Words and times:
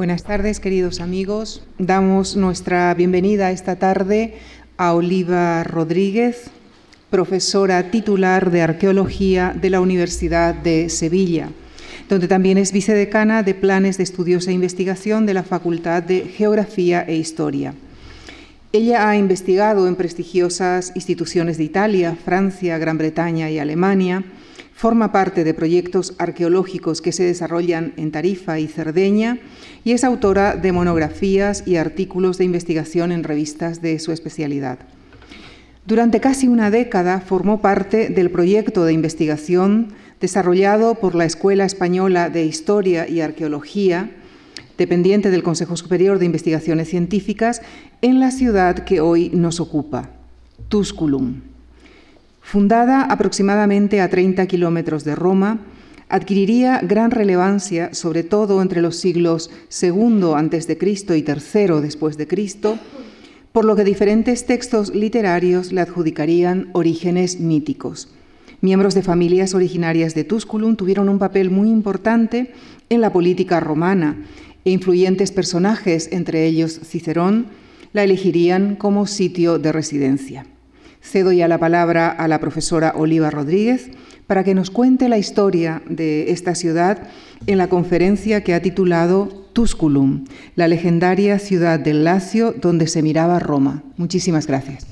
Buenas 0.00 0.22
tardes, 0.22 0.60
queridos 0.60 1.02
amigos. 1.02 1.62
Damos 1.76 2.34
nuestra 2.34 2.94
bienvenida 2.94 3.50
esta 3.50 3.76
tarde 3.76 4.32
a 4.78 4.94
Oliva 4.94 5.62
Rodríguez, 5.62 6.44
profesora 7.10 7.90
titular 7.90 8.50
de 8.50 8.62
Arqueología 8.62 9.54
de 9.54 9.68
la 9.68 9.82
Universidad 9.82 10.54
de 10.54 10.88
Sevilla, 10.88 11.50
donde 12.08 12.28
también 12.28 12.56
es 12.56 12.72
vicedecana 12.72 13.42
de 13.42 13.52
Planes 13.52 13.98
de 13.98 14.04
Estudios 14.04 14.48
e 14.48 14.52
Investigación 14.52 15.26
de 15.26 15.34
la 15.34 15.42
Facultad 15.42 16.02
de 16.02 16.20
Geografía 16.22 17.02
e 17.06 17.16
Historia. 17.16 17.74
Ella 18.72 19.06
ha 19.06 19.18
investigado 19.18 19.86
en 19.86 19.96
prestigiosas 19.96 20.92
instituciones 20.94 21.58
de 21.58 21.64
Italia, 21.64 22.16
Francia, 22.24 22.78
Gran 22.78 22.96
Bretaña 22.96 23.50
y 23.50 23.58
Alemania, 23.58 24.24
forma 24.80 25.12
parte 25.12 25.44
de 25.44 25.52
proyectos 25.52 26.14
arqueológicos 26.16 27.02
que 27.02 27.12
se 27.12 27.22
desarrollan 27.22 27.92
en 27.98 28.10
Tarifa 28.10 28.58
y 28.58 28.66
Cerdeña 28.66 29.38
y 29.84 29.92
es 29.92 30.04
autora 30.04 30.56
de 30.56 30.72
monografías 30.72 31.64
y 31.66 31.76
artículos 31.76 32.38
de 32.38 32.46
investigación 32.46 33.12
en 33.12 33.22
revistas 33.22 33.82
de 33.82 33.98
su 33.98 34.10
especialidad. 34.10 34.78
Durante 35.84 36.20
casi 36.20 36.48
una 36.48 36.70
década 36.70 37.20
formó 37.20 37.60
parte 37.60 38.08
del 38.08 38.30
proyecto 38.30 38.86
de 38.86 38.94
investigación 38.94 39.88
desarrollado 40.18 40.94
por 40.94 41.14
la 41.14 41.26
Escuela 41.26 41.66
Española 41.66 42.30
de 42.30 42.46
Historia 42.46 43.06
y 43.06 43.20
Arqueología, 43.20 44.10
dependiente 44.78 45.30
del 45.30 45.42
Consejo 45.42 45.76
Superior 45.76 46.18
de 46.18 46.24
Investigaciones 46.24 46.88
Científicas, 46.88 47.60
en 48.00 48.18
la 48.18 48.30
ciudad 48.30 48.78
que 48.78 49.02
hoy 49.02 49.28
nos 49.28 49.60
ocupa, 49.60 50.08
Tusculum. 50.70 51.49
Fundada 52.50 53.02
aproximadamente 53.02 54.00
a 54.00 54.10
30 54.10 54.44
kilómetros 54.48 55.04
de 55.04 55.14
Roma, 55.14 55.60
adquiriría 56.08 56.80
gran 56.82 57.12
relevancia, 57.12 57.94
sobre 57.94 58.24
todo 58.24 58.60
entre 58.60 58.82
los 58.82 58.96
siglos 58.96 59.52
II 59.70 60.32
a.C. 60.34 60.76
y 60.82 61.24
III 61.24 61.80
después 61.80 62.16
de 62.16 62.26
Cristo, 62.26 62.76
por 63.52 63.64
lo 63.64 63.76
que 63.76 63.84
diferentes 63.84 64.46
textos 64.46 64.92
literarios 64.92 65.70
le 65.70 65.80
adjudicarían 65.80 66.70
orígenes 66.72 67.38
míticos. 67.38 68.08
Miembros 68.62 68.96
de 68.96 69.02
familias 69.02 69.54
originarias 69.54 70.16
de 70.16 70.24
Tusculum 70.24 70.74
tuvieron 70.74 71.08
un 71.08 71.20
papel 71.20 71.50
muy 71.50 71.70
importante 71.70 72.52
en 72.88 73.00
la 73.00 73.12
política 73.12 73.60
romana 73.60 74.16
e 74.64 74.72
influyentes 74.72 75.30
personajes, 75.30 76.08
entre 76.10 76.46
ellos 76.46 76.80
Cicerón, 76.82 77.46
la 77.92 78.02
elegirían 78.02 78.74
como 78.74 79.06
sitio 79.06 79.60
de 79.60 79.70
residencia. 79.70 80.46
Cedo 81.00 81.32
ya 81.32 81.48
la 81.48 81.58
palabra 81.58 82.08
a 82.08 82.28
la 82.28 82.38
profesora 82.40 82.92
Oliva 82.96 83.30
Rodríguez 83.30 83.90
para 84.26 84.44
que 84.44 84.54
nos 84.54 84.70
cuente 84.70 85.08
la 85.08 85.18
historia 85.18 85.82
de 85.88 86.30
esta 86.30 86.54
ciudad 86.54 87.08
en 87.46 87.58
la 87.58 87.68
conferencia 87.68 88.44
que 88.44 88.54
ha 88.54 88.62
titulado 88.62 89.26
Tusculum, 89.52 90.24
la 90.54 90.68
legendaria 90.68 91.38
ciudad 91.38 91.80
del 91.80 92.04
Lacio 92.04 92.52
donde 92.52 92.86
se 92.86 93.02
miraba 93.02 93.38
Roma. 93.40 93.82
Muchísimas 93.96 94.46
gracias. 94.46 94.86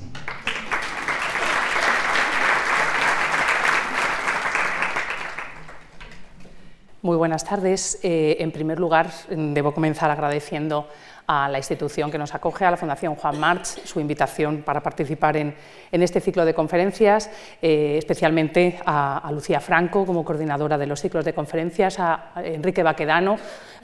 Muy 7.01 7.15
buenas 7.15 7.45
tardes. 7.45 7.97
Eh, 8.03 8.37
en 8.39 8.51
primer 8.51 8.77
lugar, 8.77 9.09
debo 9.29 9.73
comenzar 9.73 10.11
agradeciendo 10.11 10.89
a 11.31 11.47
la 11.47 11.59
institución 11.59 12.09
que 12.09 12.17
nos 12.17 12.33
acoge, 12.33 12.65
a 12.65 12.71
la 12.71 12.77
Fundación 12.77 13.13
Juan 13.13 13.39
March, 13.39 13.65
su 13.85 13.99
invitación 13.99 14.63
para 14.63 14.81
participar 14.81 15.37
en, 15.37 15.53
este 15.91 16.19
ciclo 16.21 16.43
de 16.43 16.55
conferencias, 16.55 17.29
eh, 17.61 17.97
especialmente 17.99 18.79
a, 18.83 19.29
Lucía 19.31 19.59
Franco 19.59 20.07
como 20.07 20.25
coordinadora 20.25 20.75
de 20.75 20.87
los 20.87 20.99
ciclos 20.99 21.23
de 21.23 21.33
conferencias, 21.35 21.99
a 21.99 22.31
Enrique 22.43 22.81
Baquedano, 22.81 23.37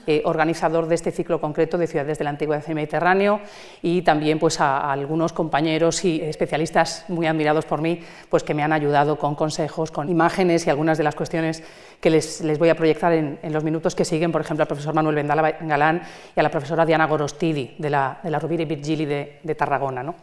eh, 0.08 0.22
organizador 0.24 0.86
de 0.86 0.94
este 0.94 1.10
ciclo 1.10 1.40
concreto 1.40 1.76
de 1.78 1.88
ciudades 1.88 2.18
del 2.18 2.28
antiguo 2.28 2.56
Mediterráneo 2.68 3.40
y 3.82 4.02
también 4.02 4.38
pues, 4.38 4.60
a, 4.60 4.92
algunos 4.92 5.32
compañeros 5.32 6.04
y 6.04 6.20
especialistas 6.20 7.04
muy 7.08 7.26
admirados 7.26 7.64
por 7.64 7.80
mí 7.80 8.00
pues, 8.28 8.44
que 8.44 8.54
me 8.54 8.62
han 8.62 8.72
ayudado 8.72 9.18
con 9.18 9.34
consejos, 9.34 9.90
con 9.90 10.08
imágenes 10.08 10.64
y 10.64 10.70
algunas 10.70 10.96
de 10.96 11.02
las 11.02 11.16
cuestiones 11.16 11.64
que 12.00 12.10
les, 12.10 12.40
voy 12.56 12.68
a 12.68 12.76
proyectar 12.76 13.12
en, 13.12 13.40
los 13.52 13.64
minutos 13.64 13.96
que 13.96 14.04
siguen, 14.04 14.30
por 14.30 14.42
ejemplo, 14.42 14.62
al 14.62 14.68
profesor 14.68 14.94
Manuel 14.94 15.16
Vendala 15.16 15.56
Galán 15.62 16.02
y 16.36 16.38
a 16.38 16.42
la 16.44 16.52
profesora 16.52 16.86
Diana 16.86 17.08
De 17.38 17.90
la, 17.90 18.18
de 18.22 18.30
la 18.30 18.38
Rovira 18.38 18.62
y 18.62 18.66
Virgili 18.66 19.04
de, 19.04 19.54
Tarragona. 19.54 20.14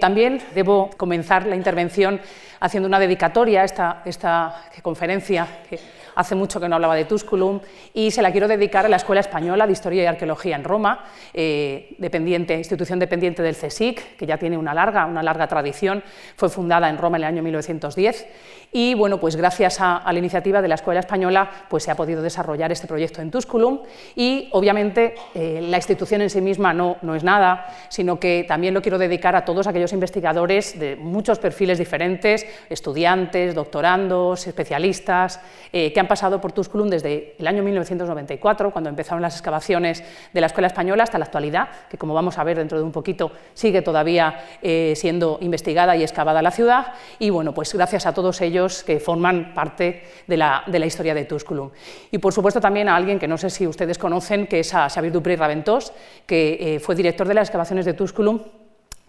También 0.00 0.40
debo 0.54 0.90
comenzar 0.96 1.46
la 1.46 1.56
intervención 1.56 2.20
haciendo 2.60 2.88
una 2.88 2.98
dedicatoria 2.98 3.62
a 3.62 3.64
esta, 3.64 4.02
esta 4.04 4.70
conferencia 4.82 5.46
que 5.68 5.78
hace 6.18 6.34
mucho 6.34 6.58
que 6.60 6.68
no 6.68 6.74
hablaba 6.74 6.96
de 6.96 7.04
Tusculum 7.04 7.60
y 7.94 8.10
se 8.10 8.22
la 8.22 8.32
quiero 8.32 8.48
dedicar 8.48 8.84
a 8.84 8.88
la 8.88 8.96
Escuela 8.96 9.20
Española 9.20 9.66
de 9.66 9.72
Historia 9.72 10.02
y 10.02 10.06
Arqueología 10.06 10.56
en 10.56 10.64
Roma, 10.64 11.04
eh, 11.32 11.94
dependiente, 11.98 12.54
institución 12.54 12.98
dependiente 12.98 13.40
del 13.40 13.54
CSIC, 13.54 14.16
que 14.16 14.26
ya 14.26 14.36
tiene 14.36 14.58
una 14.58 14.74
larga, 14.74 15.06
una 15.06 15.22
larga 15.22 15.46
tradición, 15.46 16.02
fue 16.34 16.48
fundada 16.48 16.88
en 16.90 16.98
Roma 16.98 17.18
en 17.18 17.22
el 17.22 17.28
año 17.28 17.42
1910 17.44 18.26
y 18.72 18.94
bueno, 18.94 19.18
pues 19.18 19.36
gracias 19.36 19.80
a, 19.80 20.02
la 20.12 20.18
iniciativa 20.18 20.60
de 20.60 20.68
la 20.68 20.74
Escuela 20.74 21.00
Española 21.00 21.50
pues 21.68 21.84
se 21.84 21.90
ha 21.90 21.96
podido 21.96 22.22
desarrollar 22.22 22.70
este 22.70 22.86
proyecto 22.86 23.22
en 23.22 23.30
Tusculum 23.30 23.80
y 24.14 24.48
obviamente 24.52 25.14
eh, 25.34 25.60
la 25.62 25.78
institución 25.78 26.20
en 26.20 26.30
sí 26.30 26.40
misma 26.40 26.74
no, 26.74 26.96
no 27.02 27.14
es 27.14 27.24
nada, 27.24 27.66
sino 27.88 28.20
que 28.20 28.44
también 28.46 28.74
lo 28.74 28.82
quiero 28.82 28.98
dedicar 28.98 29.36
a 29.36 29.44
todos 29.44 29.66
aquellos 29.66 29.92
investigadores 29.92 30.78
de 30.78 30.96
muchos 30.96 31.38
perfiles 31.38 31.78
diferentes, 31.78 32.46
estudiantes, 32.68 33.54
doctorandos, 33.54 34.46
especialistas, 34.46 35.40
eh, 35.72 35.92
que 35.92 36.00
han 36.00 36.08
pasado 36.08 36.40
por 36.40 36.52
Tusculum 36.52 36.88
desde 36.88 37.36
el 37.38 37.46
año 37.46 37.62
1994, 37.62 38.70
cuando 38.70 38.90
empezaron 38.90 39.22
las 39.22 39.34
excavaciones 39.34 40.04
de 40.32 40.40
la 40.40 40.46
Escuela 40.46 40.68
Española, 40.68 41.04
hasta 41.04 41.18
la 41.18 41.24
actualidad, 41.24 41.68
que 41.88 41.96
como 41.96 42.12
vamos 42.12 42.38
a 42.38 42.44
ver 42.44 42.58
dentro 42.58 42.78
de 42.78 42.84
un 42.84 42.92
poquito 42.92 43.32
sigue 43.54 43.82
todavía 43.82 44.40
eh, 44.62 44.92
siendo 44.96 45.38
investigada 45.40 45.96
y 45.96 46.02
excavada 46.02 46.42
la 46.42 46.50
ciudad. 46.50 46.92
Y 47.18 47.30
bueno, 47.30 47.54
pues 47.54 47.72
gracias 47.72 48.06
a 48.06 48.12
todos 48.12 48.40
ellos 48.40 48.57
que 48.84 49.00
forman 49.00 49.54
parte 49.54 50.02
de 50.26 50.36
la, 50.36 50.64
historia 50.86 51.14
de 51.14 51.24
Tusculum. 51.24 51.70
Y 52.10 52.18
por 52.18 52.32
supuesto 52.32 52.60
también 52.60 52.88
a 52.88 52.96
alguien 52.96 53.18
que 53.18 53.28
no 53.28 53.38
sé 53.38 53.50
si 53.50 53.66
ustedes 53.66 53.98
conocen, 53.98 54.46
que 54.46 54.60
es 54.60 54.74
a 54.74 54.88
Xavier 54.88 55.12
Dupré 55.12 55.36
Raventós, 55.36 55.92
que 56.26 56.58
eh, 56.60 56.80
fue 56.80 56.94
director 56.94 57.26
de 57.26 57.34
las 57.34 57.48
excavaciones 57.48 57.84
de 57.84 57.94
Tusculum 57.94 58.40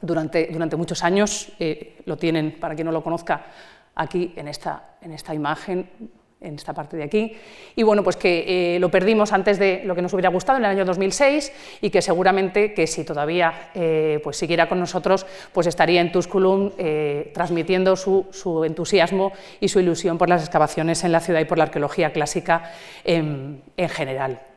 durante, 0.01 0.49
muchos 0.77 1.03
años. 1.03 1.51
Eh, 1.59 1.97
lo 2.05 2.17
tienen, 2.17 2.59
para 2.59 2.75
quien 2.75 2.85
no 2.85 2.91
lo 2.91 3.03
conozca, 3.03 3.45
aquí 3.95 4.33
en 4.35 4.47
esta 4.47 5.33
imagen 5.33 5.89
en 6.41 6.55
esta 6.55 6.73
parte 6.73 6.95
de 6.95 7.03
aquí, 7.03 7.33
y 7.75 7.83
bueno, 7.83 8.03
pues 8.03 8.15
que 8.15 8.75
eh, 8.75 8.79
lo 8.79 8.89
perdimos 8.89 9.33
antes 9.33 9.59
de 9.59 9.81
lo 9.85 9.95
que 9.95 10.01
nos 10.01 10.13
hubiera 10.13 10.29
gustado 10.29 10.57
en 10.57 10.65
el 10.65 10.71
año 10.71 10.85
2006 10.85 11.51
y 11.81 11.89
que 11.89 12.01
seguramente 12.01 12.73
que 12.73 12.87
si 12.87 13.03
todavía 13.03 13.71
eh, 13.75 14.21
pues 14.23 14.37
siguiera 14.37 14.69
con 14.69 14.79
nosotros, 14.79 15.25
pues 15.51 15.67
estaría 15.67 16.01
en 16.01 16.11
Tusculum 16.11 16.71
eh, 16.77 17.31
transmitiendo 17.33 17.95
su, 17.95 18.27
su, 18.31 18.63
entusiasmo 18.63 19.33
y 19.59 19.67
su 19.67 19.79
ilusión 19.79 20.17
por 20.17 20.29
las 20.29 20.41
excavaciones 20.41 21.03
en 21.03 21.11
la 21.11 21.19
ciudad 21.19 21.41
y 21.41 21.45
por 21.45 21.57
la 21.57 21.65
arqueología 21.65 22.13
clásica 22.13 22.71
en, 23.03 23.61
en 23.75 23.89
general. 23.89 24.48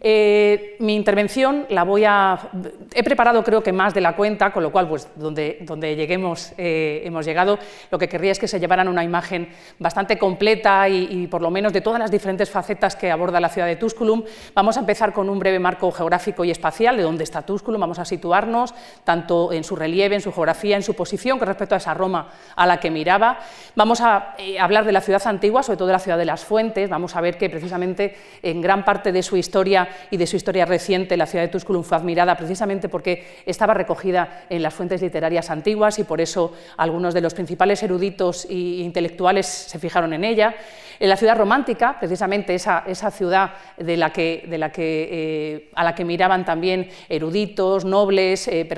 Eh, 0.00 0.76
mi 0.80 0.94
intervención 0.94 1.66
la 1.70 1.84
voy 1.84 2.04
a... 2.04 2.50
He 2.94 3.02
preparado 3.02 3.42
creo 3.42 3.62
que 3.62 3.72
más 3.72 3.94
de 3.94 4.00
la 4.00 4.14
cuenta, 4.14 4.52
con 4.52 4.62
lo 4.62 4.70
cual, 4.70 4.88
pues 4.88 5.08
donde, 5.16 5.96
lleguemos, 5.96 6.52
eh, 6.58 7.02
hemos 7.04 7.24
llegado. 7.24 7.58
Lo 7.90 7.98
que 7.98 8.08
querría 8.08 8.32
es 8.32 8.38
que 8.38 8.48
se 8.48 8.60
llevaran 8.60 8.88
una 8.88 9.04
imagen 9.04 9.48
bastante 9.78 10.18
completa 10.18 10.88
y, 10.88 11.26
por 11.28 11.42
lo 11.42 11.50
menos 11.50 11.72
de 11.72 11.80
todas 11.80 11.98
las 11.98 12.10
diferentes 12.10 12.50
facetas 12.50 12.96
que 12.96 13.10
aborda 13.10 13.40
la 13.40 13.48
ciudad 13.48 13.66
de 13.66 13.76
Tusculum. 13.76 14.24
Vamos 14.54 14.76
a 14.76 14.80
empezar 14.80 15.12
con 15.12 15.28
un 15.28 15.38
breve 15.38 15.58
marco 15.58 15.90
geográfico 15.90 16.44
y 16.44 16.50
espacial 16.50 16.96
de 16.96 17.02
dónde 17.02 17.24
está 17.24 17.42
Tusculum. 17.42 17.80
Vamos 17.80 17.98
a 17.98 18.04
situarnos 18.04 18.74
tanto 19.04 19.52
en 19.52 19.64
su 19.64 19.76
relieve, 19.76 20.14
en 20.14 20.20
su 20.20 20.32
geografía, 20.32 20.76
en 20.76 20.82
su 20.82 20.94
posición 20.94 21.38
con 21.38 21.48
respecto 21.48 21.74
a 21.74 21.78
esa 21.78 21.94
Roma 21.94 22.28
a 22.56 22.66
la 22.66 22.78
que 22.80 22.90
miraba. 22.90 23.38
Vamos 23.74 24.00
a 24.00 24.34
eh, 24.38 24.58
hablar 24.58 24.84
de 24.84 24.92
la 24.92 25.00
ciudad 25.00 25.26
antigua, 25.26 25.62
sobre 25.62 25.76
todo 25.76 25.88
de 25.88 25.92
la 25.92 25.98
ciudad 25.98 26.18
de 26.18 26.24
las 26.24 26.44
fuentes. 26.44 26.90
Vamos 26.90 27.16
a 27.16 27.20
ver 27.20 27.38
que 27.38 27.48
precisamente 27.50 28.16
en 28.42 28.60
gran 28.60 28.84
parte 28.84 29.12
de 29.12 29.22
su 29.22 29.36
historia 29.36 29.77
y 30.10 30.16
de 30.16 30.26
su 30.26 30.36
historia 30.36 30.64
reciente, 30.64 31.16
la 31.16 31.26
ciudad 31.26 31.44
de 31.44 31.50
Tusculum 31.50 31.84
fue 31.84 31.98
admirada 31.98 32.36
precisamente 32.36 32.88
porque 32.88 33.42
estaba 33.44 33.74
recogida 33.74 34.44
en 34.48 34.62
las 34.62 34.72
fuentes 34.72 35.02
literarias 35.02 35.50
antiguas 35.50 35.98
y 35.98 36.04
por 36.04 36.20
eso 36.20 36.54
algunos 36.76 37.12
de 37.14 37.20
los 37.20 37.34
principales 37.34 37.82
eruditos 37.82 38.46
e 38.48 38.54
intelectuales 38.54 39.46
se 39.46 39.78
fijaron 39.78 40.12
en 40.12 40.24
ella. 40.24 40.54
En 41.00 41.08
la 41.08 41.16
ciudad 41.16 41.36
romántica, 41.36 41.96
precisamente 41.98 42.54
esa, 42.54 42.82
esa 42.86 43.10
ciudad 43.10 43.52
de 43.76 43.96
la 43.96 44.10
que, 44.10 44.44
de 44.48 44.58
la 44.58 44.72
que, 44.72 45.08
eh, 45.10 45.70
a 45.74 45.84
la 45.84 45.94
que 45.94 46.04
miraban 46.04 46.44
también 46.44 46.88
eruditos, 47.08 47.84
nobles, 47.84 48.48
eh, 48.48 48.68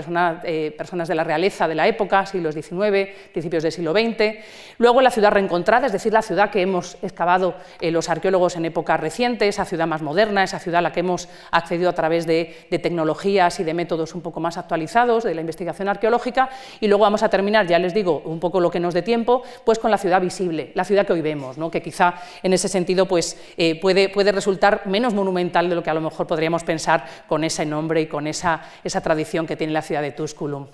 eh, 0.44 0.74
personas 0.76 1.08
de 1.08 1.14
la 1.14 1.24
realeza 1.24 1.66
de 1.66 1.74
la 1.74 1.88
época, 1.88 2.26
siglos 2.26 2.54
XIX, 2.54 3.08
principios 3.32 3.62
del 3.62 3.72
siglo 3.72 3.92
XX. 3.92 4.38
Luego 4.76 5.00
la 5.00 5.10
ciudad 5.10 5.32
reencontrada, 5.32 5.86
es 5.86 5.92
decir, 5.92 6.12
la 6.12 6.20
ciudad 6.20 6.50
que 6.50 6.60
hemos 6.60 6.98
excavado 7.02 7.54
los 7.80 8.08
arqueólogos 8.08 8.56
en 8.56 8.66
época 8.66 8.96
reciente, 8.96 9.48
esa 9.48 9.64
ciudad 9.64 9.86
más 9.86 10.02
moderna, 10.02 10.42
esa 10.42 10.58
ciudad 10.58 10.80
a 10.80 10.82
la 10.82 10.92
que 10.92 11.00
hemos 11.00 11.28
accedido 11.50 11.88
a 11.88 11.94
través 11.94 12.26
de, 12.26 12.56
tecnologías 12.70 13.60
y 13.60 13.64
de 13.64 13.74
métodos 13.74 14.14
un 14.14 14.22
poco 14.22 14.40
más 14.40 14.56
actualizados 14.56 15.24
de 15.24 15.34
la 15.34 15.40
investigación 15.40 15.88
arqueológica. 15.88 16.48
Y 16.80 16.88
luego 16.88 17.02
vamos 17.02 17.22
a 17.22 17.28
terminar, 17.28 17.66
ya 17.66 17.78
les 17.78 17.94
digo, 17.94 18.22
un 18.24 18.40
poco 18.40 18.60
lo 18.60 18.70
que 18.70 18.80
nos 18.80 18.94
dé 18.94 19.02
tiempo, 19.02 19.42
pues 19.64 19.78
con 19.78 19.90
la 19.90 19.98
ciudad 19.98 20.20
visible, 20.20 20.72
la 20.74 20.84
ciudad 20.84 21.06
que 21.06 21.12
hoy 21.12 21.20
vemos, 21.20 21.58
¿no? 21.58 21.70
que 21.70 21.82
quizá 21.82 22.09
en 22.42 22.52
ese 22.52 22.68
sentido 22.68 23.06
pues, 23.06 23.36
eh, 23.56 23.80
puede, 23.80 24.08
puede 24.08 24.32
resultar 24.32 24.82
menos 24.86 25.14
monumental 25.14 25.68
de 25.68 25.74
lo 25.74 25.82
que 25.82 25.90
a 25.90 25.94
lo 25.94 26.00
mejor 26.00 26.26
podríamos 26.26 26.64
pensar 26.64 27.06
con 27.28 27.44
ese 27.44 27.66
nombre 27.66 28.00
y 28.00 28.06
con 28.06 28.26
esa, 28.26 28.62
esa 28.84 29.00
tradición 29.00 29.46
que 29.46 29.56
tiene 29.56 29.72
la 29.72 29.82
ciudad 29.82 30.02
de 30.02 30.12
Tusculum. 30.12 30.66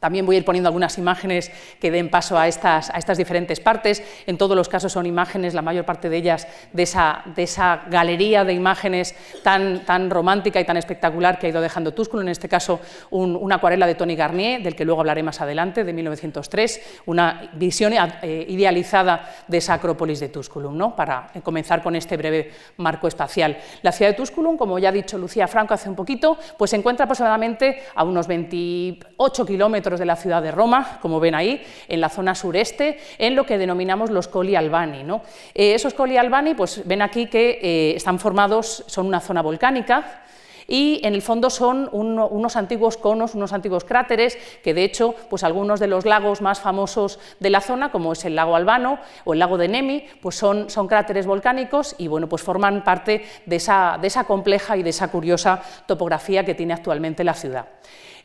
También 0.00 0.26
voy 0.26 0.36
a 0.36 0.38
ir 0.38 0.44
poniendo 0.44 0.68
algunas 0.68 0.98
imágenes 0.98 1.50
que 1.80 1.90
den 1.90 2.10
paso 2.10 2.38
a 2.38 2.48
estas, 2.48 2.90
a 2.90 2.98
estas, 2.98 3.16
diferentes 3.16 3.60
partes. 3.60 4.02
En 4.26 4.36
todos 4.36 4.56
los 4.56 4.68
casos 4.68 4.92
son 4.92 5.06
imágenes, 5.06 5.54
la 5.54 5.62
mayor 5.62 5.84
parte 5.84 6.10
de 6.10 6.16
ellas, 6.16 6.46
de 6.72 6.82
esa, 6.82 7.82
galería 7.88 8.44
de 8.44 8.52
imágenes 8.52 9.14
tan, 9.42 10.10
romántica 10.10 10.60
y 10.60 10.64
tan 10.64 10.76
espectacular 10.76 11.38
que 11.38 11.46
ha 11.46 11.50
ido 11.50 11.60
dejando 11.60 11.94
Tusculum. 11.94 12.26
En 12.26 12.32
este 12.32 12.48
caso, 12.48 12.80
una 13.10 13.56
acuarela 13.56 13.86
de 13.86 13.94
Tony 13.94 14.16
Garnier, 14.16 14.62
del 14.62 14.76
que 14.76 14.84
luego 14.84 15.00
hablaré 15.00 15.22
más 15.22 15.40
adelante, 15.40 15.84
de 15.84 15.92
1903, 15.92 17.02
una 17.06 17.50
visión 17.54 17.92
eh, 17.94 18.46
idealizada 18.48 19.30
de 19.48 19.58
esa 19.58 19.74
acrópolis 19.74 20.20
de 20.20 20.28
Tusculum, 20.28 20.76
¿no? 20.76 20.94
para 20.94 21.28
comenzar 21.42 21.82
con 21.82 21.96
este 21.96 22.16
breve 22.16 22.52
marco 22.76 23.08
espacial. 23.08 23.56
La 23.82 23.92
ciudad 23.92 24.10
de 24.10 24.16
Tusculum, 24.16 24.56
como 24.56 24.78
ya 24.78 24.90
ha 24.90 24.92
dicho 24.92 25.16
Lucía 25.16 25.48
Franco 25.48 25.74
hace 25.74 25.88
un 25.88 25.96
poquito, 25.96 26.36
pues 26.58 26.70
se 26.70 26.76
encuentra 26.76 27.04
aproximadamente 27.04 27.82
a 27.94 28.04
unos 28.04 28.26
28 28.26 29.46
kilómetros 29.46 29.85
de 29.94 30.04
la 30.04 30.16
ciudad 30.16 30.42
de 30.42 30.50
Roma, 30.50 30.98
como 31.00 31.20
ven 31.20 31.36
ahí, 31.36 31.64
en 31.86 32.00
la 32.00 32.08
zona 32.08 32.34
sureste, 32.34 32.98
en 33.18 33.36
lo 33.36 33.46
que 33.46 33.58
denominamos 33.58 34.10
los 34.10 34.26
Colli 34.26 34.56
Albani. 34.56 35.04
¿no? 35.04 35.22
Eh, 35.54 35.74
esos 35.74 35.94
Colli 35.94 36.16
Albani, 36.16 36.54
pues 36.54 36.82
ven 36.84 37.02
aquí 37.02 37.26
que 37.26 37.60
eh, 37.62 37.96
están 37.96 38.18
formados, 38.18 38.82
son 38.88 39.06
una 39.06 39.20
zona 39.20 39.42
volcánica, 39.42 40.24
y 40.68 41.00
en 41.04 41.14
el 41.14 41.22
fondo 41.22 41.50
son 41.50 41.88
unos 41.92 42.56
antiguos 42.56 42.96
conos, 42.96 43.34
unos 43.34 43.52
antiguos 43.52 43.84
cráteres, 43.84 44.36
que 44.62 44.74
de 44.74 44.84
hecho 44.84 45.14
pues 45.30 45.44
algunos 45.44 45.80
de 45.80 45.86
los 45.86 46.04
lagos 46.04 46.40
más 46.40 46.60
famosos 46.60 47.18
de 47.40 47.50
la 47.50 47.60
zona, 47.60 47.92
como 47.92 48.12
es 48.12 48.24
el 48.24 48.34
lago 48.34 48.56
Albano 48.56 48.98
o 49.24 49.32
el 49.32 49.38
lago 49.38 49.58
de 49.58 49.68
Nemi, 49.68 50.04
pues 50.20 50.36
son, 50.36 50.68
son 50.70 50.88
cráteres 50.88 51.26
volcánicos 51.26 51.94
y 51.98 52.08
bueno, 52.08 52.28
pues 52.28 52.42
forman 52.42 52.82
parte 52.82 53.24
de 53.44 53.56
esa, 53.56 53.98
de 54.00 54.08
esa 54.08 54.24
compleja 54.24 54.76
y 54.76 54.82
de 54.82 54.90
esa 54.90 55.08
curiosa 55.08 55.62
topografía 55.86 56.44
que 56.44 56.54
tiene 56.54 56.74
actualmente 56.74 57.22
la 57.22 57.34
ciudad. 57.34 57.66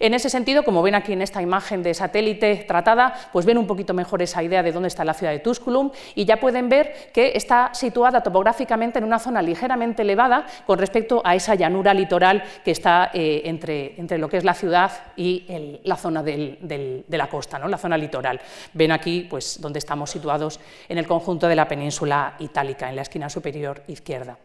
En 0.01 0.15
ese 0.15 0.31
sentido, 0.31 0.63
como 0.63 0.81
ven 0.81 0.95
aquí 0.95 1.13
en 1.13 1.21
esta 1.21 1.43
imagen 1.43 1.83
de 1.83 1.93
satélite 1.93 2.65
tratada, 2.67 3.13
pues 3.31 3.45
ven 3.45 3.59
un 3.59 3.67
poquito 3.67 3.93
mejor 3.93 4.23
esa 4.23 4.41
idea 4.41 4.63
de 4.63 4.71
dónde 4.71 4.87
está 4.87 5.05
la 5.05 5.13
ciudad 5.13 5.31
de 5.31 5.37
Tusculum 5.37 5.91
y 6.15 6.25
ya 6.25 6.37
pueden 6.37 6.69
ver 6.69 7.11
que 7.13 7.33
está 7.35 7.69
situada 7.75 8.23
topográficamente 8.23 8.97
en 8.97 9.05
una 9.05 9.19
zona 9.19 9.43
ligeramente 9.43 10.01
elevada 10.01 10.47
con 10.65 10.79
respecto 10.79 11.21
a 11.23 11.35
esa 11.35 11.53
llanura 11.53 11.93
litoral 11.93 12.43
que 12.65 12.71
está 12.71 13.11
eh, 13.13 13.43
entre, 13.45 13.93
entre, 13.99 14.17
lo 14.17 14.27
que 14.27 14.37
es 14.37 14.43
la 14.43 14.55
ciudad 14.55 14.91
y 15.15 15.45
la 15.83 15.97
zona 15.97 16.23
de 16.23 17.05
la 17.07 17.29
costa, 17.29 17.59
¿no? 17.59 17.67
la 17.67 17.77
zona 17.77 17.95
litoral. 17.95 18.41
Ven 18.73 18.91
aquí 18.91 19.27
pues, 19.29 19.61
donde 19.61 19.77
estamos 19.77 20.09
situados 20.09 20.59
en 20.89 20.97
el 20.97 21.05
conjunto 21.05 21.47
de 21.47 21.55
la 21.55 21.67
península 21.67 22.37
itálica, 22.39 22.89
en 22.89 22.95
la 22.95 23.03
esquina 23.03 23.29
superior 23.29 23.83
izquierda, 23.87 24.35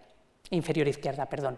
inferior 0.51 0.87
izquierda. 0.87 1.25
Perdón. 1.25 1.57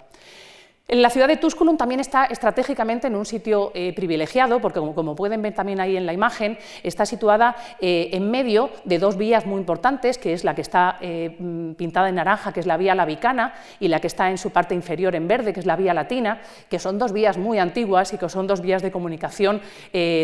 La 0.91 1.11
ciudad 1.11 1.29
de 1.29 1.37
Tusculum 1.37 1.77
también 1.77 2.01
está 2.01 2.25
estratégicamente 2.25 3.09
en 3.09 3.15
un 3.15 3.27
sitio 3.27 3.73
eh, 3.75 3.93
privilegiado, 3.93 4.59
porque 4.59 4.81
como, 4.81 5.15
pueden 5.15 5.43
ver 5.43 5.53
también 5.53 5.81
ahí 5.81 5.99
en 5.99 6.07
la 6.07 6.15
imagen, 6.15 6.57
está 6.83 7.05
situada 7.05 7.57
eh, 7.79 8.09
en 8.13 8.31
medio 8.31 8.71
de 8.85 8.99
dos 8.99 9.19
vías 9.19 9.45
muy 9.45 9.61
importantes, 9.61 10.17
que 10.17 10.33
es 10.33 10.45
la 10.45 10.55
que 10.55 10.63
está 10.63 10.97
eh, 11.03 11.37
mm, 11.39 11.73
pintada 11.73 12.09
en 12.09 12.15
naranja, 12.15 12.55
que 12.55 12.61
es 12.61 12.67
la 12.67 12.79
vía 12.79 12.95
labicana, 12.95 13.53
y 13.81 13.89
la 13.89 14.01
que 14.01 14.07
está 14.07 14.31
en 14.31 14.39
su 14.39 14.49
parte 14.49 14.75
inferior 14.75 15.15
en 15.15 15.29
verde, 15.29 15.53
que 15.53 15.61
es 15.61 15.67
la 15.67 15.77
vía 15.77 15.93
latina, 15.93 16.41
que 16.71 16.79
son 16.79 16.99
dos 16.99 17.13
vías 17.13 17.37
muy 17.37 17.59
antiguas 17.59 18.15
y 18.15 18.17
que 18.17 18.31
son 18.31 18.47
dos 18.47 18.63
vías 18.63 18.81
de 18.81 18.91
comunicación 18.91 19.61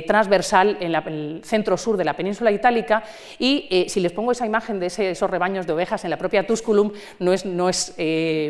transversal 0.07 0.79
en, 0.81 0.95
el 0.95 1.43
centro-sur 1.45 1.99
de 1.99 2.05
la 2.05 2.15
península 2.15 2.51
itálica. 2.51 3.03
Y 3.39 3.85
si 3.89 4.01
les 4.01 4.13
pongo 4.13 4.33
esa 4.33 4.47
imagen 4.47 4.81
de 4.81 4.87
esos 4.87 5.29
rebaños 5.29 5.67
de 5.67 5.75
ovejas 5.75 6.05
en 6.05 6.11
la 6.11 6.17
propia 6.17 6.47
Tusculum, 6.47 6.91
no 7.19 7.35
es, 7.35 7.45
no 7.45 7.69
es 7.69 7.95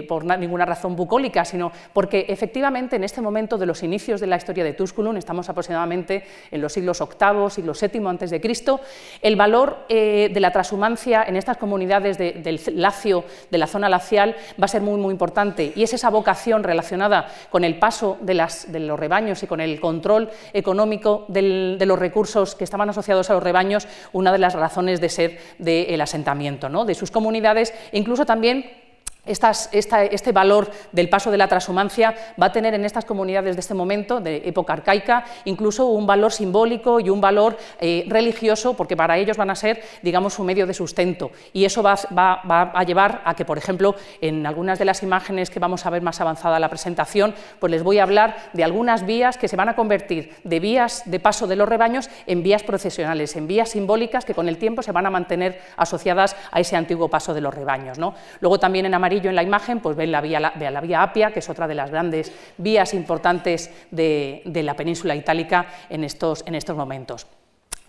por 0.07 0.25
ninguna 0.25 0.65
razón 0.65 0.95
bucólica, 0.95 1.45
sino 1.45 1.73
por 1.93 2.04
porque 2.05 2.27
efectivamente 2.29 2.97
en 2.97 3.05
este 3.05 3.23
momento 3.23 3.57
de 3.57 3.65
los 3.65 3.83
inicios 3.83 4.21
de 4.21 4.27
la 4.27 4.37
historia 4.37 4.63
de 4.63 4.75
Tusculum, 4.75 5.17
estamos 5.17 5.49
aproximadamente 5.49 6.23
en 6.51 6.61
los 6.61 6.75
siglos 6.75 7.01
VIII, 7.01 7.49
siglo 7.49 7.73
VII 7.73 8.07
antes 8.07 8.29
de 8.29 8.43
Cristo, 8.43 8.83
el 9.23 9.37
valor 9.37 9.87
eh, 9.89 10.29
de 10.31 10.39
la 10.39 10.51
transhumancia 10.51 11.25
en 11.27 11.37
estas 11.37 11.57
comunidades 11.57 12.19
del 12.19 12.61
Lacio, 12.75 13.25
de 13.51 13.57
la 13.57 13.67
zona 13.67 13.89
lacial, 13.89 14.37
va 14.61 14.67
a 14.67 14.69
ser 14.69 14.83
muy, 14.83 15.01
muy 15.01 15.13
importante 15.13 15.73
y 15.75 15.83
es 15.83 15.95
esa 15.95 16.11
vocación 16.11 16.63
relacionada 16.63 17.27
con 17.49 17.65
el 17.65 17.79
paso 17.79 18.19
de, 18.21 18.35
los 18.35 19.01
rebaños 19.01 19.43
y 19.43 19.47
con 19.47 19.63
el 19.63 19.81
control 19.81 20.29
económico 20.53 21.25
de 21.29 21.87
los 21.87 21.99
recursos 21.99 22.55
que 22.55 22.65
estaban 22.65 22.91
asociados 22.91 23.31
a 23.31 23.33
los 23.33 23.43
rebaños, 23.43 23.89
una 24.13 24.31
de 24.31 24.39
las 24.41 24.53
razones 24.53 25.01
de 25.01 25.09
ser 25.09 25.39
del 25.57 26.03
asentamiento, 26.03 26.69
¿no? 26.69 26.85
de 26.85 26.95
sus 26.95 27.11
comunidades, 27.11 27.73
e 27.93 27.99
incluso 27.99 28.27
también 28.27 28.84
este 29.27 30.33
valor 30.33 30.71
del 30.93 31.09
paso 31.09 31.31
de 31.31 31.39
la 31.39 31.49
transhumancia 31.49 32.15
va 32.41 32.47
a 32.47 32.53
tener 32.53 32.75
en 32.75 32.85
estas 32.85 33.05
comunidades 33.05 33.57
de 33.57 33.61
este 33.61 33.75
momento, 33.75 34.21
de 34.21 34.43
época 34.45 34.75
arcaica, 34.75 35.25
incluso 35.45 35.87
un 35.87 36.07
valor 36.07 36.33
simbólico 36.33 37.01
y 37.01 37.11
un 37.11 37.21
valor 37.21 37.57
eh, 37.81 38.05
religioso, 38.09 38.75
porque 38.75 38.97
para 38.97 39.17
ellos 39.17 39.37
van 39.37 39.51
a 39.51 39.55
ser, 39.55 39.83
digamos, 40.03 40.35
su 40.35 40.45
medio 40.45 40.67
de 40.67 40.75
sustento. 40.75 41.31
Y 41.53 41.65
eso 41.65 41.83
va, 41.83 41.95
a 41.95 42.85
llevar 42.85 43.23
a 43.25 43.35
que, 43.35 43.45
por 43.45 43.59
ejemplo, 43.59 43.95
en 44.21 44.47
algunas 44.47 44.79
de 44.79 44.85
las 44.85 45.03
imágenes 45.03 45.51
que 45.51 45.61
vamos 45.61 45.87
a 45.87 45.91
ver 45.91 46.03
más 46.03 46.21
avanzada 46.21 46.59
la 46.59 46.69
presentación, 46.69 47.35
pues 47.59 47.71
les 47.71 47.83
voy 47.83 47.99
a 47.99 48.03
hablar 48.03 48.37
de 48.53 48.65
algunas 48.65 49.07
vías 49.07 49.39
que 49.39 49.49
se 49.49 49.57
van 49.57 49.69
a 49.69 49.77
convertir 49.77 50.35
de 50.45 50.61
vías 50.61 51.03
de 51.07 51.21
paso 51.21 51.47
de 51.47 51.57
los 51.57 51.69
rebaños 51.69 52.11
en 52.27 52.43
vías 52.43 52.63
procesionales, 52.63 53.37
en 53.37 53.47
vías 53.47 53.71
simbólicas 53.71 54.25
que 54.25 54.35
con 54.35 54.49
el 54.49 54.59
tiempo 54.59 54.83
se 54.83 54.93
van 54.93 55.07
a 55.07 55.11
mantener 55.11 55.61
asociadas 55.77 56.37
a 56.51 56.61
ese 56.61 56.77
antiguo 56.77 57.09
paso 57.09 57.35
de 57.35 57.41
los 57.41 57.55
rebaños. 57.55 57.99
Luego 58.41 58.59
también 58.59 58.87
en 58.87 58.95
amarillo 58.95 59.14
en 59.19 59.35
la 59.35 59.43
imagen, 59.43 59.81
pues 59.81 59.97
ven 59.97 60.13
la 60.13 60.21
vía, 60.21 60.41
la, 60.41 60.81
vía 60.81 61.03
Apia, 61.03 61.33
que 61.33 61.41
es 61.41 61.49
otra 61.49 61.67
de 61.67 61.75
las 61.75 61.91
grandes 61.91 62.33
vías 62.59 62.95
importantes 62.95 63.71
de, 63.91 64.43
la 64.45 64.75
península 64.75 65.15
itálica 65.15 65.67
en 65.89 66.05
estos, 66.05 66.45
en 66.47 66.55
estos 66.55 66.77
momentos. 66.77 67.27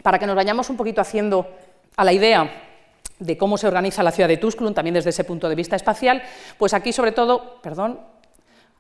Para 0.01 0.19
que 0.19 0.27
nos 0.27 0.36
vayamos 0.36 0.69
un 0.69 0.77
poquito 0.77 1.01
haciendo 1.01 1.48
a 1.95 2.04
la 2.04 2.13
idea 2.13 2.50
de 3.19 3.38
cómo 3.38 3.57
se 3.57 3.68
organiza 3.68 4.04
la 4.04 4.12
ciudad 4.12 4.27
de 4.27 4.38
Tusculum, 4.38 4.74
también 4.74 4.94
desde 4.94 5.10
ese 5.10 5.24
punto 5.24 5.48
de 5.48 5.56
vista 5.56 5.75
espacial, 5.75 6.22
pues 6.57 6.74
aquí 6.74 6.92
sobre 6.92 7.12
todo, 7.12 7.62
perdón, 7.62 8.00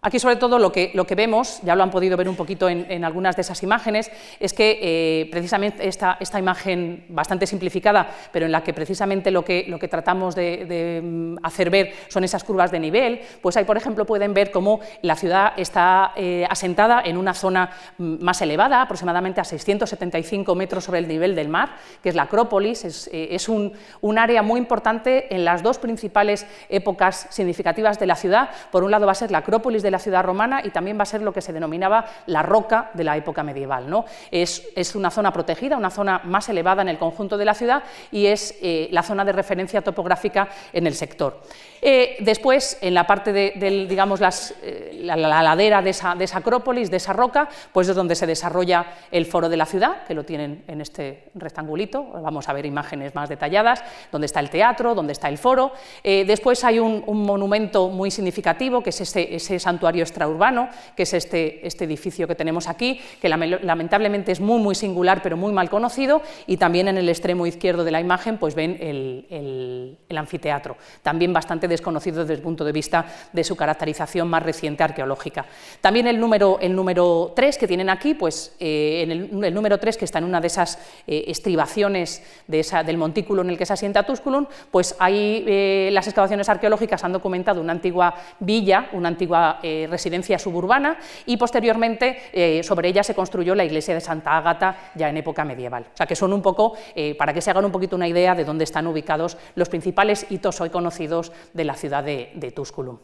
Aquí, 0.05 0.19
sobre 0.19 0.35
todo, 0.35 0.59
lo 0.59 0.71
que, 0.71 0.91
lo 0.93 1.07
que, 1.07 1.15
vemos, 1.15 1.61
ya 1.63 1.75
lo 1.75 1.81
han 1.81 1.89
podido 1.89 2.15
ver 2.15 2.29
un 2.29 2.35
poquito 2.35 2.69
en, 2.69 3.03
algunas 3.03 3.35
de 3.35 3.41
esas 3.41 3.63
imágenes, 3.63 4.11
es 4.39 4.53
que 4.53 4.77
eh, 4.79 5.27
precisamente 5.31 5.87
esta, 5.87 6.17
esta, 6.19 6.37
imagen 6.37 7.05
bastante 7.09 7.47
simplificada, 7.47 8.07
pero 8.31 8.45
en 8.45 8.51
la 8.51 8.61
que 8.61 8.71
precisamente 8.71 9.31
lo 9.31 9.43
que, 9.43 9.65
lo 9.67 9.79
que 9.79 9.87
tratamos 9.87 10.35
de, 10.35 11.01
mm, 11.03 11.37
hacer 11.41 11.71
ver 11.71 11.91
son 12.07 12.23
esas 12.23 12.43
curvas 12.43 12.69
de 12.69 12.79
nivel, 12.79 13.19
pues 13.41 13.57
ahí, 13.57 13.65
por 13.65 13.77
ejemplo, 13.77 14.05
pueden 14.05 14.35
ver 14.35 14.51
cómo 14.51 14.79
la 15.01 15.15
ciudad 15.15 15.53
está 15.57 16.11
eh, 16.15 16.45
asentada 16.51 17.01
en 17.03 17.17
una 17.17 17.33
zona 17.33 17.71
mm, 17.97 18.23
más 18.23 18.39
elevada, 18.43 18.83
aproximadamente 18.83 19.41
a 19.41 19.43
675 19.43 20.53
metros 20.53 20.83
sobre 20.83 20.99
el 20.99 21.07
nivel 21.07 21.33
del 21.33 21.49
mar, 21.49 21.77
que 22.03 22.09
es 22.09 22.15
la 22.15 22.23
Acrópolis, 22.23 22.85
es, 22.85 23.09
eh, 23.11 23.29
es 23.31 23.49
un, 23.49 23.73
un 24.01 24.19
área 24.19 24.43
muy 24.43 24.59
importante 24.59 25.33
en 25.33 25.43
las 25.45 25.63
dos 25.63 25.79
principales 25.79 26.45
épocas 26.69 27.25
significativas 27.31 27.97
de 27.97 28.05
la 28.05 28.15
ciudad. 28.15 28.51
Por 28.71 28.83
un 28.83 28.91
lado 28.91 29.07
va 29.07 29.13
a 29.13 29.15
ser 29.15 29.31
la 29.31 29.39
Acrópolis 29.39 29.81
de 29.81 29.94
la 29.95 29.99
ciudad 29.99 30.23
romana 30.23 30.61
y 30.63 30.71
también 30.71 30.97
va 30.97 31.03
a 31.03 31.05
ser 31.05 31.21
lo 31.21 31.31
que 31.31 31.41
se 31.41 31.53
denominaba 31.53 32.05
la 32.27 32.43
roca 32.43 32.91
de 32.93 33.03
la 33.03 33.15
época 33.15 33.43
medieval. 33.43 33.89
¿no? 33.89 34.05
Es, 34.29 34.93
una 34.95 35.09
zona 35.09 35.31
protegida, 35.31 35.77
una 35.77 35.89
zona 35.89 36.21
más 36.25 36.49
elevada 36.49 36.81
en 36.81 36.89
el 36.89 36.97
conjunto 36.97 37.37
de 37.37 37.45
la 37.45 37.53
ciudad 37.53 37.83
y 38.11 38.27
es 38.27 38.57
eh, 38.61 38.89
la 38.91 39.03
zona 39.03 39.23
de 39.23 39.31
referencia 39.31 39.81
topográfica 39.81 40.49
en 40.73 40.87
el 40.87 40.95
sector. 40.95 41.41
Eh, 41.87 42.17
después, 42.21 42.79
en 42.81 42.95
la 42.95 43.05
parte 43.05 43.31
de, 43.31 43.85
digamos, 43.87 44.19
eh, 44.63 45.01
la, 45.03 45.15
ladera 45.15 45.83
de 45.83 45.91
esa, 45.91 46.15
acrópolis, 46.33 46.89
de 46.89 46.97
esa 46.97 47.13
roca, 47.13 47.47
pues 47.71 47.87
es 47.87 47.95
donde 47.95 48.15
se 48.15 48.25
desarrolla 48.25 48.87
el 49.11 49.27
foro 49.27 49.49
de 49.49 49.57
la 49.57 49.67
ciudad, 49.67 50.03
que 50.07 50.15
lo 50.15 50.23
tienen 50.23 50.63
en 50.67 50.81
este 50.81 51.25
rectangulito, 51.35 52.03
vamos 52.03 52.49
a 52.49 52.53
ver 52.53 52.65
imágenes 52.65 53.13
más 53.13 53.29
detalladas, 53.29 53.83
donde 54.11 54.25
está 54.25 54.39
el 54.39 54.49
teatro, 54.49 54.95
donde 54.95 55.13
está 55.13 55.29
el 55.29 55.37
foro. 55.37 55.73
después 56.03 56.63
hay 56.63 56.79
un, 56.79 57.03
monumento 57.05 57.89
muy 57.89 58.09
significativo, 58.09 58.81
que 58.81 58.89
es 58.89 59.01
ese 59.01 59.59
santuario 59.59 60.01
extraurbano, 60.01 60.69
que 60.95 61.03
es 61.03 61.13
este, 61.13 61.67
este 61.67 61.85
edificio 61.85 62.27
que 62.27 62.33
tenemos 62.33 62.67
aquí, 62.67 62.99
que 63.21 63.29
lamentablemente 63.29 64.31
es 64.31 64.39
muy, 64.39 64.59
muy 64.59 64.73
singular, 64.73 65.21
pero 65.21 65.37
muy 65.37 65.53
mal 65.53 65.69
conocido, 65.69 66.23
y 66.47 66.57
también 66.57 66.87
en 66.87 66.97
el 66.97 67.09
extremo 67.09 67.45
izquierdo 67.45 67.83
de 67.83 67.91
la 67.91 68.01
imagen 68.01 68.39
pues 68.39 68.55
ven 68.55 68.75
el, 68.79 69.97
anfiteatro, 70.15 70.77
también 71.03 71.31
bastante 71.31 71.67
desconocido 71.75 72.21
desde 72.21 72.33
el 72.33 72.41
punto 72.41 72.63
de 72.63 72.71
vista 72.71 73.05
de 73.31 73.43
su 73.43 73.55
caracterización 73.55 74.27
más 74.27 74.43
reciente 74.43 74.83
arqueológica. 74.83 75.45
También 75.81 76.07
el 76.07 76.19
número, 76.19 76.57
el 76.61 76.75
número 76.75 77.33
3 77.35 77.57
que 77.57 77.67
tienen 77.67 77.89
aquí, 77.89 78.13
pues 78.13 78.55
eh, 78.59 79.03
en 79.03 79.43
el, 79.43 79.53
número 79.53 79.77
3 79.77 79.97
que 79.97 80.05
está 80.05 80.19
en 80.19 80.25
una 80.25 80.41
de 80.41 80.47
esas 80.47 80.79
eh, 81.07 81.25
estribaciones 81.27 82.23
del 82.47 82.97
montículo 82.97 83.41
en 83.41 83.49
el 83.49 83.57
que 83.57 83.65
se 83.65 83.73
asienta 83.73 84.03
Tusculum, 84.03 84.45
pues 84.71 84.95
ahí 84.99 85.43
eh, 85.47 85.89
las 85.91 86.07
excavaciones 86.07 86.49
arqueológicas 86.49 87.03
han 87.03 87.13
documentado 87.13 87.61
una 87.61 87.73
antigua 87.73 88.15
villa, 88.39 88.89
una 88.93 89.09
antigua 89.09 89.59
residencia 89.61 90.39
suburbana 90.39 90.97
y 91.25 91.37
posteriormente 91.37 92.61
sobre 92.63 92.89
ella 92.89 93.03
se 93.03 93.15
construyó 93.15 93.55
la 93.55 93.65
iglesia 93.65 93.93
de 93.93 94.01
Santa 94.01 94.37
Ágata 94.37 94.91
ya 94.95 95.09
en 95.09 95.17
época 95.17 95.43
medieval. 95.43 95.85
O 95.93 95.97
sea 95.97 96.05
que 96.05 96.15
son 96.15 96.33
un 96.33 96.41
poco, 96.41 96.75
para 97.17 97.33
que 97.33 97.41
se 97.41 97.51
hagan 97.51 97.65
un 97.65 97.71
poquito 97.71 97.95
una 97.95 98.07
idea 98.07 98.35
de 98.35 98.45
dónde 98.45 98.63
están 98.63 98.87
ubicados 98.87 99.37
los 99.55 99.69
principales 99.69 100.25
hitos 100.29 100.61
hoy 100.61 100.69
conocidos 100.69 101.31
de 101.55 101.63
la 101.63 101.73
ciudad 101.73 102.03
de, 102.03 102.31
de 102.35 102.51
Tusculum. 102.51 102.99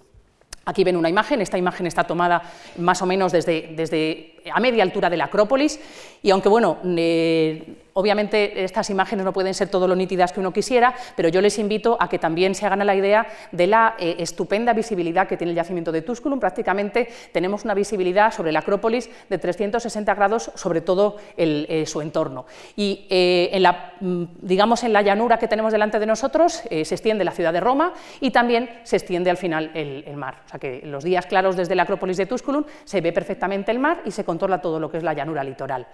Aquí 0.65 0.84
ven 0.84 0.96
una 0.96 1.10
imagen, 1.10 1.41
esta 1.41 1.58
imagen 1.58 1.88
está 1.88 2.03
tomada 2.03 2.43
más 2.77 3.01
o 3.01 3.08
menos 3.08 3.31
desde, 3.31 3.74
desde 3.75 4.40
a 4.53 4.60
media 4.60 4.83
altura 4.83 5.10
de 5.10 5.17
la 5.17 5.25
Acrópolis 5.25 5.79
y 6.21 6.31
aunque 6.31 6.50
bueno, 6.50 6.77
eh, 6.86 7.81
Obviamente 7.93 8.63
estas 8.63 8.89
imágenes 8.89 9.25
no 9.25 9.33
pueden 9.33 9.53
ser 9.53 9.67
todo 9.67 9.88
lo 9.88 9.95
nítidas 9.95 10.31
que 10.31 10.39
uno 10.39 10.53
quisiera, 10.53 10.95
pero 11.15 11.27
yo 11.29 11.41
les 11.41 11.60
invito 11.60 11.98
a 12.00 12.07
que 12.07 12.19
también 12.19 12.55
se 12.55 12.65
hagan 12.65 12.81
a 12.81 12.86
la 12.86 12.95
idea 12.95 13.27
de 13.51 13.67
la 13.67 13.95
eh, 14.00 14.15
estupenda 14.19 14.74
visibilidad 14.74 15.27
que 15.27 15.36
tiene 15.36 15.51
el 15.51 15.57
yacimiento 15.57 15.91
de 15.91 16.01
Tusculum. 16.01 16.39
Prácticamente 16.39 17.10
tenemos 17.33 17.65
una 17.65 17.74
visibilidad 17.74 18.31
sobre 18.31 18.53
la 18.53 18.60
Acrópolis 18.60 19.10
de 19.29 19.38
360 19.38 20.13
grados 20.15 20.51
sobre 20.55 20.81
todo 20.81 21.17
eh, 21.36 21.83
su 21.86 22.01
entorno. 22.01 22.45
Y 22.77 23.07
en 23.10 23.63
la, 23.63 23.93
mm, 24.00 24.24
digamos 24.41 24.83
en 24.83 24.93
la 24.93 25.01
llanura 25.01 25.38
que 25.38 25.48
tenemos 25.48 25.74
delante 25.74 26.00
de 26.00 26.05
nosotros 26.05 26.62
se 26.69 26.81
extiende 26.81 27.25
la 27.25 27.31
ciudad 27.31 27.51
de 27.51 27.60
Roma 27.60 27.93
y 28.21 28.31
también 28.31 28.69
se 28.83 28.95
extiende 28.95 29.29
al 29.29 29.38
final 29.38 29.71
el, 29.74 30.15
mar. 30.15 30.43
O 30.45 30.50
sea 30.50 30.60
que 30.60 30.81
los 30.86 31.03
días 31.03 31.25
claros 31.25 31.55
desde 31.55 31.75
la 31.75 31.83
Acrópolis 31.83 32.17
de 32.17 32.25
Tusculum 32.25 32.63
se 32.86 33.01
ve 33.01 33.12
perfectamente 33.12 33.71
el 33.71 33.79
mar 33.79 34.01
y 34.05 34.12
se 34.12 34.24
controla 34.31 34.61
todo 34.61 34.79
lo 34.79 34.89
que 34.89 34.97
es 34.97 35.03
la 35.03 35.13
llanura 35.13 35.43
litoral. 35.43 35.85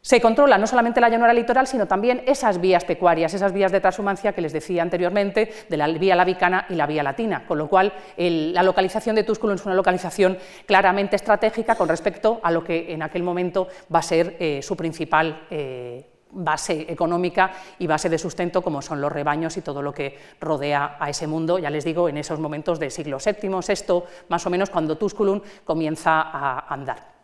Se 0.00 0.20
controla 0.20 0.58
no 0.58 0.66
solamente 0.66 1.00
la 1.00 1.08
llanura 1.08 1.32
litoral, 1.32 1.66
sino 1.66 1.86
también 1.86 2.22
esas 2.26 2.60
vías 2.60 2.84
pecuarias, 2.84 3.34
esas 3.34 3.52
vías 3.52 3.70
de 3.70 3.80
transhumancia 3.80 4.32
que 4.32 4.40
les 4.40 4.52
decía 4.52 4.82
anteriormente, 4.82 5.52
de 5.68 5.76
la 5.76 5.86
vía 5.86 6.16
labicana 6.16 6.66
y 6.68 6.74
la 6.74 6.86
vía 6.86 7.02
latina, 7.02 7.44
con 7.46 7.58
lo 7.58 7.68
cual 7.68 7.92
la 8.16 8.62
localización 8.62 9.16
de 9.16 9.24
Tusculum 9.24 9.56
es 9.56 9.66
una 9.66 9.74
localización 9.74 10.38
claramente 10.66 11.16
estratégica 11.16 11.74
con 11.74 11.88
respecto 11.88 12.40
a 12.42 12.50
lo 12.50 12.64
que 12.64 12.92
en 12.92 13.02
aquel 13.02 13.22
momento 13.22 13.68
va 13.94 14.00
a 14.00 14.02
ser 14.02 14.36
eh, 14.40 14.60
su 14.62 14.76
principal 14.76 15.46
eh, 15.50 16.06
base 16.30 16.86
económica 16.88 17.52
y 17.78 17.86
base 17.86 18.08
de 18.08 18.18
sustento 18.18 18.62
como 18.62 18.82
son 18.82 19.00
los 19.00 19.12
rebaños 19.12 19.56
y 19.56 19.62
todo 19.62 19.82
lo 19.82 19.92
que 19.92 20.16
rodea 20.40 20.96
a 20.98 21.10
ese 21.10 21.26
mundo, 21.26 21.58
ya 21.58 21.70
les 21.70 21.84
digo, 21.84 22.08
en 22.08 22.18
esos 22.18 22.38
momentos 22.38 22.78
del 22.78 22.90
siglo 22.90 23.18
VII, 23.24 23.48
VI, 23.48 24.02
más 24.28 24.46
o 24.46 24.50
menos 24.50 24.70
cuando 24.70 24.96
Tusculum 24.96 25.40
comienza 25.64 26.20
a 26.20 26.72
andar. 26.72 27.17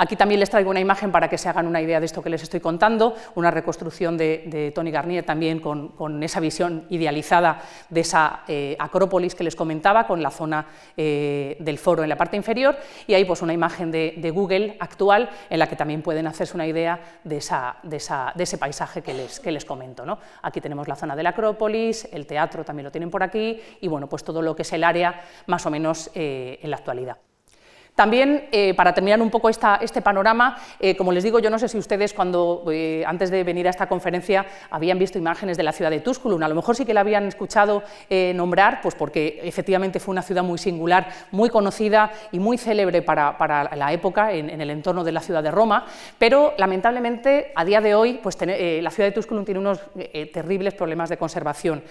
Aquí 0.00 0.14
también 0.14 0.38
les 0.38 0.48
traigo 0.48 0.70
una 0.70 0.78
imagen 0.78 1.10
para 1.10 1.28
que 1.28 1.36
se 1.36 1.48
hagan 1.48 1.66
una 1.66 1.82
idea 1.82 1.98
de 1.98 2.06
esto 2.06 2.22
que 2.22 2.30
les 2.30 2.40
estoy 2.40 2.60
contando, 2.60 3.16
una 3.34 3.50
reconstrucción 3.50 4.16
de, 4.16 4.70
Tony 4.72 4.92
Garnier 4.92 5.24
también 5.24 5.58
con, 5.58 6.22
esa 6.22 6.38
visión 6.38 6.86
idealizada 6.88 7.60
de 7.88 8.00
esa 8.00 8.44
eh, 8.46 8.76
acrópolis 8.78 9.34
que 9.34 9.42
les 9.42 9.56
comentaba, 9.56 10.06
con 10.06 10.22
la 10.22 10.30
zona 10.30 10.66
eh, 10.96 11.56
del 11.58 11.78
foro 11.78 12.04
en 12.04 12.08
la 12.08 12.16
parte 12.16 12.36
inferior, 12.36 12.76
y 13.08 13.14
ahí 13.14 13.24
pues 13.24 13.42
una 13.42 13.52
imagen 13.52 13.90
de, 13.90 14.28
Google 14.28 14.76
actual 14.78 15.30
en 15.50 15.58
la 15.58 15.66
que 15.66 15.74
también 15.74 16.02
pueden 16.02 16.28
hacerse 16.28 16.54
una 16.54 16.66
idea 16.66 17.18
de, 17.24 17.38
ese 17.38 18.58
paisaje 18.58 19.02
que 19.02 19.14
les, 19.14 19.40
que 19.40 19.50
les 19.50 19.64
comento. 19.64 20.06
¿no? 20.06 20.18
Aquí 20.42 20.60
tenemos 20.60 20.86
la 20.86 20.94
zona 20.94 21.16
de 21.16 21.24
la 21.24 21.30
acrópolis, 21.30 22.08
el 22.12 22.24
teatro 22.24 22.64
también 22.64 22.84
lo 22.84 22.92
tienen 22.92 23.10
por 23.10 23.24
aquí, 23.24 23.60
y 23.80 23.88
bueno, 23.88 24.08
pues 24.08 24.22
todo 24.22 24.42
lo 24.42 24.54
que 24.54 24.62
es 24.62 24.72
el 24.72 24.84
área 24.84 25.22
más 25.46 25.66
o 25.66 25.70
menos 25.70 26.08
eh, 26.14 26.60
en 26.62 26.70
la 26.70 26.76
actualidad. 26.76 27.16
También, 27.98 28.46
eh, 28.52 28.74
para 28.74 28.94
terminar 28.94 29.20
un 29.20 29.28
poco 29.28 29.48
este 29.48 30.02
panorama, 30.02 30.56
eh, 30.78 30.94
como 30.94 31.10
les 31.10 31.24
digo, 31.24 31.40
yo 31.40 31.50
no 31.50 31.58
sé 31.58 31.66
si 31.66 31.76
ustedes 31.76 32.14
cuando 32.14 32.62
eh, 32.70 33.02
antes 33.04 33.28
de 33.28 33.42
venir 33.42 33.66
a 33.66 33.70
esta 33.70 33.88
conferencia 33.88 34.46
habían 34.70 35.00
visto 35.00 35.18
imágenes 35.18 35.56
de 35.56 35.64
la 35.64 35.72
ciudad 35.72 35.90
de 35.90 35.98
Tusculum, 35.98 36.40
a 36.44 36.46
lo 36.46 36.54
mejor 36.54 36.76
sí 36.76 36.86
que 36.86 36.94
la 36.94 37.00
habían 37.00 37.26
escuchado 37.26 37.82
nombrar, 38.34 38.82
pues 38.82 38.94
porque 38.94 39.40
efectivamente 39.42 39.98
fue 39.98 40.12
una 40.12 40.22
ciudad 40.22 40.44
muy 40.44 40.58
singular, 40.58 41.08
muy 41.32 41.50
conocida 41.50 42.12
y 42.30 42.38
muy 42.38 42.56
célebre 42.56 43.02
para, 43.02 43.36
la 43.74 43.92
época 43.92 44.30
en, 44.32 44.48
el 44.48 44.70
entorno 44.70 45.02
de 45.02 45.10
la 45.10 45.20
ciudad 45.20 45.42
de 45.42 45.50
Roma, 45.50 45.84
pero 46.20 46.54
lamentablemente 46.56 47.50
a 47.56 47.64
día 47.64 47.80
de 47.80 47.96
hoy 47.96 48.20
pues, 48.22 48.38
la 48.40 48.90
ciudad 48.92 49.08
de 49.08 49.12
Tusculum 49.12 49.44
tiene 49.44 49.58
unos 49.58 49.80
terribles 50.32 50.74
problemas 50.74 51.08
de 51.08 51.16
conservación. 51.16 51.82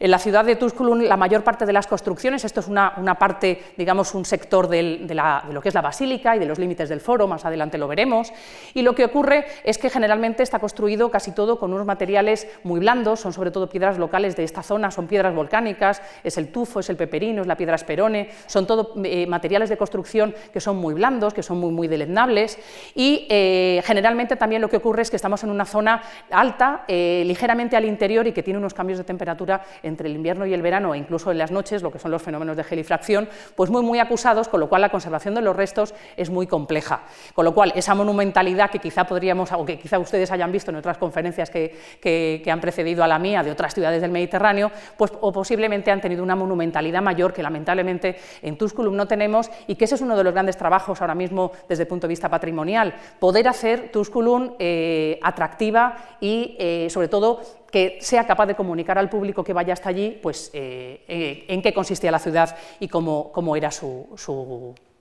En 0.00 0.10
la 0.10 0.18
ciudad 0.18 0.46
de 0.46 0.56
Tusculum 0.56 1.02
la 1.02 1.18
mayor 1.18 1.44
parte 1.44 1.66
de 1.66 1.74
las 1.74 1.86
construcciones, 1.86 2.46
esto 2.46 2.60
es 2.60 2.68
una, 2.68 3.18
parte, 3.18 3.62
digamos, 3.76 4.14
un 4.14 4.24
sector 4.24 4.66
de, 4.66 5.04
lo 5.52 5.60
que 5.62 5.68
es 5.68 5.74
la 5.74 5.82
basílica 5.82 6.36
y 6.36 6.38
de 6.38 6.46
los 6.46 6.58
límites 6.58 6.88
del 6.88 7.00
foro, 7.00 7.26
más 7.26 7.44
adelante 7.44 7.78
lo 7.78 7.88
veremos, 7.88 8.32
y 8.74 8.82
lo 8.82 8.94
que 8.94 9.04
ocurre 9.04 9.46
es 9.64 9.78
que 9.78 9.90
generalmente 9.90 10.42
está 10.42 10.58
construido 10.58 11.10
casi 11.10 11.32
todo 11.32 11.58
con 11.58 11.72
unos 11.72 11.86
materiales 11.86 12.46
muy 12.62 12.80
blandos, 12.80 13.20
son 13.20 13.32
sobre 13.32 13.50
todo 13.50 13.68
piedras 13.68 13.98
locales 13.98 14.36
de 14.36 14.44
esta 14.44 14.62
zona, 14.62 14.90
son 14.90 15.06
piedras 15.06 15.34
volcánicas, 15.34 16.02
es 16.24 16.38
el 16.38 16.52
tufo, 16.52 16.80
es 16.80 16.90
el 16.90 16.96
peperino, 16.96 17.42
es 17.42 17.46
la 17.46 17.56
piedra 17.56 17.74
esperone, 17.76 18.30
son 18.46 18.66
todo 18.66 18.94
eh, 19.04 19.26
materiales 19.26 19.68
de 19.68 19.76
construcción 19.76 20.34
que 20.52 20.60
son 20.60 20.76
muy 20.76 20.94
blandos, 20.94 21.34
que 21.34 21.42
son 21.42 21.58
muy, 21.58 21.70
muy 21.70 21.88
deleznables, 21.88 22.58
y 22.94 23.26
eh, 23.28 23.82
generalmente 23.84 24.36
también 24.36 24.62
lo 24.62 24.68
que 24.68 24.76
ocurre 24.76 25.02
es 25.02 25.10
que 25.10 25.16
estamos 25.16 25.42
en 25.44 25.50
una 25.50 25.64
zona 25.64 26.02
alta, 26.30 26.84
eh, 26.88 27.22
ligeramente 27.26 27.76
al 27.76 27.84
interior 27.84 28.26
y 28.26 28.32
que 28.32 28.42
tiene 28.42 28.58
unos 28.58 28.74
cambios 28.74 28.98
de 28.98 29.04
temperatura 29.04 29.62
entre 29.82 30.08
el 30.08 30.14
invierno 30.14 30.46
y 30.46 30.54
el 30.54 30.62
verano, 30.62 30.94
e 30.94 30.98
incluso 30.98 31.30
en 31.30 31.38
las 31.38 31.50
noches, 31.50 31.82
lo 31.82 31.90
que 31.90 31.98
son 31.98 32.10
los 32.10 32.22
fenómenos 32.22 32.56
de 32.56 32.64
gelifracción, 32.64 33.28
pues 33.54 33.70
muy, 33.70 33.82
muy 33.82 33.98
acusados, 33.98 34.48
con 34.48 34.60
lo 34.60 34.68
cual 34.68 34.82
la 34.82 34.88
conservación 34.90 35.34
de 35.34 35.39
los 35.40 35.56
restos 35.56 35.94
es 36.16 36.30
muy 36.30 36.46
compleja. 36.46 37.02
Con 37.34 37.44
lo 37.44 37.54
cual, 37.54 37.72
esa 37.74 37.94
monumentalidad 37.94 38.70
que 38.70 38.78
quizá 38.78 39.04
podríamos, 39.04 39.52
o 39.52 39.64
que 39.64 39.78
quizá 39.78 39.98
ustedes 39.98 40.30
hayan 40.30 40.52
visto 40.52 40.70
en 40.70 40.76
otras 40.76 40.98
conferencias 40.98 41.50
que, 41.50 41.76
que, 42.00 42.50
han 42.50 42.60
precedido 42.60 43.04
a 43.04 43.08
la 43.08 43.18
mía 43.18 43.42
de 43.42 43.50
otras 43.50 43.74
ciudades 43.74 44.02
del 44.02 44.10
Mediterráneo, 44.10 44.70
pues 44.96 45.12
o 45.20 45.32
posiblemente 45.32 45.90
han 45.90 46.00
tenido 46.00 46.22
una 46.22 46.34
monumentalidad 46.34 47.00
mayor 47.00 47.32
que 47.32 47.42
lamentablemente 47.42 48.16
en 48.42 48.56
Tusculum 48.58 48.96
no 48.96 49.06
tenemos 49.06 49.50
y 49.66 49.76
que 49.76 49.84
ese 49.84 49.94
es 49.94 50.00
uno 50.00 50.16
de 50.16 50.24
los 50.24 50.32
grandes 50.32 50.56
trabajos 50.56 51.00
ahora 51.00 51.14
mismo 51.14 51.52
desde 51.68 51.84
el 51.84 51.88
punto 51.88 52.06
de 52.06 52.12
vista 52.12 52.28
patrimonial, 52.28 52.94
poder 53.18 53.48
hacer 53.48 53.90
Tusculum 53.92 54.54
eh, 54.58 55.18
atractiva 55.22 55.96
y 56.20 56.56
eh, 56.58 56.88
sobre 56.90 57.08
todo 57.08 57.40
que 57.70 57.98
sea 58.00 58.26
capaz 58.26 58.46
de 58.46 58.54
comunicar 58.54 58.98
al 58.98 59.08
público 59.08 59.44
que 59.44 59.52
vaya 59.52 59.72
hasta 59.72 59.88
allí 59.88 60.18
pues, 60.22 60.50
eh, 60.52 61.44
en 61.48 61.62
qué 61.62 61.72
consistía 61.72 62.10
la 62.10 62.18
ciudad 62.18 62.56
y 62.80 62.88
cómo, 62.88 63.30
cómo 63.32 63.56
era 63.56 63.70
su, 63.70 64.08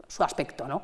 su 0.10 0.24
aspecto. 0.24 0.68
¿no? 0.68 0.84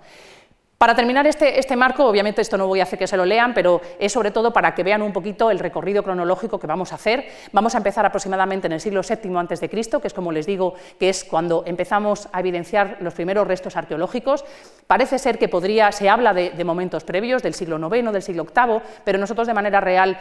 Para 0.78 0.94
terminar 0.94 1.26
este, 1.26 1.58
este, 1.58 1.78
marco, 1.78 2.06
obviamente 2.06 2.42
esto 2.42 2.58
no 2.58 2.68
voy 2.68 2.82
a 2.82 2.84
hacer 2.84 3.00
que 3.00 3.08
se 3.08 3.16
lo 3.16 3.24
lean, 3.24 3.54
pero 3.54 3.80
es 3.98 4.12
sobre 4.12 4.32
todo 4.32 4.52
para 4.52 4.76
que 4.76 4.84
vean 4.84 5.02
un 5.02 5.14
poquito 5.14 5.50
el 5.50 5.58
recorrido 5.58 6.04
cronológico 6.04 6.60
que 6.60 6.68
vamos 6.68 6.92
a 6.92 6.96
hacer. 6.96 7.28
Vamos 7.54 7.76
a 7.76 7.78
empezar 7.78 8.06
aproximadamente 8.06 8.68
en 8.68 8.74
el 8.74 8.82
siglo 8.82 9.00
VII 9.02 9.38
a.C., 9.38 9.70
que 9.70 10.08
es 10.08 10.14
como 10.14 10.34
les 10.34 10.46
digo, 10.46 10.74
que 11.00 11.08
es 11.08 11.24
cuando 11.24 11.64
empezamos 11.66 12.28
a 12.34 12.42
evidenciar 12.42 12.98
los 13.00 13.14
primeros 13.14 13.48
restos 13.48 13.78
arqueológicos. 13.78 14.44
Parece 14.86 15.18
ser 15.18 15.40
que 15.40 15.48
podría, 15.48 15.94
se 15.94 16.10
habla 16.10 16.34
de, 16.34 16.52
momentos 16.66 17.06
previos, 17.06 17.42
del 17.42 17.54
siglo 17.54 17.78
IX, 17.78 18.12
del 18.12 18.22
siglo 18.22 18.44
VIII, 18.44 18.82
pero 19.06 19.18
nosotros 19.18 19.48
de 19.48 19.54
manera 19.54 19.80
real, 19.80 20.20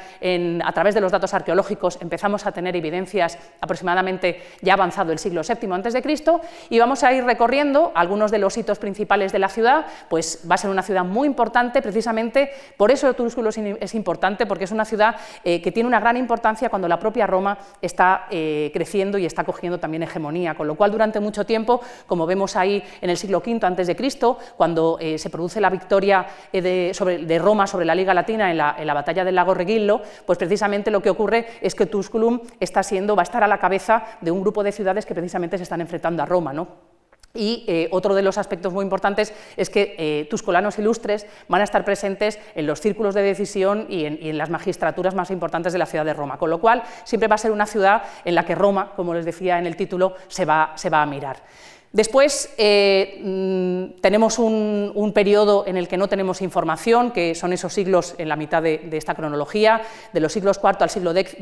a 0.64 0.72
través 0.72 0.94
de 0.94 1.00
los 1.00 1.10
datos 1.10 1.34
arqueológicos, 1.34 1.98
empezamos 2.00 2.46
a 2.46 2.52
tener 2.52 2.76
evidencias 2.76 3.38
aproximadamente 3.60 4.40
ya 4.62 4.74
avanzado 4.74 5.10
el 5.10 5.18
siglo 5.18 5.42
VII 5.42 5.72
a.C., 5.72 6.24
y 6.70 6.78
vamos 6.78 7.02
a 7.02 7.12
ir 7.12 7.24
recorriendo 7.24 7.90
algunos 7.96 8.30
de 8.30 8.38
los 8.38 8.56
hitos 8.56 8.78
principales 8.78 9.32
de 9.32 9.40
la 9.40 9.48
ciudad, 9.48 9.86
pues 10.08 10.43
va 10.50 10.54
a 10.54 10.58
ser 10.58 10.70
una 10.70 10.82
ciudad 10.82 11.04
muy 11.04 11.26
importante, 11.26 11.82
precisamente 11.82 12.50
por 12.76 12.90
eso 12.90 13.12
Tusculum 13.14 13.50
es 13.80 13.94
importante, 13.94 14.46
porque 14.46 14.64
es 14.64 14.72
una 14.72 14.84
ciudad 14.84 15.16
eh, 15.44 15.60
que 15.60 15.72
tiene 15.72 15.86
una 15.86 16.00
gran 16.00 16.16
importancia 16.16 16.68
cuando 16.68 16.88
la 16.88 16.98
propia 16.98 17.26
Roma 17.26 17.58
está 17.80 18.26
eh, 18.30 18.70
creciendo 18.72 19.18
y 19.18 19.26
está 19.26 19.44
cogiendo 19.44 19.78
también 19.78 20.02
hegemonía, 20.02 20.54
con 20.54 20.66
lo 20.66 20.74
cual 20.74 20.90
durante 20.90 21.20
mucho 21.20 21.44
tiempo, 21.44 21.80
como 22.06 22.26
vemos 22.26 22.56
ahí 22.56 22.82
en 23.00 23.10
el 23.10 23.16
siglo 23.16 23.38
V 23.38 23.58
antes 23.66 23.86
de 23.86 23.96
Cristo, 23.96 24.38
cuando 24.56 24.98
eh, 25.00 25.18
se 25.18 25.30
produce 25.30 25.60
la 25.60 25.70
victoria 25.70 26.26
de, 26.52 27.40
Roma 27.42 27.66
sobre 27.66 27.84
la 27.84 27.94
Liga 27.94 28.14
Latina 28.14 28.50
en 28.50 28.58
la, 28.58 28.76
en 28.78 28.86
la, 28.86 28.94
batalla 28.94 29.24
del 29.24 29.34
lago 29.34 29.54
Regillo, 29.54 30.00
pues 30.24 30.38
precisamente 30.38 30.90
lo 30.90 31.02
que 31.02 31.10
ocurre 31.10 31.46
es 31.60 31.74
que 31.74 31.86
Tusculum 31.86 32.40
está 32.60 32.82
siendo, 32.82 33.16
va 33.16 33.22
a 33.22 33.24
estar 33.24 33.42
a 33.42 33.48
la 33.48 33.58
cabeza 33.58 34.04
de 34.20 34.30
un 34.30 34.40
grupo 34.40 34.62
de 34.62 34.72
ciudades 34.72 35.04
que 35.04 35.14
precisamente 35.14 35.56
se 35.56 35.64
están 35.64 35.80
enfrentando 35.80 36.22
a 36.22 36.26
Roma, 36.26 36.52
¿no? 36.52 36.93
Y 37.36 37.64
eh, 37.66 37.88
otro 37.90 38.14
de 38.14 38.22
los 38.22 38.38
aspectos 38.38 38.72
muy 38.72 38.84
importantes 38.84 39.34
es 39.56 39.68
que 39.68 39.96
eh, 39.98 40.28
tuscolanos 40.30 40.78
ilustres 40.78 41.26
van 41.48 41.62
a 41.62 41.64
estar 41.64 41.84
presentes 41.84 42.38
en 42.54 42.64
los 42.64 42.80
círculos 42.80 43.12
de 43.12 43.22
decisión 43.22 43.86
y 43.88 44.04
en, 44.04 44.38
las 44.38 44.50
magistraturas 44.50 45.16
más 45.16 45.32
importantes 45.32 45.72
de 45.72 45.80
la 45.80 45.86
ciudad 45.86 46.04
de 46.04 46.14
Roma, 46.14 46.38
con 46.38 46.48
lo 46.48 46.60
cual 46.60 46.84
siempre 47.02 47.26
va 47.26 47.34
a 47.34 47.38
ser 47.38 47.50
una 47.50 47.66
ciudad 47.66 48.04
en 48.24 48.36
la 48.36 48.44
que 48.44 48.54
Roma, 48.54 48.92
como 48.94 49.14
les 49.14 49.24
decía 49.24 49.58
en 49.58 49.66
el 49.66 49.74
título, 49.74 50.14
se 50.28 50.44
va 50.44 50.74
a 50.76 51.06
mirar. 51.06 51.42
Después, 51.94 52.52
eh, 52.58 53.20
mm, 53.22 54.00
tenemos 54.00 54.40
un, 54.40 55.12
periodo 55.14 55.64
en 55.64 55.76
el 55.76 55.86
que 55.86 55.96
no 55.96 56.08
tenemos 56.08 56.42
información, 56.42 57.12
que 57.12 57.36
son 57.36 57.52
esos 57.52 57.72
siglos 57.72 58.16
en 58.18 58.28
la 58.28 58.34
mitad 58.34 58.60
de, 58.60 58.88
esta 58.90 59.14
cronología, 59.14 59.80
de 60.12 60.18
los 60.18 60.32
siglos 60.32 60.58
IV 60.60 60.78
al 60.80 60.90
siglo 60.90 61.14
X, 61.14 61.36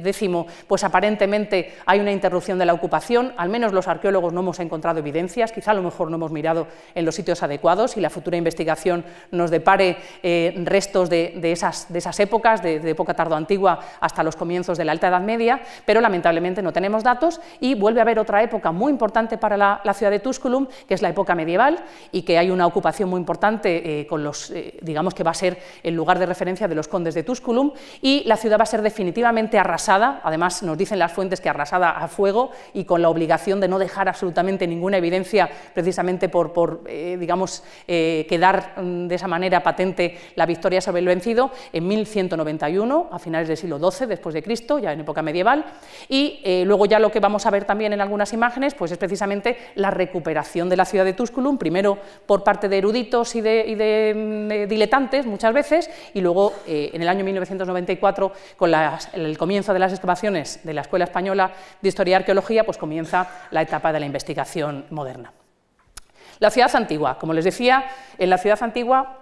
pues 0.68 0.84
aparentemente 0.84 1.72
hay 1.86 2.00
una 2.00 2.12
interrupción 2.12 2.58
de 2.58 2.66
la 2.66 2.74
ocupación, 2.74 3.32
al 3.38 3.48
menos 3.48 3.72
los 3.72 3.88
arqueólogos 3.88 4.34
no 4.34 4.40
hemos 4.40 4.60
encontrado 4.60 4.98
evidencias, 4.98 5.52
quizá 5.52 5.70
a 5.70 5.74
lo 5.74 5.82
mejor 5.82 6.10
no 6.10 6.16
hemos 6.16 6.32
mirado 6.32 6.66
en 6.94 7.06
los 7.06 7.14
sitios 7.14 7.42
adecuados 7.42 7.96
y 7.96 8.02
la 8.02 8.10
futura 8.10 8.36
investigación 8.36 9.06
nos 9.30 9.50
depare 9.50 9.96
eh, 10.22 10.52
restos 10.66 11.08
de, 11.08 11.40
esas, 11.50 12.20
épocas, 12.20 12.62
de, 12.62 12.90
época 12.90 13.14
tardoantigua 13.14 13.80
hasta 14.00 14.22
los 14.22 14.36
comienzos 14.36 14.76
de 14.76 14.84
la 14.84 14.92
Alta 14.92 15.08
Edad 15.08 15.22
Media, 15.22 15.62
pero 15.86 16.02
lamentablemente 16.02 16.60
no 16.60 16.74
tenemos 16.74 17.02
datos 17.02 17.40
y 17.58 17.74
vuelve 17.74 18.00
a 18.00 18.02
haber 18.02 18.18
otra 18.18 18.42
época 18.42 18.70
muy 18.70 18.92
importante 18.92 19.38
para 19.38 19.56
la, 19.56 19.94
ciudad 19.94 20.10
de 20.10 20.20
Tusculum, 20.42 20.66
que 20.88 20.94
es 20.94 21.02
la 21.02 21.08
época 21.08 21.36
medieval 21.36 21.78
y 22.10 22.22
que 22.22 22.36
hay 22.36 22.50
una 22.50 22.66
ocupación 22.66 23.08
muy 23.08 23.20
importante 23.20 24.00
eh, 24.00 24.06
con 24.08 24.24
los, 24.24 24.50
eh, 24.50 24.76
digamos 24.82 25.14
que 25.14 25.22
va 25.22 25.30
a 25.30 25.34
ser 25.34 25.58
el 25.84 25.94
lugar 25.94 26.18
de 26.18 26.26
referencia 26.26 26.66
de 26.66 26.74
los 26.74 26.88
condes 26.88 27.14
de 27.14 27.22
Tusculum 27.22 27.70
y 28.00 28.24
la 28.24 28.36
ciudad 28.36 28.58
va 28.58 28.64
a 28.64 28.66
ser 28.66 28.82
definitivamente 28.82 29.56
arrasada, 29.58 30.20
además 30.24 30.64
nos 30.64 30.76
dicen 30.76 30.98
las 30.98 31.12
fuentes 31.12 31.40
que 31.40 31.48
arrasada 31.48 31.90
a 31.90 32.08
fuego 32.08 32.50
y 32.74 32.84
con 32.84 33.02
la 33.02 33.08
obligación 33.08 33.60
de 33.60 33.68
no 33.68 33.78
dejar 33.78 34.08
absolutamente 34.08 34.66
ninguna 34.66 34.96
evidencia 34.96 35.48
precisamente 35.74 36.28
por, 36.28 36.52
por 36.52 36.82
eh, 36.86 37.16
digamos, 37.20 37.62
quedar 37.86 38.74
mm, 38.82 39.06
de 39.06 39.14
esa 39.14 39.28
manera 39.28 39.62
patente 39.62 40.18
la 40.34 40.46
victoria 40.46 40.80
sobre 40.80 41.00
el 41.00 41.06
vencido 41.06 41.52
en 41.72 41.86
1191, 41.86 43.10
a 43.12 43.18
finales 43.20 43.46
del 43.46 43.56
siglo 43.56 43.78
XII 43.78 44.08
después 44.08 44.34
de 44.34 44.42
Cristo, 44.42 44.80
ya 44.80 44.92
en 44.92 45.00
época 45.00 45.22
medieval, 45.22 45.64
y 46.08 46.64
luego 46.64 46.86
ya 46.86 46.98
lo 46.98 47.12
que 47.12 47.20
vamos 47.20 47.46
a 47.46 47.50
ver 47.50 47.64
también 47.64 47.92
en 47.92 48.00
algunas 48.00 48.32
imágenes 48.32 48.74
pues 48.74 48.90
es 48.90 48.98
precisamente 48.98 49.56
la 49.76 49.90
recuperación 49.90 50.31
de 50.34 50.76
la 50.76 50.84
ciudad 50.84 51.04
de 51.04 51.12
Tusculum, 51.12 51.58
primero 51.58 51.98
por 52.26 52.44
parte 52.44 52.68
de 52.68 52.78
eruditos 52.78 53.34
y 53.34 53.40
de, 53.40 54.12
mm, 54.14 54.68
diletantes 54.68 55.26
muchas 55.26 55.52
veces, 55.52 55.90
y 56.14 56.20
luego 56.20 56.52
eh, 56.66 56.90
en 56.92 57.02
el 57.02 57.08
año 57.08 57.24
1994, 57.24 58.32
con 58.56 58.72
el 59.14 59.38
comienzo 59.38 59.72
de 59.72 59.78
las 59.78 59.92
excavaciones 59.92 60.60
de 60.62 60.74
la 60.74 60.82
Escuela 60.82 61.04
Española 61.04 61.52
de 61.80 61.88
Historia 61.88 62.12
y 62.12 62.14
Arqueología, 62.14 62.64
pues 62.64 62.78
comienza 62.78 63.28
la 63.50 63.62
etapa 63.62 63.92
de 63.92 64.00
la 64.00 64.06
investigación 64.06 64.86
moderna. 64.90 65.32
La 66.38 66.50
ciudad 66.50 66.74
antigua, 66.74 67.18
como 67.18 67.32
les 67.32 67.44
decía, 67.44 67.84
en 68.18 68.30
la 68.30 68.38
ciudad 68.38 68.62
antigua 68.62 69.18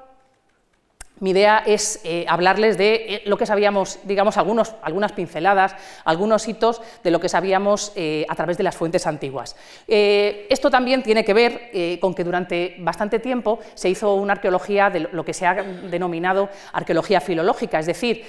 mi 1.20 1.30
idea 1.30 1.62
es 1.64 2.00
eh, 2.04 2.24
hablarles 2.26 2.76
de 2.78 2.94
eh, 2.94 3.22
lo 3.26 3.36
que 3.36 3.46
sabíamos, 3.46 3.98
digamos, 4.04 4.36
algunas 4.36 5.12
pinceladas, 5.12 5.76
algunos 6.04 6.48
hitos 6.48 6.80
de 7.04 7.10
lo 7.10 7.20
que 7.20 7.28
sabíamos 7.28 7.92
eh, 7.94 8.24
a 8.28 8.34
través 8.34 8.56
de 8.56 8.64
las 8.64 8.76
fuentes 8.76 9.06
antiguas. 9.06 9.54
esto 9.86 10.70
también 10.70 11.02
tiene 11.02 11.24
que 11.24 11.34
ver 11.34 11.98
con 12.00 12.14
que 12.14 12.24
durante 12.24 12.76
bastante 12.78 13.18
tiempo 13.18 13.58
se 13.74 13.88
hizo 13.88 14.14
una 14.14 14.32
arqueología 14.32 14.88
de 14.88 15.00
lo 15.00 15.24
que 15.24 15.34
se 15.34 15.46
ha 15.46 15.54
denominado 15.54 16.48
arqueología 16.72 17.20
filológica, 17.20 17.78
es 17.78 17.86
decir, 17.86 18.24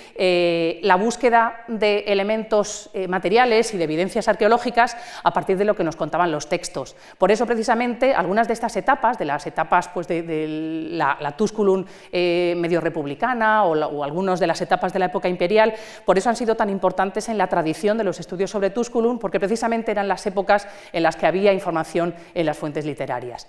la 0.82 0.96
búsqueda 0.96 1.64
de 1.68 2.00
elementos 2.08 2.90
materiales 3.08 3.74
y 3.74 3.78
de 3.78 3.86
evidencias 3.86 4.28
arqueológicas 4.28 4.98
a 5.24 5.32
partir 5.32 5.58
de 5.58 5.66
lo 5.66 5.76
que 5.76 5.84
nos 5.84 5.96
contaban 5.96 6.32
los 6.32 6.50
textos. 6.50 6.96
Por 7.18 7.32
eso, 7.32 7.46
precisamente, 7.46 8.14
algunas 8.14 8.48
de 8.48 8.54
estas 8.54 8.76
etapas, 8.76 9.18
de 9.18 9.26
las 9.26 9.48
etapas 9.48 9.88
pues, 9.88 10.08
de, 10.08 10.48
la, 10.92 11.18
la 11.20 11.38
Tusculum 11.38 11.86
medio 12.12 12.81
republicana 12.82 13.64
o, 13.64 13.72
o 13.72 14.04
algunas 14.04 14.40
de 14.40 14.48
las 14.48 14.62
etapas 14.62 14.94
de 14.94 15.00
la 15.00 15.06
época 15.06 15.30
imperial, 15.30 15.74
por 16.06 16.18
eso 16.18 16.30
han 16.30 16.36
sido 16.36 16.56
tan 16.56 16.70
importantes 16.70 17.30
en 17.30 17.38
la 17.38 17.48
tradición 17.48 17.98
de 17.98 18.04
los 18.04 18.20
estudios 18.20 18.52
sobre 18.52 18.70
Tusculum, 18.70 19.20
porque 19.20 19.40
precisamente 19.40 19.92
eran 19.92 20.08
las 20.08 20.26
épocas 20.26 20.68
en 20.92 21.04
las 21.04 21.16
que 21.16 21.28
había 21.28 21.54
información 21.54 22.14
en 22.34 22.46
las 22.46 22.58
fuentes 22.58 22.86
literarias. 22.86 23.48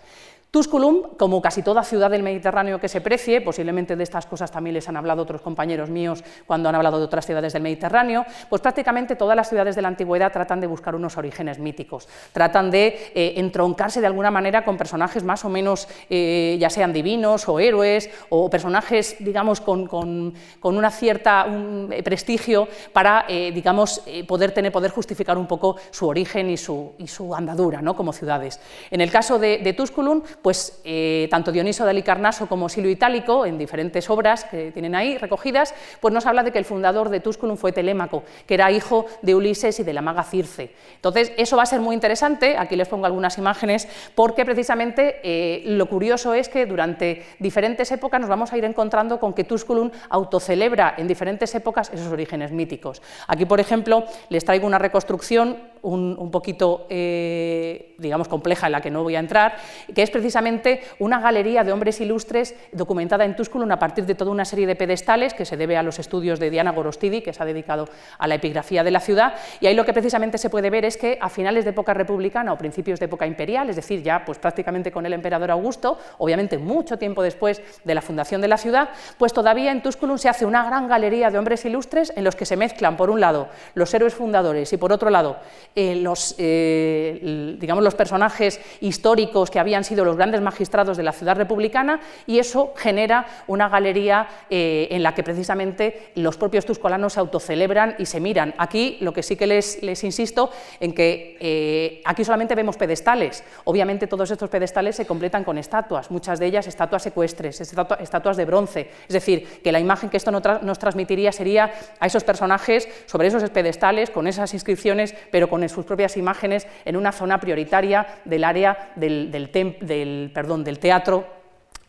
Tusculum, 0.53 1.15
como 1.17 1.41
casi 1.41 1.63
toda 1.63 1.83
ciudad 1.83 2.11
del 2.11 2.23
Mediterráneo 2.23 2.79
que 2.79 2.87
se 2.87 3.01
precie, 3.01 3.41
posiblemente 3.41 3.97
de 3.97 4.03
estas 4.03 4.27
cosas 4.27 4.53
también 4.53 4.75
les 4.75 4.87
han 4.87 4.99
hablado 4.99 5.23
otros 5.23 5.41
compañeros 5.41 5.89
míos 5.89 6.23
cuando 6.45 6.69
han 6.69 6.75
hablado 6.75 6.99
de 6.99 7.07
otras 7.07 7.25
ciudades 7.25 7.55
del 7.55 7.63
Mediterráneo, 7.63 8.27
pues 8.51 8.61
prácticamente 8.61 9.17
todas 9.17 9.35
las 9.35 9.49
ciudades 9.49 9.77
de 9.77 9.81
la 9.81 9.89
antigüedad 9.89 10.31
tratan 10.31 10.61
de 10.61 10.67
buscar 10.67 10.95
unos 10.95 11.17
orígenes 11.17 11.59
míticos, 11.59 12.07
tratan 12.35 12.71
de 12.71 12.89
eh, 13.15 13.33
entroncarse 13.37 14.03
de 14.03 14.07
alguna 14.07 14.31
manera 14.31 14.63
con 14.63 14.77
personajes 14.77 15.25
más 15.25 15.43
o 15.47 15.49
menos, 15.49 15.89
eh, 16.11 16.59
ya 16.61 16.69
sean 16.69 16.93
divinos 16.93 17.49
o 17.49 17.59
héroes, 17.59 18.11
o 18.29 18.51
personajes, 18.51 19.17
digamos, 19.21 19.63
con, 19.63 19.87
con, 19.87 20.35
una 20.61 20.91
cierta 20.91 21.47
eh, 21.91 22.03
prestigio 22.03 22.69
para, 22.93 23.25
digamos, 23.27 24.03
poder 24.29 24.53
tener, 24.53 24.71
poder 24.71 24.91
justificar 24.91 25.39
un 25.39 25.47
poco 25.47 25.77
su 25.91 26.09
origen 26.09 26.51
y 26.51 26.59
su, 26.59 26.93
y 26.99 27.07
su 27.07 27.35
andadura, 27.35 27.81
¿no? 27.81 27.97
como 27.97 28.13
ciudades. 28.13 28.61
En 28.91 29.01
el 29.01 29.11
caso 29.11 29.39
de 29.39 29.73
Tusculum, 29.73 30.21
pues 30.43 30.81
eh, 30.85 31.29
tanto 31.31 31.53
Dioniso 31.53 31.85
de 31.85 31.91
Alicarnaso 31.91 32.49
como 32.49 32.69
Silvio 32.69 32.91
Itálico, 32.91 33.47
en 33.47 33.59
diferentes 33.59 34.11
obras 34.11 34.45
que 34.45 34.73
tienen 34.73 34.95
ahí 34.95 35.17
recogidas, 35.17 35.75
pues 36.01 36.13
nos 36.13 36.27
habla 36.27 36.43
de 36.43 36.51
que 36.51 36.59
el 36.59 36.65
fundador 36.65 37.09
de 37.09 37.21
Tusculum 37.21 37.57
fue 37.57 37.73
Telémaco, 37.73 38.25
que 38.47 38.55
era 38.55 38.71
hijo 38.71 39.07
de 39.23 39.35
Ulises 39.35 39.79
y 39.81 39.85
de 39.85 39.93
la 39.93 40.03
maga 40.03 40.25
Circe. 40.25 40.75
Entonces, 40.97 41.33
eso 41.37 41.57
va 41.57 41.63
a 41.63 41.67
ser 41.67 41.81
muy 41.81 41.95
interesante, 41.95 42.57
aquí 42.59 42.77
les 42.77 42.89
pongo 42.89 43.07
algunas 43.07 43.39
imágenes, 43.39 43.89
porque 44.15 44.45
precisamente 44.45 45.21
eh, 45.23 45.63
lo 45.67 45.87
curioso 45.87 46.35
es 46.35 46.49
que 46.49 46.67
durante 46.67 47.25
diferentes 47.39 47.91
épocas 47.93 48.21
nos 48.21 48.29
vamos 48.29 48.53
a 48.53 48.59
ir 48.59 48.65
encontrando 48.65 49.21
con 49.21 49.33
que 49.33 49.45
Tusculum 49.45 49.91
autocelebra 50.11 50.95
en 50.99 51.07
diferentes 51.07 51.55
épocas 51.55 51.91
esos 51.93 52.13
orígenes 52.13 52.51
míticos. 52.51 53.01
Aquí, 53.29 53.47
por 53.47 53.61
ejemplo, 53.61 54.05
les 54.29 54.45
traigo 54.45 54.67
una 54.67 54.79
reconstrucción 54.79 55.72
un, 55.83 56.31
poquito, 56.31 56.87
eh, 56.89 57.95
digamos, 57.99 58.29
compleja 58.29 58.67
en 58.67 58.73
la 58.73 58.81
que 58.81 58.91
no 58.91 59.03
voy 59.03 59.17
a 59.17 59.19
entrar, 59.19 59.57
que 59.95 60.03
es 60.03 60.11
precisamente 60.11 60.81
una 60.99 61.21
galería 61.21 61.65
de 61.65 61.73
hombres 61.73 62.01
ilustres 62.01 62.55
documentada 62.73 63.25
en 63.25 63.37
Tusculum 63.37 63.71
a 63.73 63.79
partir 63.79 64.07
de 64.07 64.15
toda 64.15 64.31
una 64.31 64.45
serie 64.45 64.67
de 64.67 64.77
pedestales 64.77 65.35
que 65.35 65.45
se 65.45 65.57
debe 65.57 65.77
a 65.77 65.83
los 65.83 65.99
estudios 65.99 66.39
de 66.39 66.51
Diana 66.51 66.73
Gorostidi, 66.73 67.21
que 67.21 67.33
se 67.33 67.43
ha 67.43 67.47
dedicado 67.47 67.89
a 68.19 68.27
la 68.27 68.37
epigrafía 68.37 68.85
de 68.85 68.91
la 68.91 69.01
ciudad, 69.01 69.35
y 69.61 69.67
ahí 69.67 69.75
lo 69.75 69.85
que 69.85 69.93
precisamente 69.93 70.39
se 70.39 70.51
puede 70.51 70.71
ver 70.71 70.85
es 70.85 70.97
que 70.97 71.19
a 71.21 71.29
finales 71.29 71.65
de 71.65 71.71
época 71.71 71.95
republicana 71.95 72.53
o 72.53 72.59
principios 72.59 73.01
de 73.01 73.07
época 73.07 73.27
imperial, 73.27 73.69
es 73.69 73.77
decir, 73.77 74.03
ya 74.03 74.25
pues 74.25 74.39
prácticamente 74.39 74.93
con 74.93 75.05
el 75.05 75.13
emperador 75.13 75.51
Augusto, 75.51 75.99
obviamente 76.19 76.59
mucho 76.59 76.99
tiempo 76.99 77.23
después 77.23 77.61
de 77.85 77.95
la 77.95 78.03
fundación 78.03 78.41
de 78.41 78.49
la 78.49 78.57
ciudad, 78.57 78.91
pues 79.19 79.33
todavía 79.33 79.73
en 79.73 79.83
Tusculum 79.83 80.19
se 80.19 80.29
hace 80.29 80.47
una 80.47 80.65
gran 80.65 80.89
galería 80.89 81.31
de 81.31 81.39
hombres 81.39 81.65
ilustres 81.65 82.13
en 82.17 82.25
los 82.25 82.37
que 82.37 82.47
se 82.47 82.57
mezclan, 82.57 82.97
por 82.97 83.11
un 83.11 83.21
lado, 83.21 83.49
los 83.75 83.93
héroes 83.95 84.15
fundadores 84.15 84.73
y 84.73 84.77
por 84.77 84.93
otro 84.93 85.11
lado, 85.11 85.39
eh, 85.75 85.95
los, 85.97 86.35
eh, 86.37 87.57
digamos, 87.59 87.83
los 87.83 87.95
personajes 87.95 88.61
históricos 88.83 89.51
que 89.51 89.59
habían 89.59 89.85
sido 89.85 90.05
los 90.05 90.17
grandes 90.17 90.43
magistrados 90.43 90.99
de 90.99 91.03
la 91.03 91.13
ciudad 91.13 91.37
republicana 91.37 92.01
y 92.27 92.39
eso 92.39 92.75
genera 92.77 93.27
una 93.47 93.71
galería 93.71 94.29
eh, 94.51 94.89
en 94.91 95.03
la 95.03 95.15
que 95.15 95.23
precisamente 95.23 96.11
los 96.17 96.37
propios 96.37 96.67
tuscolanos 96.67 97.15
se 97.15 97.21
autocelebran 97.21 97.95
y 97.99 98.05
se 98.05 98.21
miran. 98.21 98.55
Aquí 98.59 98.99
lo 99.01 99.15
que 99.15 99.23
sí 99.23 99.37
que 99.37 99.47
les, 99.47 99.83
les 99.83 100.05
insisto 100.05 100.51
en 100.79 100.93
que 100.93 102.03
aquí 102.05 102.25
solamente 102.25 102.55
vemos 102.55 102.77
pedestales. 102.77 103.43
Obviamente 103.65 104.07
todos 104.07 104.31
estos 104.31 104.51
pedestales 104.51 104.97
se 104.97 105.07
completan 105.07 105.45
con 105.45 105.57
estatuas, 105.57 106.11
muchas 106.11 106.39
de 106.39 106.47
ellas 106.47 106.67
estatuas 106.67 107.03
secuestres, 107.03 107.61
estatuas 107.61 108.37
de 108.37 108.45
bronce. 108.45 108.91
Es 109.09 109.15
decir, 109.15 109.61
que 109.63 109.73
la 109.73 109.81
imagen 109.81 110.11
que 110.11 110.19
esto 110.19 110.31
nos 110.31 110.79
transmitiría 110.79 111.33
sería 111.33 111.73
a 111.99 112.07
esos 112.07 112.25
personajes 112.25 112.89
sobre 113.07 113.29
esos 113.29 113.49
pedestales, 113.51 114.11
con 114.11 114.27
esas 114.27 114.53
inscripciones, 114.55 115.15
pero 115.31 115.49
con 115.49 115.62
sus 115.69 115.85
propias 115.85 116.17
imágenes 116.17 116.67
en 116.85 116.97
una 116.97 117.13
zona 117.13 117.39
prioritaria 117.39 118.07
del 118.25 118.45
área 118.45 118.93
del, 118.97 119.31
del 119.31 120.79
teatro 120.79 121.43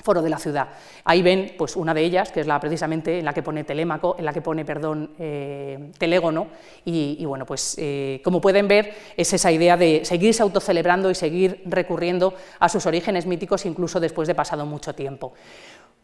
foro 0.04 0.22
de 0.22 0.30
la 0.30 0.38
ciudad. 0.38 0.68
Ahí 1.06 1.22
ven 1.22 1.56
pues, 1.58 1.76
una 1.76 1.94
de 1.94 2.02
ellas, 2.04 2.32
que 2.32 2.42
es 2.42 2.48
la 2.48 2.60
precisamente 2.60 3.20
en 3.20 3.26
la 3.26 3.34
que 3.34 3.42
pone 3.42 3.64
Telémaco, 3.64 4.16
en 4.20 4.26
la 4.26 4.34
que 4.34 4.42
pone, 4.42 4.66
perdón, 4.66 5.12
eh, 5.18 5.92
Telégono, 5.98 6.48
y, 6.86 7.24
bueno, 7.26 7.46
pues 7.46 7.76
eh, 7.80 8.22
como 8.24 8.42
pueden 8.42 8.68
ver, 8.68 8.94
es 9.16 9.34
esa 9.34 9.52
idea 9.52 9.78
de 9.78 10.02
seguirse 10.04 10.44
autocelebrando 10.44 11.10
y 11.10 11.16
seguir 11.16 11.62
recurriendo 11.66 12.34
a 12.60 12.68
sus 12.68 12.86
orígenes 12.86 13.26
míticos 13.26 13.66
incluso 13.66 14.00
después 14.00 14.28
de 14.28 14.36
pasado 14.36 14.66
mucho 14.66 14.94
tiempo. 14.94 15.34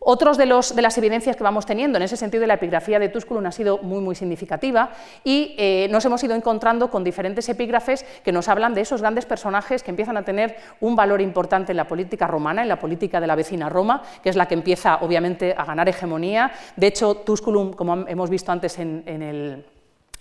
Otros 0.02 0.38
de, 0.38 0.46
las 0.46 0.98
evidencias 0.98 1.36
que 1.36 1.44
vamos 1.44 1.66
teniendo, 1.66 1.98
en 1.98 2.04
ese 2.04 2.16
sentido, 2.16 2.48
la 2.48 2.54
epigrafía 2.54 3.00
de 3.00 3.10
Tusculum 3.10 3.46
ha 3.46 3.52
sido 3.52 3.80
muy, 3.80 4.00
muy 4.00 4.16
significativa 4.16 4.92
y 5.26 5.56
eh, 5.58 5.88
nos 5.92 6.06
hemos 6.06 6.24
ido 6.24 6.36
encontrando 6.36 6.90
con 6.90 7.04
diferentes 7.04 7.50
epígrafes 7.50 8.06
que 8.24 8.32
nos 8.32 8.48
hablan 8.48 8.74
de 8.74 8.82
esos 8.82 9.02
grandes 9.02 9.26
personajes 9.26 9.84
que 9.84 9.92
empiezan 9.92 10.16
a 10.16 10.24
tener 10.24 10.56
un 10.80 10.96
valor 10.96 11.20
importante 11.20 11.74
en 11.74 11.78
la 11.78 11.88
política 11.88 12.28
romana, 12.28 12.62
en 12.62 12.70
la 12.70 12.80
política 12.80 13.20
de 13.20 13.28
la 13.28 13.36
vecina 13.36 13.68
Roma, 13.68 14.02
que 14.24 14.30
es 14.30 14.38
la 14.38 14.48
que 14.48 14.54
empieza, 14.54 15.00
obviamente, 15.02 15.54
a 15.58 15.66
ganar 15.66 15.90
hegemonía. 15.90 16.52
De 16.78 16.88
hecho, 16.88 17.16
Tusculum, 17.18 17.74
como 17.74 18.08
hemos 18.08 18.30
visto 18.30 18.54
antes 18.54 18.80
en 18.80 19.04
el 19.06 19.66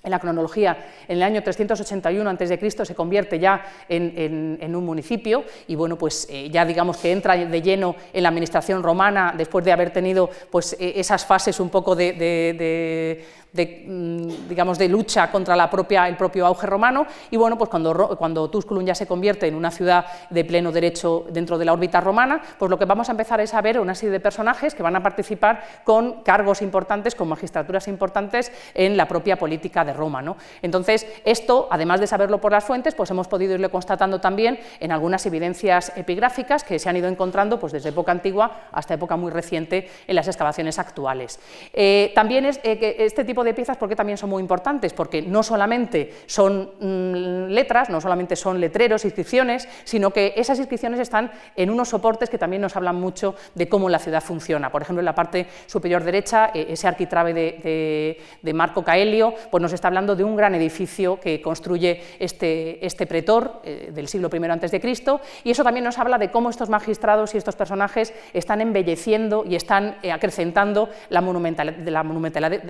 en 0.03 0.11
la 0.11 0.19
cronología, 0.19 0.87
en 1.09 1.17
el 1.17 1.23
año 1.23 1.43
381 1.43 2.31
a.C. 2.31 2.71
se 2.85 2.95
convierte 2.95 3.39
ya 3.39 3.65
en, 3.89 4.75
un 4.75 4.85
municipio 4.85 5.45
y 5.67 5.75
bueno, 5.75 5.97
pues 5.97 6.27
eh, 6.31 6.49
ya 6.51 6.65
digamos 6.65 6.99
que 6.99 7.11
entra 7.11 7.37
de 7.37 7.63
lleno 7.63 7.97
en 8.13 8.23
la 8.23 8.29
administración 8.29 8.83
romana 8.83 9.35
después 9.37 9.65
de 9.65 9.73
haber 9.73 9.91
tenido 9.91 10.31
pues, 10.51 10.77
e, 10.79 11.01
esas 11.01 11.27
fases 11.27 11.59
un 11.59 11.69
poco 11.69 11.97
de, 11.97 13.25
mm, 13.53 14.49
digamos, 14.49 14.79
de 14.79 14.89
lucha 14.89 15.31
contra 15.31 15.57
la 15.57 15.71
propia, 15.71 16.09
el 16.09 16.17
propio 16.17 16.47
auge 16.47 16.67
romano, 16.67 17.07
y 17.31 17.37
bueno, 17.37 17.57
pues 17.59 17.71
cuando, 17.71 18.17
cuando 18.17 18.49
Tusculum 18.51 18.85
ya 18.85 18.95
se 18.95 19.07
convierte 19.07 19.47
en 19.47 19.55
una 19.55 19.71
ciudad 19.71 20.07
de 20.31 20.45
pleno 20.45 20.73
derecho 20.73 21.27
dentro 21.31 21.59
de 21.59 21.65
la 21.65 21.73
órbita 21.73 22.01
romana, 22.01 22.41
pues 22.59 22.71
lo 22.71 22.79
que 22.79 22.85
vamos 22.85 23.09
a 23.09 23.13
empezar 23.13 23.41
es 23.41 23.55
a 23.55 23.61
ver 23.61 23.81
una 23.81 23.95
serie 23.95 24.13
de 24.13 24.21
personajes 24.21 24.75
que 24.75 24.83
van 24.83 24.97
a 24.97 25.03
participar 25.03 25.63
con 25.85 26.23
cargos 26.23 26.63
importantes, 26.63 27.15
con 27.15 27.29
magistraturas 27.29 27.89
importantes 27.89 28.53
en 28.75 28.97
la 28.97 29.07
propia 29.09 29.37
política 29.37 29.85
de 29.85 29.93
Roma. 29.93 30.23
¿no? 30.23 30.37
Entonces, 30.63 31.07
esto, 31.25 31.69
además 31.71 32.01
de 32.01 32.07
saberlo 32.07 32.41
por 32.41 32.53
las 32.53 32.65
fuentes, 32.65 32.95
pues 32.95 33.11
hemos 33.11 33.29
podido 33.29 33.55
irle 33.55 33.69
constatando 33.69 34.21
también 34.21 34.59
en 34.81 34.93
algunas 34.93 35.25
evidencias 35.27 35.93
epigráficas 35.97 36.65
que 36.65 36.79
se 36.79 36.89
han 36.89 36.97
ido 36.97 37.09
encontrando 37.09 37.59
pues, 37.59 37.73
desde 37.73 37.91
época 37.91 38.13
antigua 38.13 38.69
hasta 38.73 38.95
época 38.95 39.17
muy 39.17 39.31
reciente 39.31 39.89
en 40.07 40.17
las 40.17 40.29
excavaciones 40.29 40.79
actuales. 40.79 41.41
Eh, 41.73 42.13
también 42.15 42.45
es, 42.45 42.61
eh, 42.63 42.97
este 42.99 43.25
tipo 43.25 43.38
de 43.45 43.55
piezas, 43.55 43.77
¿por 43.77 43.89
qué 43.89 43.97
también 43.97 44.19
son 44.19 44.31
muy 44.31 44.41
importantes? 44.41 44.93
Porque 44.93 45.23
no 45.23 45.43
solamente 45.43 46.13
son 46.27 46.73
mm, 46.81 47.51
letras, 47.51 47.91
no 47.91 48.01
solamente 48.01 48.37
son 48.37 48.61
letreros, 48.61 49.05
inscripciones, 49.05 49.69
sino 49.85 50.11
que 50.11 50.35
esas 50.37 50.59
inscripciones 50.59 51.01
están 51.01 51.31
en 51.57 51.71
unos 51.71 51.89
soportes 51.89 52.31
que 52.31 52.39
también 52.39 52.63
nos 52.63 52.77
hablan 52.77 52.97
mucho 52.97 53.35
de 53.55 53.69
cómo 53.69 53.89
la 53.89 53.99
ciudad 53.99 54.23
funciona. 54.23 54.71
Por 54.71 54.83
ejemplo, 54.83 55.01
en 55.01 55.07
la 55.07 55.15
parte 55.15 55.47
superior 55.67 56.05
derecha, 56.05 56.51
eh, 56.55 56.67
ese 56.71 56.89
arquitrabe 56.89 57.35
de, 57.35 58.53
Marco 58.55 58.83
Caelio, 58.83 59.35
pues 59.51 59.63
nos 59.63 59.73
está 59.73 59.87
hablando 59.89 60.17
de 60.17 60.25
un 60.25 60.35
gran 60.35 60.55
edificio 60.55 61.21
que 61.21 61.41
construye 61.41 62.03
este, 62.19 62.85
este 62.85 63.07
pretor 63.07 63.63
del 63.63 64.09
siglo 64.09 64.29
I 64.33 64.45
a.C., 64.45 64.81
y 65.45 65.51
eso 65.51 65.65
también 65.65 65.85
nos 65.85 65.99
habla 65.99 66.19
de 66.19 66.31
cómo 66.31 66.51
estos 66.51 66.69
magistrados 66.69 67.35
y 67.35 67.39
estos 67.39 67.57
personajes 67.57 68.13
están 68.33 68.61
embelleciendo 68.61 69.45
y 69.47 69.55
están 69.55 69.97
eh, 70.03 70.13
acrecentando 70.13 70.89
la, 71.09 71.21
la, 71.21 72.03
monumentalidad, 72.03 72.63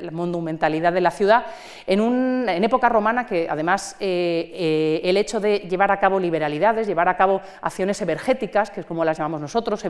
de 0.59 1.01
la 1.01 1.11
ciudad 1.11 1.47
en, 1.87 2.49
en 2.49 2.65
época 2.65 2.89
romana 2.89 3.27
que 3.27 3.49
además 3.49 3.97
eh, 4.01 4.51
eh, 4.55 5.01
el 5.05 5.17
hecho 5.17 5.41
de 5.41 5.61
llevar 5.61 5.91
a 5.91 6.01
cabo 6.01 6.21
liberalidades, 6.21 6.87
llevar 6.87 7.09
a 7.09 7.17
cabo 7.17 7.41
acciones 7.63 8.01
evergéticas, 8.03 8.71
que 8.71 8.81
es 8.81 8.87
como 8.87 9.05
las 9.05 9.19
llamamos 9.19 9.41
nosotros, 9.41 9.83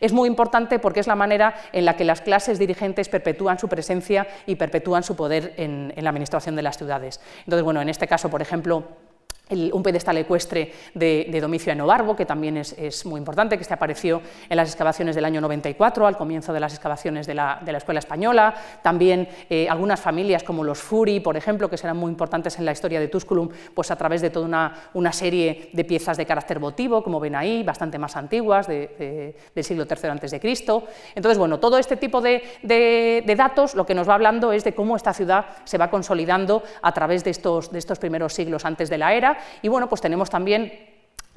es 0.00 0.12
muy 0.12 0.28
importante 0.28 0.78
porque 0.78 1.00
es 1.00 1.06
la 1.06 1.16
manera 1.16 1.54
en 1.72 1.84
la 1.84 1.96
que 1.96 2.04
las 2.04 2.20
clases 2.20 2.58
dirigentes 2.58 3.08
perpetúan 3.08 3.58
su 3.58 3.68
presencia 3.68 4.26
y 4.46 4.56
perpetúan 4.56 5.02
su 5.02 5.16
poder 5.16 5.54
en, 5.56 5.92
en 5.94 6.04
la 6.04 6.10
administración 6.10 6.56
de 6.56 6.62
las 6.62 6.76
ciudades. 6.76 7.20
Entonces, 7.40 7.64
bueno, 7.64 7.80
en 7.80 7.88
este 7.88 8.06
caso, 8.06 8.28
por 8.28 8.42
ejemplo, 8.42 8.84
un 9.50 9.82
pedestal 9.82 10.18
ecuestre 10.18 10.72
de, 10.94 11.28
de 11.30 11.40
Domicio 11.40 11.72
Enobarbo, 11.72 12.16
que 12.16 12.26
también 12.26 12.56
es, 12.58 13.06
muy 13.06 13.18
importante, 13.18 13.56
que 13.56 13.62
este 13.62 13.74
apareció 13.74 14.20
en 14.48 14.56
las 14.56 14.68
excavaciones 14.68 15.14
del 15.14 15.24
año 15.24 15.40
94, 15.40 16.06
al 16.06 16.16
comienzo 16.16 16.52
de 16.52 16.60
las 16.60 16.72
excavaciones 16.74 17.26
de 17.26 17.34
la, 17.34 17.60
Escuela 17.78 18.00
Española, 18.00 18.54
también 18.82 19.28
eh, 19.48 19.68
algunas 19.68 20.00
familias 20.00 20.42
como 20.42 20.64
los 20.64 20.78
Furi, 20.78 21.20
por 21.20 21.36
ejemplo, 21.36 21.70
que 21.70 21.76
serán 21.76 21.96
muy 21.96 22.10
importantes 22.10 22.58
en 22.58 22.64
la 22.64 22.72
historia 22.72 22.98
de 22.98 23.08
Tusculum, 23.08 23.48
pues 23.74 23.90
a 23.90 23.96
través 23.96 24.20
de 24.20 24.30
toda 24.30 24.88
una, 24.94 25.12
serie 25.12 25.70
de 25.72 25.84
piezas 25.84 26.16
de 26.16 26.26
carácter 26.26 26.58
votivo, 26.58 27.02
como 27.02 27.20
ven 27.20 27.34
ahí, 27.34 27.62
bastante 27.62 27.98
más 27.98 28.16
antiguas, 28.16 28.66
del 28.66 29.34
siglo 29.62 29.86
III 29.88 30.10
a.C. 30.10 30.40
Entonces, 31.14 31.38
bueno, 31.38 31.58
todo 31.58 31.78
este 31.78 31.96
tipo 31.96 32.20
de, 32.20 32.42
de, 32.62 33.34
datos 33.36 33.74
lo 33.74 33.86
que 33.86 33.94
nos 33.94 34.08
va 34.08 34.14
hablando 34.14 34.52
es 34.52 34.64
de 34.64 34.74
cómo 34.74 34.96
esta 34.96 35.12
ciudad 35.12 35.46
se 35.64 35.78
va 35.78 35.88
consolidando 35.88 36.62
a 36.82 36.92
través 36.92 37.24
de 37.24 37.28
de 37.28 37.78
estos 37.78 37.98
primeros 37.98 38.32
siglos 38.32 38.64
antes 38.64 38.88
de 38.88 38.98
la 38.98 39.12
era, 39.12 39.37
y 39.62 39.68
bueno, 39.68 39.88
pues 39.88 40.00
tenemos 40.00 40.30
también 40.30 40.72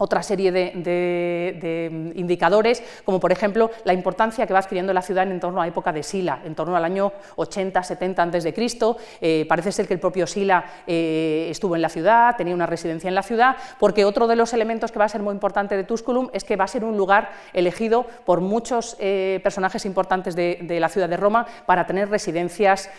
otra 0.01 0.23
serie 0.23 0.51
de, 0.51 2.11
indicadores, 2.15 2.81
como 3.05 3.19
por 3.19 3.31
ejemplo 3.31 3.69
la 3.83 3.93
importancia 3.93 4.47
que 4.47 4.53
va 4.53 4.59
adquiriendo 4.59 4.93
la 4.93 5.03
ciudad 5.03 5.29
en 5.29 5.39
torno 5.39 5.61
a 5.61 5.65
la 5.65 5.69
época 5.69 5.93
de 5.93 6.01
Sila, 6.01 6.39
en 6.43 6.55
torno 6.55 6.75
al 6.75 6.83
año 6.83 7.13
80, 7.35 7.83
70 7.83 8.23
a.C. 8.23 8.53
Eh, 9.21 9.45
parece 9.47 9.71
ser 9.71 9.87
que 9.87 9.93
el 9.93 9.99
propio 9.99 10.25
Sila 10.25 10.65
eh, 10.87 11.47
estuvo 11.51 11.75
en 11.75 11.83
la 11.83 11.89
ciudad, 11.89 12.35
tenía 12.35 12.55
una 12.55 12.65
residencia 12.65 13.07
en 13.07 13.13
la 13.13 13.21
ciudad, 13.21 13.55
porque 13.79 14.03
otro 14.03 14.25
de 14.25 14.35
los 14.35 14.53
elementos 14.53 14.91
que 14.91 14.97
va 14.97 15.05
a 15.05 15.09
ser 15.09 15.21
muy 15.21 15.33
importante 15.33 15.77
de 15.77 15.83
Tusculum 15.83 16.29
es 16.33 16.43
que 16.43 16.55
va 16.55 16.63
a 16.63 16.67
ser 16.67 16.83
un 16.83 16.97
lugar 16.97 17.29
elegido 17.53 18.07
por 18.25 18.41
muchos 18.41 18.97
eh, 18.99 19.39
personajes 19.43 19.85
importantes 19.85 20.35
de, 20.35 20.77
la 20.81 20.89
ciudad 20.89 21.09
de 21.09 21.17
Roma 21.17 21.45
para 21.67 21.85
tener 21.85 22.09
residencias 22.09 22.89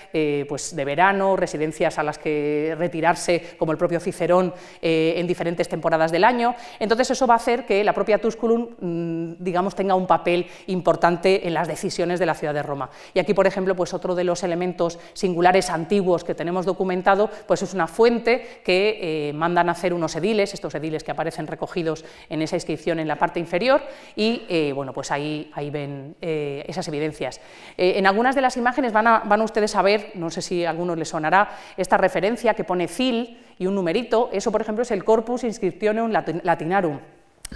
pues 0.48 0.76
de 0.76 0.84
verano, 0.84 1.36
residencias 1.36 1.98
a 1.98 2.02
las 2.02 2.18
que 2.18 2.76
retirarse, 2.78 3.56
como 3.58 3.72
el 3.72 3.78
propio 3.78 3.98
Cicerón, 3.98 4.54
en 4.80 5.26
diferentes 5.26 5.68
temporadas 5.68 6.12
del 6.12 6.22
año. 6.22 6.54
Eso 7.00 7.26
va 7.26 7.34
a 7.34 7.36
hacer 7.36 7.66
que 7.66 7.82
la 7.84 7.92
propia 7.92 8.20
Tusculum, 8.20 8.68
mm, 8.80 9.36
digamos, 9.38 9.74
tenga 9.74 9.94
un 9.94 10.06
papel 10.06 10.46
importante 10.66 11.46
en 11.46 11.54
las 11.54 11.68
decisiones 11.68 12.18
de 12.18 12.26
la 12.26 12.34
ciudad 12.34 12.54
de 12.54 12.62
Roma. 12.62 12.90
Y 13.14 13.18
aquí, 13.18 13.34
por 13.34 13.46
ejemplo, 13.46 13.74
pues 13.74 13.94
otro 13.94 14.14
de 14.14 14.24
los 14.24 14.42
elementos 14.42 14.98
singulares 15.12 15.70
antiguos 15.70 16.24
que 16.24 16.34
tenemos 16.34 16.66
documentado, 16.66 17.30
pues 17.46 17.62
es 17.62 17.74
una 17.74 17.86
fuente 17.86 18.60
que 18.64 19.28
eh, 19.28 19.32
mandan 19.32 19.68
a 19.68 19.72
hacer 19.72 19.94
unos 19.94 20.14
ediles, 20.16 20.54
estos 20.54 20.74
ediles 20.74 21.04
que 21.04 21.10
aparecen 21.10 21.46
recogidos 21.46 22.04
en 22.28 22.42
esa 22.42 22.56
inscripción 22.56 22.98
en 22.98 23.08
la 23.08 23.16
parte 23.16 23.40
inferior, 23.40 23.82
y 24.16 24.42
eh, 24.48 24.72
bueno, 24.74 24.92
pues 24.92 25.10
ahí, 25.10 25.50
ahí 25.54 25.70
ven 25.70 26.16
eh, 26.20 26.64
esas 26.66 26.86
evidencias. 26.88 27.40
en 27.76 28.06
algunas 28.06 28.34
de 28.34 28.40
las 28.40 28.56
imágenes 28.56 28.92
van 28.92 29.06
a, 29.06 29.18
van 29.20 29.40
ustedes 29.40 29.74
a 29.76 29.82
ver, 29.82 30.12
no 30.14 30.30
sé 30.30 30.42
si 30.42 30.64
a 30.64 30.70
algunos 30.70 30.98
les 30.98 31.08
sonará, 31.08 31.56
esta 31.76 31.96
referencia 31.96 32.54
que 32.54 32.64
pone 32.64 32.88
CIL 32.88 33.38
y 33.58 33.66
un 33.66 33.74
numerito, 33.74 34.30
eso 34.32 34.52
por 34.52 34.60
ejemplo 34.60 34.82
es 34.82 34.90
el 34.90 35.04
Corpus 35.04 35.44
Inscriptionum 35.44 36.10
Latinarum 36.10 36.98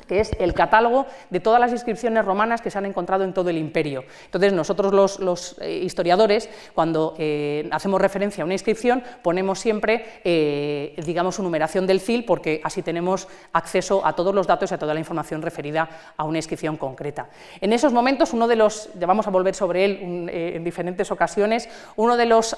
que 0.06 0.20
es 0.20 0.30
el 0.38 0.54
catálogo 0.54 1.06
de 1.30 1.40
todas 1.40 1.60
las 1.60 1.72
inscripciones 1.72 2.24
romanas 2.24 2.60
que 2.60 2.70
se 2.70 2.78
han 2.78 2.86
encontrado 2.86 3.24
en 3.24 3.32
todo 3.32 3.50
el 3.50 3.58
imperio. 3.58 4.04
Entonces, 4.24 4.52
nosotros 4.52 5.20
los, 5.20 5.56
eh, 5.60 5.80
historiadores, 5.82 6.48
cuando 6.74 7.14
eh, 7.18 7.68
hacemos 7.72 8.00
referencia 8.00 8.42
a 8.42 8.44
una 8.44 8.54
inscripción, 8.54 9.02
ponemos 9.22 9.58
siempre, 9.58 10.20
eh, 10.24 10.94
digamos, 11.04 11.36
su 11.36 11.42
numeración 11.42 11.86
del 11.86 12.00
CIL, 12.00 12.24
porque 12.24 12.60
así 12.64 12.82
tenemos 12.82 13.28
acceso 13.52 14.04
a 14.04 14.14
todos 14.14 14.34
los 14.34 14.46
datos 14.46 14.70
y 14.70 14.74
a 14.74 14.78
toda 14.78 14.94
la 14.94 15.00
información 15.00 15.42
referida 15.42 15.88
a 16.16 16.24
una 16.24 16.38
inscripción 16.38 16.76
concreta. 16.76 17.28
En 17.60 17.72
esos 17.72 17.92
momentos, 17.92 18.32
uno 18.32 18.48
de 18.48 18.56
los, 18.56 18.90
vamos 18.94 19.26
a 19.26 19.30
volver 19.30 19.54
sobre 19.54 19.84
él 19.84 20.28
en 20.32 20.64
diferentes 20.64 21.10
ocasiones, 21.10 21.68
uno 21.96 22.16
de 22.16 22.26
los 22.26 22.56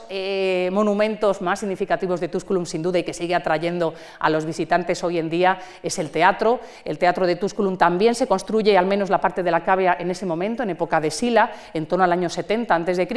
monumentos 0.73 1.41
más 1.43 1.61
significativos 1.61 2.21
de 2.21 2.29
Tusculum, 2.29 2.67
sin 2.67 2.83
duda, 2.83 2.99
y 2.99 3.05
que 3.05 3.15
sigue 3.15 3.35
atrayendo 3.35 3.95
a 4.19 4.31
los 4.31 4.45
visitantes 4.45 5.03
hoy 5.05 5.19
en 5.19 5.31
día, 5.31 5.59
es 5.83 5.99
el 5.99 6.11
teatro, 6.11 6.61
el 6.85 6.99
teatro 6.99 7.27
de 7.29 7.37
Tusculum 7.37 7.77
también 7.77 8.17
se 8.17 8.27
construye, 8.27 8.77
al 8.77 8.87
menos 8.87 9.11
la 9.11 9.21
parte 9.21 9.45
de 9.45 9.51
la 9.51 9.63
cavea 9.63 9.97
en 10.01 10.11
ese 10.11 10.27
momento, 10.27 10.63
en 10.65 10.71
época 10.71 11.01
de 11.01 11.11
Sila, 11.11 11.53
en 11.73 11.87
torno 11.87 12.05
al 12.05 12.13
año 12.13 12.29
70 12.29 12.75
a.C., 12.75 13.09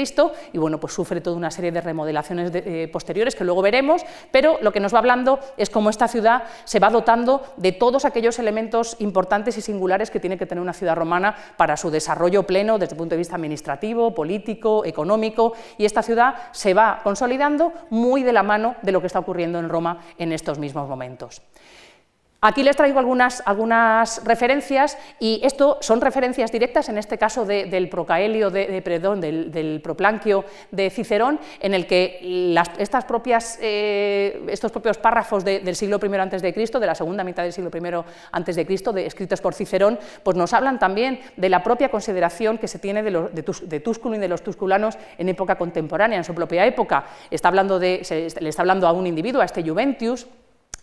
y 0.53 0.57
bueno, 0.57 0.79
pues 0.79 0.93
sufre 0.93 1.21
toda 1.21 1.35
una 1.35 1.51
serie 1.51 1.71
de 1.71 1.81
remodelaciones 1.81 2.51
eh, 2.53 2.89
posteriores 2.91 3.35
que 3.35 3.43
luego 3.43 3.61
veremos, 3.61 4.03
pero 4.31 4.57
lo 4.61 4.71
que 4.71 4.79
nos 4.79 4.93
va 4.93 4.99
hablando 4.99 5.39
es 5.57 5.69
cómo 5.69 5.89
esta 5.89 6.07
ciudad 6.07 6.43
se 6.63 6.79
va 6.79 6.89
dotando 6.89 7.41
de 7.57 7.71
todos 7.71 8.05
aquellos 8.05 8.39
elementos 8.39 8.97
importantes 8.99 9.57
y 9.57 9.61
singulares 9.61 10.11
que 10.11 10.19
tiene 10.19 10.37
que 10.37 10.45
tener 10.45 10.61
una 10.61 10.73
ciudad 10.73 10.95
romana 10.95 11.35
para 11.57 11.77
su 11.77 11.89
desarrollo 11.89 12.43
pleno 12.43 12.77
desde 12.77 12.93
el 12.93 12.97
punto 12.97 13.15
de 13.15 13.19
vista 13.19 13.35
administrativo, 13.35 14.13
político, 14.13 14.85
económico, 14.85 15.53
y 15.77 15.85
esta 15.85 16.03
ciudad 16.03 16.35
se 16.51 16.73
va 16.73 16.99
consolidando 17.03 17.73
muy 17.89 18.23
de 18.23 18.33
la 18.33 18.43
mano 18.43 18.75
de 18.81 18.91
lo 18.91 19.01
que 19.01 19.07
está 19.07 19.19
ocurriendo 19.19 19.59
en 19.59 19.69
Roma 19.69 19.99
en 20.17 20.31
estos 20.33 20.59
mismos 20.59 20.87
momentos. 20.87 21.41
Aquí 22.43 22.63
les 22.63 22.75
traigo 22.75 22.97
algunas, 22.97 23.43
referencias 24.25 24.97
y 25.19 25.41
esto 25.43 25.77
son 25.79 26.01
referencias 26.01 26.51
directas, 26.51 26.89
en 26.89 26.97
este 26.97 27.19
caso 27.19 27.45
del 27.45 27.87
procaelio, 27.87 28.49
de, 28.49 28.81
perdón, 28.81 29.21
del, 29.21 29.79
proplanquio 29.83 30.43
de 30.71 30.89
Cicerón, 30.89 31.39
en 31.59 31.75
el 31.75 31.85
que 31.85 32.55
estas 32.79 33.05
propias, 33.05 33.59
eh, 33.61 34.41
estos 34.47 34.71
propios 34.71 34.97
párrafos 34.97 35.45
del 35.45 35.75
siglo 35.75 35.99
I 36.01 36.15
antes 36.15 36.41
de 36.41 36.51
de 36.51 36.85
la 36.87 36.95
segunda 36.95 37.23
mitad 37.23 37.43
del 37.43 37.53
siglo 37.53 37.69
I 37.71 38.53
de 38.53 38.65
Cristo, 38.65 38.91
escritos 38.97 39.39
por 39.39 39.53
Cicerón, 39.53 39.99
pues 40.23 40.35
nos 40.35 40.51
hablan 40.53 40.79
también 40.79 41.19
de 41.37 41.47
la 41.47 41.61
propia 41.61 41.89
consideración 41.89 42.57
que 42.57 42.67
se 42.67 42.79
tiene 42.79 43.03
de, 43.03 43.11
los, 43.11 43.31
de, 43.69 43.79
Tusculum 43.81 44.15
y 44.15 44.19
de 44.19 44.27
los 44.27 44.41
tusculanos 44.41 44.97
en 45.19 45.29
época 45.29 45.59
contemporánea, 45.59 46.17
en 46.17 46.23
su 46.23 46.33
propia 46.33 46.65
época. 46.65 47.05
Está 47.29 47.49
hablando 47.49 47.77
de, 47.77 48.01
le 48.39 48.49
está 48.49 48.63
hablando 48.63 48.87
a 48.87 48.93
un 48.93 49.05
individuo, 49.05 49.43
a 49.43 49.45
este 49.45 49.61
Juventius, 49.61 50.25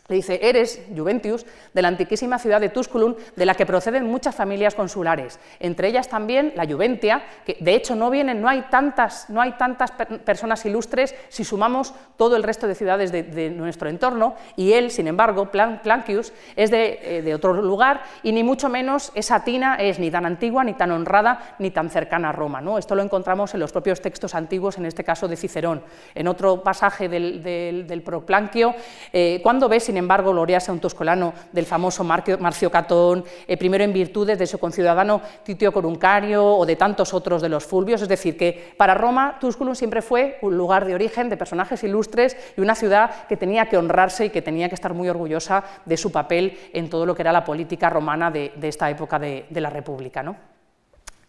le 0.08 0.16
dice, 0.16 0.40
eres, 0.42 0.80
Juventius, 0.96 1.44
de 1.74 1.82
la 1.82 1.88
antiquísima 1.88 2.38
ciudad 2.38 2.62
de 2.62 2.70
Tusculum, 2.70 3.14
de 3.36 3.44
la 3.44 3.54
que 3.54 3.66
proceden 3.66 4.06
muchas 4.06 4.34
familias 4.34 4.74
consulares, 4.74 5.38
entre 5.60 5.88
ellas 5.88 6.08
también 6.08 6.54
la 6.56 6.66
Juventia, 6.66 7.22
que 7.44 7.58
de 7.60 7.74
hecho 7.74 7.94
no 7.94 8.08
vienen, 8.08 8.40
no 8.40 8.48
hay 8.48 8.62
tantas, 8.70 9.28
no 9.28 9.42
hay 9.42 9.52
tantas 9.52 9.92
personas 10.24 10.64
ilustres 10.64 11.14
si 11.28 11.44
sumamos 11.44 11.92
todo 12.16 12.36
el 12.36 12.42
resto 12.42 12.66
de 12.66 12.74
ciudades 12.74 13.12
de, 13.12 13.50
nuestro 13.50 13.90
entorno, 13.90 14.34
y 14.56 14.72
él, 14.72 14.90
sin 14.90 15.08
embargo, 15.08 15.50
Plancius, 15.50 16.32
es 16.56 16.72
eh, 16.72 17.22
de, 17.22 17.34
otro 17.34 17.52
lugar, 17.52 18.02
y 18.22 18.32
ni 18.32 18.42
mucho 18.42 18.70
menos 18.70 19.12
esa 19.14 19.44
tina 19.44 19.74
es 19.74 19.98
ni 19.98 20.10
tan 20.10 20.24
antigua, 20.24 20.64
ni 20.64 20.72
tan 20.72 20.90
honrada, 20.90 21.56
ni 21.58 21.70
tan 21.70 21.90
cercana 21.90 22.30
a 22.30 22.32
Roma. 22.32 22.62
¿no? 22.62 22.78
Esto 22.78 22.94
lo 22.94 23.02
encontramos 23.02 23.52
en 23.52 23.60
los 23.60 23.72
propios 23.72 24.00
textos 24.00 24.34
antiguos, 24.34 24.78
en 24.78 24.86
este 24.86 25.04
caso 25.04 25.28
de 25.28 25.36
Cicerón. 25.36 25.82
En 26.14 26.28
otro 26.28 26.62
pasaje 26.62 27.08
del, 27.10 27.42
del, 27.42 28.02
Proplanquio, 28.02 28.74
eh, 29.12 29.40
cuando 29.42 29.68
ves, 29.68 29.84
sin 29.84 29.97
embargo, 29.98 30.32
gloriarse 30.32 30.70
a 30.70 30.74
un 30.74 30.80
tuscolano 30.80 31.34
del 31.52 31.66
famoso 31.66 32.04
Marcio 32.04 32.70
Catón, 32.70 33.24
eh, 33.46 33.56
primero 33.56 33.84
en 33.84 33.92
virtudes 33.92 34.38
de 34.38 34.46
su 34.46 34.58
conciudadano 34.58 35.20
Titio 35.42 35.72
Coruncario 35.72 36.44
o 36.44 36.64
de 36.64 36.76
tantos 36.76 37.12
otros 37.12 37.42
de 37.42 37.48
los 37.48 37.66
fulvios, 37.66 38.02
es 38.02 38.08
decir, 38.08 38.36
que 38.36 38.74
para 38.76 38.94
Roma 38.94 39.38
Tusculum 39.40 39.74
siempre 39.74 40.02
fue 40.02 40.38
un 40.42 40.56
lugar 40.56 40.84
de 40.84 40.94
origen 40.94 41.28
de 41.28 41.36
personajes 41.36 41.82
ilustres 41.84 42.36
y 42.56 42.60
una 42.60 42.74
ciudad 42.74 43.26
que 43.26 43.36
tenía 43.36 43.68
que 43.68 43.76
honrarse 43.76 44.26
y 44.26 44.30
que 44.30 44.42
tenía 44.42 44.68
que 44.68 44.74
estar 44.74 44.94
muy 44.94 45.08
orgullosa 45.08 45.64
de 45.84 45.96
su 45.96 46.10
papel 46.10 46.58
en 46.72 46.88
todo 46.88 47.06
lo 47.06 47.14
que 47.14 47.22
era 47.22 47.32
la 47.32 47.44
política 47.44 47.90
romana 47.90 48.30
de, 48.30 48.52
esta 48.62 48.90
época 48.90 49.18
de, 49.18 49.46
de 49.50 49.60
la 49.60 49.70
República. 49.70 50.22
¿no? 50.22 50.57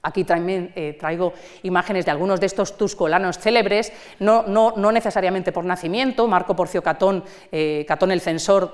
Aquí 0.01 0.23
también 0.23 0.71
eh, 0.75 0.95
traigo 0.97 1.33
imágenes 1.63 2.05
de 2.05 2.11
algunos 2.11 2.39
de 2.39 2.45
estos 2.45 2.77
tuscolanos 2.77 3.37
célebres, 3.37 3.91
no, 4.19 4.43
necesariamente 4.91 5.51
por 5.51 5.65
nacimiento, 5.65 6.27
Marco 6.27 6.55
Porcio 6.55 6.81
Catón, 6.81 7.23
eh, 7.51 7.85
Catón 7.87 8.11
el 8.11 8.21
censor, 8.21 8.73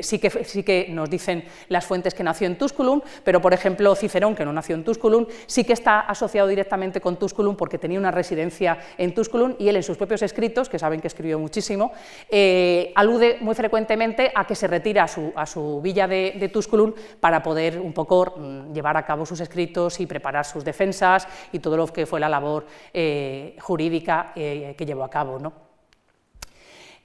sí, 0.00 0.18
que, 0.18 0.30
sí, 0.44 0.62
que, 0.62 0.86
nos 0.90 1.08
dicen 1.08 1.44
las 1.68 1.86
fuentes 1.86 2.14
que 2.14 2.24
nació 2.24 2.46
en 2.46 2.58
Tusculum, 2.58 3.00
pero 3.22 3.40
por 3.40 3.54
ejemplo 3.54 3.94
Cicerón, 3.94 4.34
que 4.34 4.44
no 4.44 4.52
nació 4.52 4.74
en 4.74 4.84
Tusculum, 4.84 5.26
sí 5.46 5.64
que 5.64 5.72
está 5.72 6.00
asociado 6.00 6.48
directamente 6.48 7.00
con 7.00 7.16
Tusculum 7.16 7.56
porque 7.56 7.78
tenía 7.78 7.98
una 7.98 8.10
residencia 8.10 8.78
en 8.98 9.14
Tusculum 9.14 9.54
y 9.58 9.68
él 9.68 9.76
en 9.76 9.82
sus 9.82 9.96
propios 9.96 10.22
escritos, 10.22 10.68
que 10.68 10.78
saben 10.78 11.00
que 11.00 11.06
escribió 11.06 11.38
muchísimo, 11.38 11.92
eh, 12.28 12.92
alude 12.94 13.38
muy 13.40 13.54
frecuentemente 13.54 14.32
a 14.34 14.46
que 14.46 14.54
se 14.54 14.66
retira 14.66 15.04
a 15.04 15.46
su, 15.46 15.80
villa 15.82 16.08
de, 16.08 16.34
de, 16.38 16.48
Tusculum 16.48 16.92
para 17.20 17.42
poder 17.42 17.78
un 17.78 17.92
poco 17.92 18.34
mm, 18.36 18.72
llevar 18.72 18.96
a 18.96 19.04
cabo 19.04 19.26
sus 19.26 19.40
escritos 19.40 20.00
y 20.00 20.06
preparar 20.06 20.44
sus 20.44 20.63
defensas 20.64 21.28
y 21.52 21.58
todo 21.58 21.76
lo 21.76 21.86
que 21.86 22.06
fue 22.06 22.20
la 22.20 22.28
labor 22.28 22.66
eh, 22.92 23.56
jurídica 23.60 24.32
eh, 24.34 24.74
que 24.76 24.86
llevó 24.86 25.04
a 25.04 25.10
cabo. 25.10 25.38
¿no? 25.38 25.63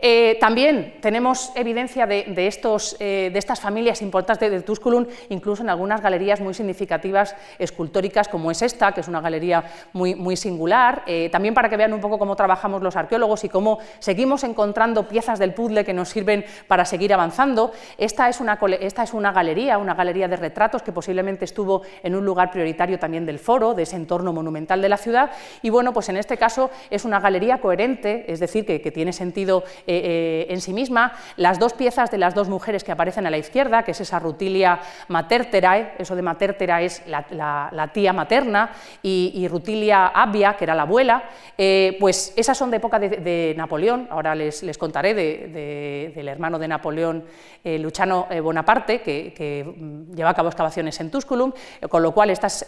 Eh, 0.02 0.38
también 0.40 0.94
tenemos 1.02 1.52
evidencia 1.56 2.08
de, 2.08 2.48
estos, 2.48 2.96
eh, 3.02 3.32
de, 3.34 3.38
estas 3.38 3.60
familias 3.60 4.02
importantes 4.02 4.50
de, 4.50 4.62
Tusculum, 4.62 5.06
incluso 5.28 5.62
en 5.62 5.70
algunas 5.70 6.00
galerías 6.00 6.40
muy 6.40 6.54
significativas 6.54 7.36
escultóricas, 7.58 8.30
como 8.30 8.50
es 8.50 8.62
esta, 8.62 8.94
que 8.94 9.02
es 9.02 9.10
una 9.10 9.20
galería 9.20 9.66
muy, 9.92 10.38
singular. 10.38 11.04
Eh, 11.06 11.28
también 11.30 11.54
para 11.54 11.68
que 11.68 11.76
vean 11.76 11.92
un 11.92 12.00
poco 12.00 12.18
cómo 12.18 12.38
trabajamos 12.38 12.82
los 12.82 12.96
arqueólogos 12.96 13.44
y 13.44 13.50
cómo 13.50 13.80
seguimos 14.00 14.46
encontrando 14.46 15.06
piezas 15.06 15.38
del 15.38 15.54
puzzle 15.54 15.84
que 15.84 15.94
nos 15.94 16.08
sirven 16.08 16.46
para 16.68 16.86
seguir 16.86 17.14
avanzando. 17.14 17.74
Esta 17.98 18.30
es 18.30 18.40
una, 18.40 18.58
esta 18.80 19.04
es 19.04 19.14
una 19.14 19.34
galería, 19.34 19.78
una 19.78 19.96
galería 19.96 20.30
de 20.30 20.38
retratos 20.38 20.82
que 20.82 20.94
posiblemente 20.94 21.44
estuvo 21.44 21.82
en 22.04 22.16
un 22.16 22.24
lugar 22.24 22.52
prioritario 22.52 23.00
también 23.00 23.26
del 23.26 23.38
foro, 23.38 23.74
de 23.74 23.84
ese 23.84 23.98
entorno 23.98 24.32
monumental 24.32 24.82
de 24.82 24.88
la 24.88 24.98
ciudad. 24.98 25.32
Y 25.62 25.72
bueno, 25.72 25.92
pues 25.92 26.08
en 26.08 26.16
este 26.16 26.38
caso 26.38 26.70
es 26.90 27.04
una 27.04 27.20
galería 27.20 27.58
coherente, 27.58 28.32
es 28.32 28.40
decir, 28.40 28.66
que 28.66 28.92
tiene 28.92 29.12
sentido 29.12 29.66
eh, 29.92 30.02
eh, 30.04 30.54
en 30.54 30.62
sí 30.62 30.72
misma, 30.72 31.14
las 31.36 31.58
dos 31.58 31.74
piezas 31.74 32.12
de 32.12 32.20
las 32.20 32.36
dos 32.36 32.48
mujeres 32.48 32.84
que 32.84 32.92
aparecen 32.92 33.26
a 33.26 33.32
la 33.32 33.40
izquierda, 33.40 33.82
que 33.82 33.90
es 33.90 34.00
esa 34.00 34.20
Rutilia 34.20 34.80
materterae, 35.08 35.94
eso 35.98 36.16
de 36.16 36.22
matertera 36.22 36.84
es 36.84 37.02
la, 37.08 37.90
tía 37.92 38.14
materna, 38.14 38.70
y, 39.02 39.48
Rutilia 39.48 40.10
abia, 40.10 40.54
que 40.54 40.66
era 40.66 40.76
la 40.76 40.84
abuela, 40.84 41.24
eh, 41.58 41.98
pues 42.00 42.34
esas 42.36 42.56
son 42.56 42.70
de 42.70 42.78
época 42.78 43.00
de, 43.00 43.56
Napoleón, 43.58 44.08
ahora 44.12 44.36
les, 44.36 44.78
contaré 44.78 45.16
del 45.16 46.28
hermano 46.28 46.60
de 46.60 46.68
Napoleón, 46.68 47.26
eh, 47.64 47.80
Luciano 47.80 48.28
Bonaparte, 48.44 49.02
que, 49.02 49.74
mm, 49.76 50.14
lleva 50.14 50.30
a 50.30 50.34
cabo 50.36 50.50
excavaciones 50.50 51.00
en 51.00 51.10
Tusculum, 51.10 51.52
con 51.90 52.04
lo 52.04 52.12
cual 52.12 52.30
estos 52.30 52.66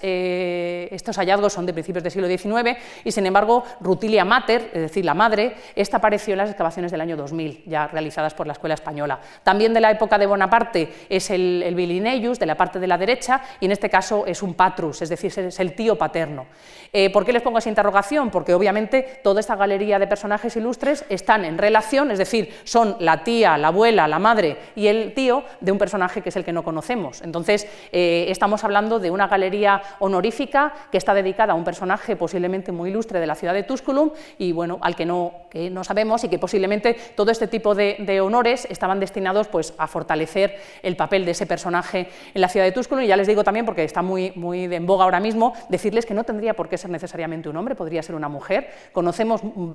hallazgos 1.17 1.53
son 1.53 1.67
de 1.67 1.73
principios 1.73 2.01
del 2.01 2.12
siglo 2.12 2.27
XIX, 2.27 2.79
y 3.03 3.12
sin 3.12 3.27
embargo 3.27 3.63
Rutilia 3.79 4.25
mater, 4.25 4.71
es 4.73 4.81
decir, 4.81 5.05
la 5.05 5.13
madre, 5.13 5.53
esta 5.75 5.97
apareció 5.97 6.34
en 6.34 6.39
las 6.39 6.49
excavaciones 6.49 6.91
del 6.91 7.01
año 7.01 7.11
2000, 7.15 7.63
ya 7.65 7.88
realizadas 7.88 8.34
por 8.34 8.47
la 8.47 8.54
Escuela 8.54 8.76
Española. 8.76 9.19
También 9.43 9.74
de 9.74 9.82
la 9.82 9.91
época 9.91 10.17
de 10.17 10.26
Bonaparte 10.26 10.93
es 11.10 11.30
el, 11.30 11.63
el 11.63 11.76
de 12.02 12.45
la 12.45 12.56
parte 12.56 12.80
de 12.80 12.88
la 12.88 12.97
derecha, 12.97 13.41
y 13.60 13.65
en 13.65 13.71
este 13.71 13.89
caso 13.89 14.26
es 14.26 14.41
un 14.41 14.54
patrus, 14.54 15.02
es 15.02 15.10
decir, 15.10 15.32
es 15.38 15.60
el 15.60 15.74
tío 15.74 15.97
paterno. 15.97 16.45
Eh, 16.93 17.10
¿Por 17.10 17.26
qué 17.26 17.34
les 17.34 17.41
pongo 17.41 17.58
esa 17.58 17.69
interrogación? 17.69 18.30
Porque 18.30 18.54
obviamente 18.54 19.21
toda 19.24 19.39
esta 19.39 19.56
galería 19.56 20.00
de 20.00 20.08
personajes 20.08 20.56
ilustres 20.56 21.06
están 21.10 21.45
en 21.45 21.58
relación, 21.58 22.12
es 22.12 22.17
decir, 22.17 22.54
son 22.63 22.97
la 23.00 23.24
tía, 23.24 23.58
la 23.58 23.69
abuela, 23.69 24.08
la 24.08 24.19
madre 24.19 24.58
y 24.76 24.88
el 24.88 25.13
tío 25.13 25.43
de 25.60 25.71
un 25.71 25.78
personaje 25.78 26.21
que 26.21 26.30
es 26.30 26.36
el 26.36 26.43
que 26.43 26.52
no 26.52 26.63
conocemos. 26.63 27.21
Entonces, 27.21 27.67
eh, 27.91 28.26
estamos 28.30 28.63
hablando 28.63 29.00
de 29.00 29.10
una 29.10 29.28
galería 29.28 29.82
honorífica 30.00 30.74
que 30.91 30.97
está 30.97 31.13
dedicada 31.13 31.54
a 31.54 31.56
un 31.56 31.63
personaje 31.63 32.15
posiblemente 32.15 32.71
muy 32.71 32.89
ilustre 32.89 33.19
de 33.19 33.28
la 33.28 33.36
ciudad 33.36 33.54
de 33.54 33.63
Tusculum 33.63 34.12
y 34.38 34.52
bueno, 34.52 34.78
al 34.82 34.95
que 34.95 35.06
no, 35.06 35.34
que 35.50 35.69
no 35.69 35.84
sabemos 35.84 36.24
y 36.24 36.30
que 36.30 36.39
posiblemente 36.39 36.97
todo 37.15 37.31
este 37.31 37.47
tipo 37.47 37.75
de, 37.75 38.21
honores 38.21 38.67
estaban 38.69 38.99
destinados 38.99 39.47
pues, 39.47 39.73
a 39.77 39.87
fortalecer 39.87 40.57
el 40.83 40.95
papel 40.95 41.25
de 41.25 41.31
ese 41.31 41.45
personaje 41.45 42.07
en 42.33 42.41
la 42.41 42.49
ciudad 42.49 42.65
de 42.65 42.71
Tusculum. 42.71 43.03
Y 43.03 43.07
ya 43.07 43.17
les 43.17 43.27
digo 43.27 43.43
también, 43.43 43.65
porque 43.65 43.83
está 43.83 44.01
muy, 44.01 44.31
muy 44.35 44.65
en 44.65 44.85
boga 44.85 45.05
ahora 45.05 45.19
mismo, 45.19 45.53
decirles 45.69 46.05
que 46.05 46.13
no 46.13 46.23
tendría 46.23 46.53
por 46.53 46.69
qué 46.69 46.77
ser 46.77 46.91
necesariamente 46.91 47.49
un 47.49 47.57
hombre, 47.57 47.75
podría 47.75 48.03
ser 48.03 48.15
una 48.15 48.29
mujer. 48.29 48.69
Conocemos 48.91 49.43
mm, 49.43 49.71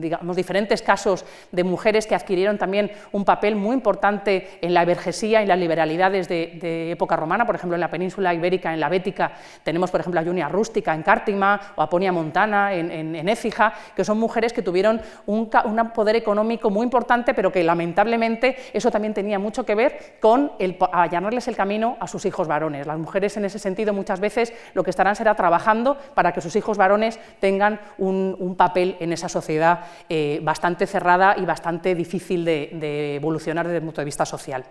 digamos, 0.00 0.36
diferentes 0.36 0.82
casos 0.82 1.24
de 1.52 1.64
mujeres 1.64 2.06
que 2.06 2.14
adquirieron 2.14 2.58
también 2.58 2.90
un 3.12 3.24
papel 3.24 3.56
muy 3.56 3.74
importante 3.74 4.58
en 4.60 4.74
la 4.74 4.84
vergesía 4.84 5.42
y 5.42 5.46
las 5.46 5.58
liberalidades 5.58 6.28
de, 6.28 6.90
época 6.90 7.16
romana, 7.16 7.46
por 7.46 7.54
ejemplo, 7.54 7.76
en 7.76 7.80
la 7.80 7.90
península 7.90 8.34
ibérica, 8.34 8.72
en 8.72 8.80
la 8.80 8.88
Bética, 8.88 9.32
tenemos, 9.62 9.90
por 9.90 10.00
ejemplo, 10.00 10.20
a 10.20 10.24
Junia 10.24 10.48
Rústica 10.48 10.94
en 10.94 11.02
Cártima 11.02 11.60
o 11.76 11.82
a 11.82 11.90
Ponia 11.90 12.12
Montana 12.12 12.72
en, 12.74 13.28
Écija, 13.28 13.72
que 13.94 14.04
son 14.04 14.18
mujeres 14.18 14.52
que 14.52 14.62
tuvieron 14.62 15.00
un 15.26 15.50
poder 15.94 16.16
económico 16.16 16.69
muy 16.70 16.84
importante, 16.84 17.34
pero 17.34 17.52
que 17.52 17.62
lamentablemente 17.62 18.56
eso 18.72 18.90
también 18.90 19.14
tenía 19.14 19.38
mucho 19.38 19.64
que 19.64 19.74
ver 19.74 20.16
con 20.20 20.52
el, 20.58 20.76
allanarles 20.92 21.48
el 21.48 21.56
camino 21.56 21.96
a 22.00 22.06
sus 22.06 22.24
hijos 22.24 22.48
varones. 22.48 22.86
Las 22.86 22.98
mujeres 22.98 23.36
en 23.36 23.44
ese 23.44 23.58
sentido 23.58 23.92
muchas 23.92 24.20
veces 24.20 24.52
lo 24.74 24.84
que 24.84 24.90
estarán 24.90 25.16
será 25.16 25.34
trabajando 25.34 25.96
para 26.14 26.32
que 26.32 26.40
sus 26.40 26.56
hijos 26.56 26.78
varones 26.78 27.18
tengan 27.40 27.80
un, 27.98 28.30
papel 28.56 28.96
en 29.00 29.12
esa 29.12 29.28
sociedad 29.28 29.86
eh, 30.08 30.40
bastante 30.42 30.86
cerrada 30.86 31.34
y 31.38 31.44
bastante 31.46 31.94
difícil 31.94 32.44
de, 32.44 33.16
evolucionar 33.16 33.66
desde 33.66 33.78
el 33.78 33.84
punto 33.84 34.00
de 34.00 34.04
vista 34.04 34.26
social. 34.26 34.64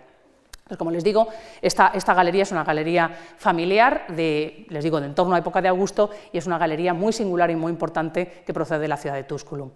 como 0.78 0.90
les 0.90 1.02
digo, 1.02 1.26
esta, 1.60 1.90
esta, 1.94 2.14
galería 2.14 2.44
es 2.44 2.52
una 2.52 2.62
galería 2.62 3.10
familiar, 3.36 4.04
de, 4.08 4.66
les 4.68 4.84
digo, 4.84 5.00
de 5.00 5.06
en 5.06 5.14
torno 5.14 5.34
a 5.34 5.38
época 5.38 5.60
de 5.60 5.68
Augusto, 5.68 6.10
y 6.32 6.38
es 6.38 6.46
una 6.46 6.58
galería 6.58 6.94
muy 6.94 7.12
singular 7.12 7.50
y 7.50 7.56
muy 7.56 7.72
importante 7.72 8.42
que 8.46 8.54
procede 8.54 8.80
de 8.80 8.88
la 8.88 8.96
ciudad 8.96 9.16
de 9.16 9.24
Tusculum. 9.24 9.70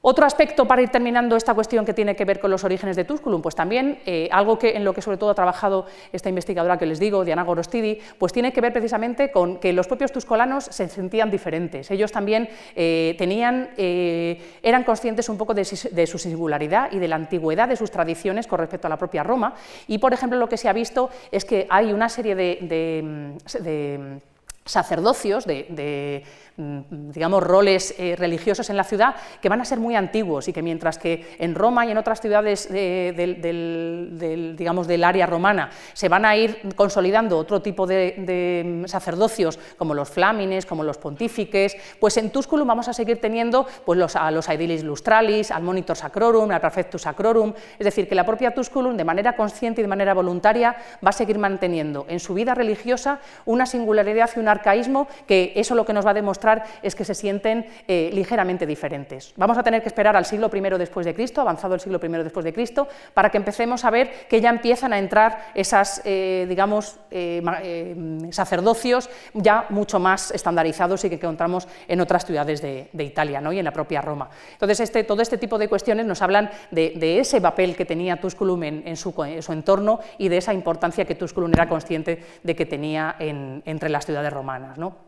Otro 0.00 0.24
aspecto 0.24 0.66
para 0.66 0.80
ir 0.80 0.90
terminando 0.90 1.34
esta 1.34 1.54
cuestión 1.54 1.84
que 1.84 1.92
tiene 1.92 2.14
que 2.14 2.24
ver 2.24 2.38
con 2.38 2.50
los 2.50 2.62
orígenes 2.62 2.94
de 2.94 3.04
Tusculum, 3.04 3.42
pues 3.42 3.56
también 3.56 3.98
eh, 4.06 4.28
algo 4.30 4.58
que, 4.58 4.76
en 4.76 4.84
lo 4.84 4.94
que 4.94 5.02
sobre 5.02 5.16
todo 5.16 5.30
ha 5.30 5.34
trabajado 5.34 5.86
esta 6.12 6.28
investigadora 6.28 6.78
que 6.78 6.86
les 6.86 7.00
digo, 7.00 7.24
Diana 7.24 7.42
Gorostidi, 7.42 7.98
pues 8.16 8.32
tiene 8.32 8.52
que 8.52 8.60
ver 8.60 8.72
precisamente 8.72 9.32
con 9.32 9.58
que 9.58 9.72
los 9.72 9.88
propios 9.88 10.12
tuscolanos 10.12 10.64
se 10.64 10.88
sentían 10.88 11.30
diferentes. 11.30 11.90
Ellos 11.90 12.12
también 12.12 12.48
eh, 12.76 13.16
tenían, 13.18 13.70
eh, 13.76 14.40
eran 14.62 14.84
conscientes 14.84 15.28
un 15.28 15.36
poco 15.36 15.52
de, 15.52 15.64
su 15.64 16.18
singularidad 16.18 16.92
y 16.92 16.98
de 16.98 17.08
la 17.08 17.16
antigüedad 17.16 17.68
de 17.68 17.76
sus 17.76 17.90
tradiciones 17.90 18.46
con 18.46 18.60
respecto 18.60 18.86
a 18.86 18.90
la 18.90 18.98
propia 18.98 19.24
Roma. 19.24 19.54
Y, 19.88 19.98
por 19.98 20.12
ejemplo, 20.12 20.38
lo 20.38 20.48
que 20.48 20.56
se 20.56 20.68
ha 20.68 20.72
visto 20.72 21.10
es 21.32 21.44
que 21.44 21.66
hay 21.70 21.92
una 21.92 22.08
serie 22.08 22.36
de, 22.36 24.18
sacerdocios, 24.64 25.44
de, 25.44 26.22
mm, 26.24 26.47
digamos, 26.58 27.42
roles 27.42 27.94
eh, 27.98 28.16
religiosos 28.18 28.68
en 28.68 28.76
la 28.76 28.82
ciudad 28.82 29.14
que 29.40 29.48
van 29.48 29.60
a 29.60 29.64
ser 29.64 29.78
muy 29.78 29.94
antiguos 29.94 30.48
y 30.48 30.52
que 30.52 30.60
mientras 30.60 30.98
que 30.98 31.36
en 31.38 31.54
Roma 31.54 31.86
y 31.86 31.92
en 31.92 31.98
otras 31.98 32.20
ciudades 32.20 32.68
del, 32.68 34.56
digamos, 34.58 34.88
del 34.88 35.04
área 35.04 35.26
romana 35.26 35.70
se 35.92 36.08
van 36.08 36.24
a 36.24 36.36
ir 36.36 36.74
consolidando 36.74 37.38
otro 37.38 37.62
tipo 37.62 37.86
de, 37.86 38.82
sacerdocios 38.86 39.58
como 39.76 39.94
los 39.94 40.08
flámines, 40.10 40.66
como 40.66 40.82
los 40.82 40.98
pontífiques, 40.98 41.76
pues 42.00 42.16
en 42.16 42.30
Tusculum 42.30 42.66
vamos 42.66 42.88
a 42.88 42.92
seguir 42.92 43.20
teniendo 43.20 43.66
pues, 43.84 43.96
los, 43.98 44.16
a 44.16 44.30
los 44.32 44.48
aedilis 44.48 44.82
lustralis, 44.82 45.52
al 45.52 45.62
monitor 45.62 45.96
sacrorum, 45.96 46.50
al 46.50 46.60
prefectus 46.60 47.02
sacrorum, 47.02 47.52
es 47.78 47.84
decir, 47.84 48.08
que 48.08 48.16
la 48.16 48.26
propia 48.26 48.52
Tusculum 48.52 48.96
de 48.96 49.04
manera 49.04 49.36
consciente 49.36 49.80
y 49.80 49.84
de 49.84 49.88
manera 49.88 50.12
voluntaria 50.12 50.76
va 51.04 51.10
a 51.10 51.12
seguir 51.12 51.38
manteniendo 51.38 52.04
en 52.08 52.18
su 52.18 52.34
vida 52.34 52.54
religiosa 52.54 53.20
una 53.44 53.66
singularidad 53.66 54.30
y 54.34 54.40
una 54.40 54.50
arcaísmo, 54.50 55.06
que 55.26 55.52
eso 55.54 55.74
lo 55.74 55.84
que 55.84 55.92
nos 55.92 56.04
va 56.04 56.10
a 56.10 56.14
demostrar 56.14 56.47
es 56.82 56.94
que 56.94 57.04
se 57.04 57.14
sienten 57.14 57.66
eh, 57.86 58.10
ligeramente 58.12 58.66
diferentes. 58.66 59.32
Vamos 59.36 59.58
a 59.58 59.62
tener 59.62 59.82
que 59.82 59.88
esperar 59.88 60.16
al 60.16 60.24
siglo 60.24 60.50
I 60.52 60.60
después 60.78 61.04
de 61.06 61.14
Cristo, 61.14 61.40
avanzado 61.40 61.74
el 61.74 61.80
siglo 61.80 62.00
I 62.02 62.08
después 62.22 62.44
de 62.44 62.52
Cristo, 62.52 62.88
para 63.14 63.30
que 63.30 63.38
empecemos 63.38 63.84
a 63.84 63.90
ver 63.90 64.10
que 64.28 64.40
ya 64.40 64.50
empiezan 64.50 64.92
a 64.92 64.98
entrar 64.98 65.52
esas, 65.54 66.02
eh, 66.04 66.46
digamos, 66.48 66.98
eh, 67.10 67.42
sacerdocios 68.30 69.10
ya 69.34 69.66
mucho 69.70 69.98
más 69.98 70.30
estandarizados 70.30 71.04
y 71.04 71.08
que 71.08 71.16
encontramos 71.16 71.68
en 71.86 72.00
otras 72.00 72.24
ciudades 72.24 72.62
de, 72.62 72.88
Italia 72.98 73.40
¿no? 73.40 73.52
y 73.52 73.58
en 73.58 73.64
la 73.64 73.72
propia 73.72 74.00
Roma. 74.00 74.28
Entonces, 74.52 74.80
este, 74.80 75.04
todo 75.04 75.22
este 75.22 75.38
tipo 75.38 75.58
de 75.58 75.68
cuestiones 75.68 76.06
nos 76.06 76.20
hablan 76.22 76.50
de, 76.70 77.18
ese 77.18 77.40
papel 77.40 77.74
que 77.74 77.84
tenía 77.84 78.20
Tusculum 78.20 78.62
en, 78.62 78.96
su, 78.96 79.14
entorno 79.48 80.00
y 80.18 80.28
de 80.28 80.36
esa 80.36 80.52
importancia 80.52 81.04
que 81.04 81.14
Tusculum 81.14 81.50
era 81.52 81.68
consciente 81.68 82.22
de 82.42 82.54
que 82.54 82.66
tenía 82.66 83.16
entre 83.18 83.88
las 83.88 84.04
ciudades 84.04 84.32
romanas. 84.32 84.78
¿no? 84.78 85.07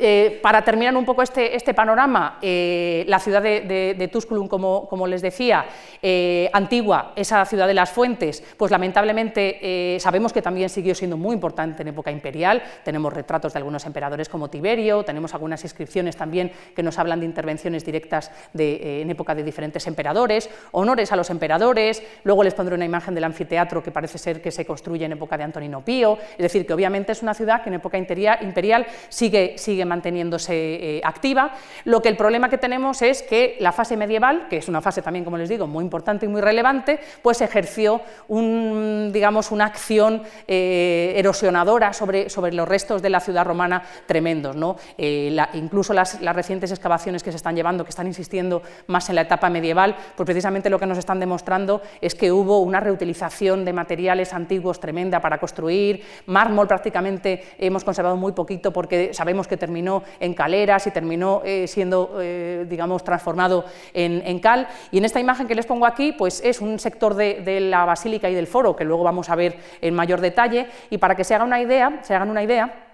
Eh, 0.00 0.38
para 0.40 0.62
terminar 0.62 0.96
un 0.96 1.04
poco 1.04 1.22
este, 1.22 1.56
este 1.56 1.74
panorama, 1.74 2.38
eh, 2.40 3.04
la 3.08 3.18
ciudad 3.18 3.42
de, 3.42 3.94
de, 3.98 4.08
Tusculum, 4.08 4.46
como, 4.46 5.06
les 5.08 5.22
decía, 5.22 5.66
eh, 6.00 6.48
antigua, 6.52 7.12
esa 7.16 7.44
ciudad 7.44 7.66
de 7.66 7.74
las 7.74 7.90
fuentes, 7.90 8.44
pues 8.56 8.70
lamentablemente 8.70 9.98
sabemos 9.98 10.32
que 10.32 10.40
también 10.40 10.68
siguió 10.68 10.94
siendo 10.94 11.16
muy 11.16 11.34
importante 11.34 11.82
en 11.82 11.88
época 11.88 12.12
imperial, 12.12 12.62
tenemos 12.84 13.12
retratos 13.12 13.52
de 13.52 13.58
algunos 13.58 13.84
emperadores 13.86 14.28
como 14.28 14.48
Tiberio, 14.48 15.02
tenemos 15.02 15.34
algunas 15.34 15.64
inscripciones 15.64 16.16
también 16.16 16.52
que 16.76 16.82
nos 16.84 16.98
hablan 16.98 17.18
de 17.18 17.26
intervenciones 17.26 17.84
directas 17.84 18.30
de, 18.52 19.02
en 19.02 19.10
época 19.10 19.34
de 19.34 19.42
diferentes 19.42 19.86
emperadores, 19.88 20.48
honores 20.70 21.10
a 21.10 21.16
los 21.16 21.30
emperadores, 21.30 22.02
luego 22.22 22.44
les 22.44 22.54
pondré 22.54 22.76
una 22.76 22.84
imagen 22.84 23.14
del 23.14 23.24
anfiteatro 23.24 23.82
que 23.82 23.90
parece 23.90 24.18
ser 24.18 24.40
que 24.40 24.52
se 24.52 24.64
construye 24.64 25.04
en 25.06 25.12
época 25.12 25.36
de 25.36 25.44
Antonino 25.44 25.84
Pío, 25.84 26.18
es 26.32 26.38
decir, 26.38 26.66
que 26.66 26.72
obviamente 26.72 27.12
es 27.12 27.22
una 27.22 27.34
ciudad 27.34 27.62
que 27.62 27.70
en 27.70 27.74
época 27.74 27.98
imperial 27.98 28.86
sigue, 29.08 29.58
sigue 29.58 29.87
manteniéndose 29.88 30.54
eh, 30.54 31.00
activa. 31.02 31.52
Lo 31.84 32.00
que 32.00 32.08
el 32.08 32.16
problema 32.16 32.48
que 32.48 32.58
tenemos 32.58 33.02
es 33.02 33.22
que 33.22 33.56
la 33.60 33.72
fase 33.72 33.96
medieval, 33.96 34.46
que 34.48 34.58
es 34.58 34.68
una 34.68 34.80
fase 34.80 35.02
también, 35.02 35.24
como 35.24 35.38
les 35.38 35.48
digo, 35.48 35.66
muy 35.66 35.82
importante 35.82 36.26
y 36.26 36.28
muy 36.28 36.40
relevante, 36.40 37.00
pues 37.22 37.40
ejerció 37.40 38.00
un, 38.28 39.10
digamos, 39.12 39.50
una 39.50 39.66
acción 39.66 40.22
eh, 40.46 41.14
erosionadora 41.16 41.92
sobre, 41.92 42.28
sobre 42.30 42.52
los 42.52 42.68
restos 42.68 43.02
de 43.02 43.10
la 43.10 43.20
ciudad 43.20 43.44
romana 43.44 43.82
tremendos. 44.06 44.54
¿no? 44.54 44.76
Eh, 44.96 45.36
incluso 45.54 45.92
las, 45.92 46.20
las, 46.20 46.36
recientes 46.36 46.70
excavaciones 46.70 47.22
que 47.22 47.30
se 47.30 47.36
están 47.36 47.56
llevando, 47.56 47.84
que 47.84 47.90
están 47.90 48.06
insistiendo 48.06 48.62
más 48.86 49.08
en 49.08 49.16
la 49.16 49.22
etapa 49.22 49.50
medieval, 49.50 49.96
pues 50.16 50.26
precisamente 50.26 50.70
lo 50.70 50.78
que 50.78 50.86
nos 50.86 50.98
están 50.98 51.18
demostrando 51.18 51.82
es 52.00 52.14
que 52.14 52.30
hubo 52.30 52.60
una 52.60 52.80
reutilización 52.80 53.64
de 53.64 53.72
materiales 53.72 54.32
antiguos 54.32 54.80
tremenda 54.80 55.20
para 55.20 55.38
construir, 55.38 56.04
mármol 56.26 56.68
prácticamente 56.68 57.42
hemos 57.58 57.84
conservado 57.84 58.16
muy 58.16 58.32
poquito 58.32 58.72
porque 58.72 59.14
sabemos 59.14 59.48
que 59.48 59.56
terminó 59.56 59.77
terminó 59.78 60.02
en 60.18 60.34
caleras 60.34 60.86
y 60.88 60.90
terminó 60.90 61.40
eh, 61.44 61.68
siendo, 61.68 62.18
eh, 62.20 62.66
digamos, 62.68 63.04
transformado 63.04 63.64
en, 63.94 64.40
cal. 64.40 64.66
Y 64.90 64.98
en 64.98 65.04
esta 65.04 65.20
imagen 65.20 65.46
que 65.46 65.54
les 65.54 65.66
pongo 65.66 65.86
aquí, 65.86 66.10
pues 66.10 66.40
es 66.44 66.60
un 66.60 66.80
sector 66.80 67.14
de, 67.14 67.42
de, 67.44 67.60
la 67.60 67.84
basílica 67.84 68.28
y 68.28 68.34
del 68.34 68.48
foro, 68.48 68.74
que 68.74 68.84
luego 68.84 69.04
vamos 69.04 69.30
a 69.30 69.36
ver 69.36 69.56
en 69.80 69.94
mayor 69.94 70.20
detalle, 70.20 70.66
y 70.90 70.98
para 70.98 71.14
que 71.14 71.22
se 71.22 71.36
hagan 71.36 71.46
una 71.46 71.60
idea, 71.60 72.00
se 72.02 72.12
hagan 72.12 72.30
una 72.30 72.42
idea 72.42 72.87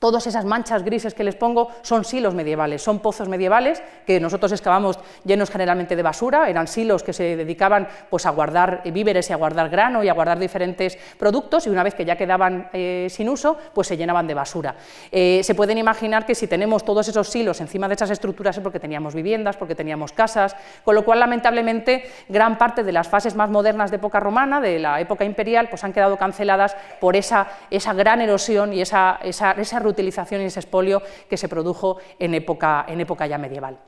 Todas 0.00 0.26
esas 0.26 0.46
manchas 0.46 0.82
grises 0.82 1.12
que 1.12 1.22
les 1.22 1.36
pongo 1.36 1.68
son 1.82 2.06
silos 2.06 2.34
medievales, 2.34 2.80
son 2.80 3.00
pozos 3.00 3.28
medievales 3.28 3.82
que 4.06 4.18
nosotros 4.18 4.50
excavamos 4.50 4.98
llenos 5.26 5.50
generalmente 5.50 5.94
de 5.94 6.02
basura, 6.02 6.48
eran 6.48 6.66
silos 6.68 7.02
que 7.02 7.12
se 7.12 7.36
dedicaban 7.36 7.86
pues, 8.08 8.24
a 8.24 8.30
guardar 8.30 8.80
víveres 8.92 9.28
y 9.28 9.34
a 9.34 9.36
guardar 9.36 9.68
grano 9.68 10.02
y 10.02 10.08
a 10.08 10.14
guardar 10.14 10.38
diferentes 10.38 10.96
productos 11.18 11.66
y 11.66 11.70
una 11.70 11.82
vez 11.82 11.94
que 11.94 12.06
ya 12.06 12.16
quedaban 12.16 12.70
eh, 12.72 13.08
sin 13.10 13.28
uso, 13.28 13.58
pues 13.74 13.88
se 13.88 13.98
llenaban 13.98 14.26
de 14.26 14.32
basura. 14.32 14.74
Eh, 15.12 15.42
se 15.44 15.54
pueden 15.54 15.76
imaginar 15.76 16.24
que 16.24 16.34
si 16.34 16.46
tenemos 16.46 16.82
todos 16.82 17.06
esos 17.06 17.28
silos 17.28 17.60
encima 17.60 17.86
de 17.86 17.94
esas 17.94 18.10
estructuras 18.10 18.56
es 18.56 18.62
porque 18.62 18.80
teníamos 18.80 19.14
viviendas, 19.14 19.58
porque 19.58 19.74
teníamos 19.74 20.12
casas, 20.12 20.56
con 20.82 20.94
lo 20.94 21.04
cual 21.04 21.20
lamentablemente 21.20 22.10
gran 22.26 22.56
parte 22.56 22.84
de 22.84 22.92
las 22.92 23.06
fases 23.06 23.34
más 23.34 23.50
modernas 23.50 23.90
de 23.90 23.98
época 23.98 24.18
romana, 24.18 24.62
de 24.62 24.78
la 24.78 24.98
época 24.98 25.26
imperial, 25.26 25.68
pues 25.68 25.84
han 25.84 25.92
quedado 25.92 26.16
canceladas 26.16 26.74
por 27.00 27.16
esa, 27.16 27.48
esa 27.70 27.92
gran 27.92 28.22
erosión 28.22 28.72
y 28.72 28.80
esa, 28.80 29.18
esa, 29.22 29.52
esa 29.52 29.78
utilización 29.90 30.42
y 30.42 30.44
ese 30.44 30.60
expolio 30.60 31.02
que 31.28 31.36
se 31.36 31.48
produjo 31.48 31.98
en 32.18 32.34
época, 32.34 32.84
en 32.88 33.00
época 33.00 33.26
ya 33.26 33.38
medieval. 33.38 33.78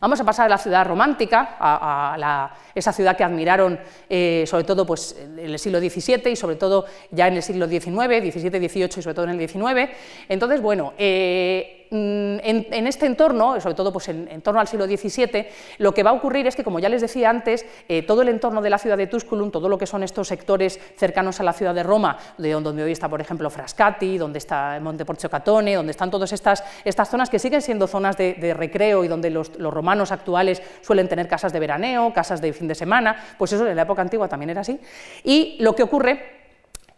Vamos 0.00 0.20
a 0.20 0.24
pasar 0.24 0.46
a 0.46 0.48
la 0.48 0.58
ciudad 0.58 0.84
romántica, 0.86 1.56
a, 1.58 2.54
esa 2.74 2.92
ciudad 2.92 3.16
que 3.16 3.24
admiraron 3.24 3.78
eh, 4.08 4.44
sobre 4.46 4.64
todo 4.64 4.84
pues, 4.84 5.16
en 5.18 5.38
el 5.38 5.58
siglo 5.58 5.78
XVII 5.78 6.30
y 6.30 6.36
sobre 6.36 6.56
todo 6.56 6.84
ya 7.10 7.28
en 7.28 7.34
el 7.34 7.42
siglo 7.42 7.66
XIX, 7.66 7.84
XVII, 7.86 8.68
XVIII 8.68 8.84
y 8.98 9.02
sobre 9.02 9.14
todo 9.14 9.24
en 9.26 9.40
el 9.40 9.48
XIX. 9.48 9.90
Entonces, 10.28 10.60
bueno, 10.60 10.92
eh, 10.98 11.83
Mm, 11.94 12.40
en, 12.42 12.86
este 12.88 13.06
entorno, 13.06 13.60
sobre 13.60 13.76
todo 13.76 13.92
pues 13.92 14.08
en, 14.08 14.42
torno 14.42 14.58
al 14.58 14.66
siglo 14.66 14.84
XVII, 14.84 15.46
lo 15.78 15.94
que 15.94 16.02
va 16.02 16.10
a 16.10 16.14
ocurrir 16.14 16.44
es 16.48 16.56
que, 16.56 16.64
como 16.64 16.80
ya 16.80 16.88
les 16.88 17.00
decía 17.00 17.30
antes, 17.30 17.64
eh, 17.86 18.02
todo 18.02 18.22
el 18.22 18.30
entorno 18.30 18.60
de 18.60 18.68
la 18.68 18.78
ciudad 18.78 18.96
de 18.96 19.06
Tusculum, 19.06 19.52
todo 19.52 19.68
lo 19.68 19.78
que 19.78 19.86
son 19.86 20.02
estos 20.02 20.26
sectores 20.26 20.80
cercanos 20.96 21.38
a 21.38 21.44
la 21.44 21.52
ciudad 21.52 21.72
de 21.72 21.84
Roma, 21.84 22.18
de 22.36 22.50
donde 22.50 22.82
hoy 22.82 22.90
está, 22.90 23.08
por 23.08 23.20
ejemplo, 23.20 23.48
Frascati, 23.48 24.18
donde 24.18 24.38
está 24.38 24.76
Monte 24.82 25.04
Porcio 25.04 25.30
Catone, 25.30 25.76
donde 25.76 25.92
están 25.92 26.10
todas 26.10 26.32
estas, 26.32 26.64
estas 26.84 27.08
zonas 27.08 27.30
que 27.30 27.38
siguen 27.38 27.62
siendo 27.62 27.86
zonas 27.86 28.16
de, 28.16 28.54
recreo 28.54 29.04
y 29.04 29.08
donde 29.08 29.30
los, 29.30 29.52
romanos 29.56 30.10
actuales 30.10 30.62
suelen 30.80 31.08
tener 31.08 31.28
casas 31.28 31.52
de 31.52 31.60
veraneo, 31.60 32.12
casas 32.12 32.40
de 32.40 32.52
fin 32.52 32.66
de 32.66 32.74
semana, 32.74 33.14
pues 33.38 33.52
eso 33.52 33.68
en 33.68 33.76
la 33.76 33.82
época 33.82 34.02
antigua 34.02 34.26
también 34.26 34.50
era 34.50 34.62
así. 34.62 34.80
Y 35.22 35.58
lo 35.60 35.76
que 35.76 35.84
ocurre 35.84 36.43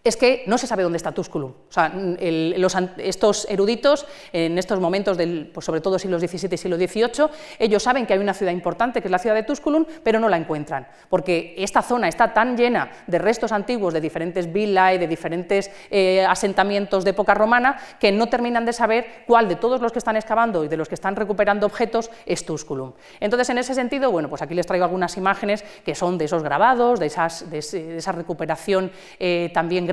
es 0.09 0.17
que 0.17 0.45
no 0.47 0.59
se 0.59 0.67
sabe 0.67 0.83
dónde 0.83 0.97
está 0.97 1.13
Tusculum. 1.13 1.53
O 1.69 1.73
sea, 1.73 1.93
estos 2.99 3.47
eruditos, 3.51 4.07
en 4.33 4.59
estos 4.59 4.81
momentos, 4.81 5.17
del, 5.17 5.51
pues 5.53 5.67
sobre 5.67 5.81
todo 5.81 5.99
siglos 5.99 6.21
XVII 6.21 6.49
y 6.53 6.57
siglo 6.57 6.77
XVIII, 6.77 7.29
ellos 7.59 7.83
saben 7.83 8.07
que 8.07 8.13
hay 8.13 8.19
una 8.19 8.35
ciudad 8.35 8.53
importante, 8.53 9.01
que 9.01 9.09
es 9.09 9.13
la 9.13 9.19
ciudad 9.19 9.35
de 9.35 9.43
Tusculum, 9.43 9.85
pero 10.03 10.21
no 10.21 10.29
la 10.29 10.37
encuentran, 10.37 10.87
porque 11.09 11.55
esta 11.59 11.83
zona 11.83 12.09
está 12.09 12.33
tan 12.33 12.57
llena 12.57 12.91
de 13.07 13.19
restos 13.19 13.53
antiguos 13.53 13.95
de 13.95 14.01
diferentes 14.01 14.53
villae, 14.53 14.99
de 14.99 15.07
diferentes 15.07 15.71
eh, 15.91 16.25
asentamientos 16.25 17.05
de 17.05 17.11
época 17.11 17.35
romana, 17.35 17.77
que 17.99 18.13
no 18.13 18.29
terminan 18.29 18.65
de 18.65 18.73
saber 18.73 19.25
cuál 19.27 19.49
de 19.49 19.57
todos 19.57 19.81
los 19.81 19.93
que 19.93 19.99
están 19.99 20.17
excavando 20.17 20.65
y 20.65 20.69
de 20.69 20.77
los 20.77 20.89
que 20.89 20.95
están 20.95 21.17
recuperando 21.17 21.67
objetos 21.67 22.11
es 22.27 22.45
Tusculum. 22.45 22.93
Entonces, 23.21 23.49
en 23.51 23.59
ese 23.59 23.75
sentido, 23.75 24.11
bueno, 24.11 24.29
pues 24.29 24.43
aquí 24.43 24.55
les 24.55 24.67
traigo 24.67 24.85
algunas 24.85 25.17
imágenes 25.17 25.65
que 25.85 25.95
son 25.95 26.19
de 26.19 26.27
esos 26.27 26.43
grabados, 26.43 27.01
de, 27.01 27.07
esas, 27.07 27.51
de, 27.51 27.59
esa 27.59 28.13
recuperación 28.13 28.91
eh, 29.19 29.51
también 29.53 29.87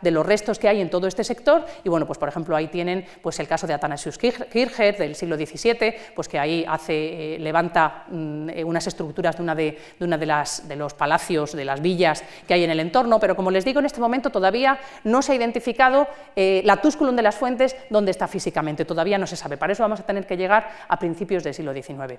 de 0.00 0.10
los 0.10 0.24
restos 0.24 0.58
que 0.58 0.68
hay 0.68 0.80
en 0.80 0.90
todo 0.90 1.06
este 1.06 1.24
sector. 1.24 1.64
Y 1.84 1.88
bueno, 1.88 2.06
pues 2.06 2.18
por 2.18 2.28
ejemplo 2.28 2.56
ahí 2.56 2.68
tienen 2.68 3.04
pues 3.22 3.38
el 3.40 3.48
caso 3.48 3.66
de 3.66 3.74
Athanasius 3.74 4.18
Kircher 4.18 4.96
del 4.96 5.14
siglo 5.14 5.36
XVII, 5.36 5.94
pues 6.14 6.28
que 6.28 6.38
ahí 6.38 6.64
hace, 6.66 7.34
eh, 7.34 7.38
levanta 7.38 8.04
mm, 8.08 8.50
eh, 8.50 8.64
unas 8.64 8.86
estructuras 8.86 9.36
de 9.36 9.42
una 9.42 9.54
de, 9.54 9.78
una 10.00 10.18
de, 10.18 10.26
las, 10.26 10.68
de 10.68 10.76
los 10.76 10.94
palacios, 10.94 11.52
de 11.52 11.64
las 11.64 11.80
villas 11.80 12.24
que 12.46 12.54
hay 12.54 12.64
en 12.64 12.70
el 12.70 12.80
entorno, 12.80 13.20
pero 13.20 13.36
como 13.36 13.50
les 13.50 13.64
digo, 13.64 13.80
en 13.80 13.86
este 13.86 14.00
momento 14.00 14.30
todavía 14.30 14.78
no 15.04 15.22
se 15.22 15.32
ha 15.32 15.34
identificado 15.34 16.06
eh, 16.34 16.62
la 16.64 16.80
Tusculum 16.80 17.16
de 17.16 17.22
las 17.22 17.36
Fuentes 17.36 17.76
donde 17.90 18.10
está 18.10 18.28
físicamente, 18.28 18.84
todavía 18.84 19.18
no 19.18 19.26
se 19.26 19.36
sabe, 19.36 19.56
para 19.56 19.72
eso 19.72 19.82
vamos 19.82 20.00
a 20.00 20.06
tener 20.06 20.26
que 20.26 20.36
llegar 20.36 20.70
a 20.88 20.98
principios 20.98 21.44
del 21.44 21.54
siglo 21.54 21.72
XIX. 21.72 22.18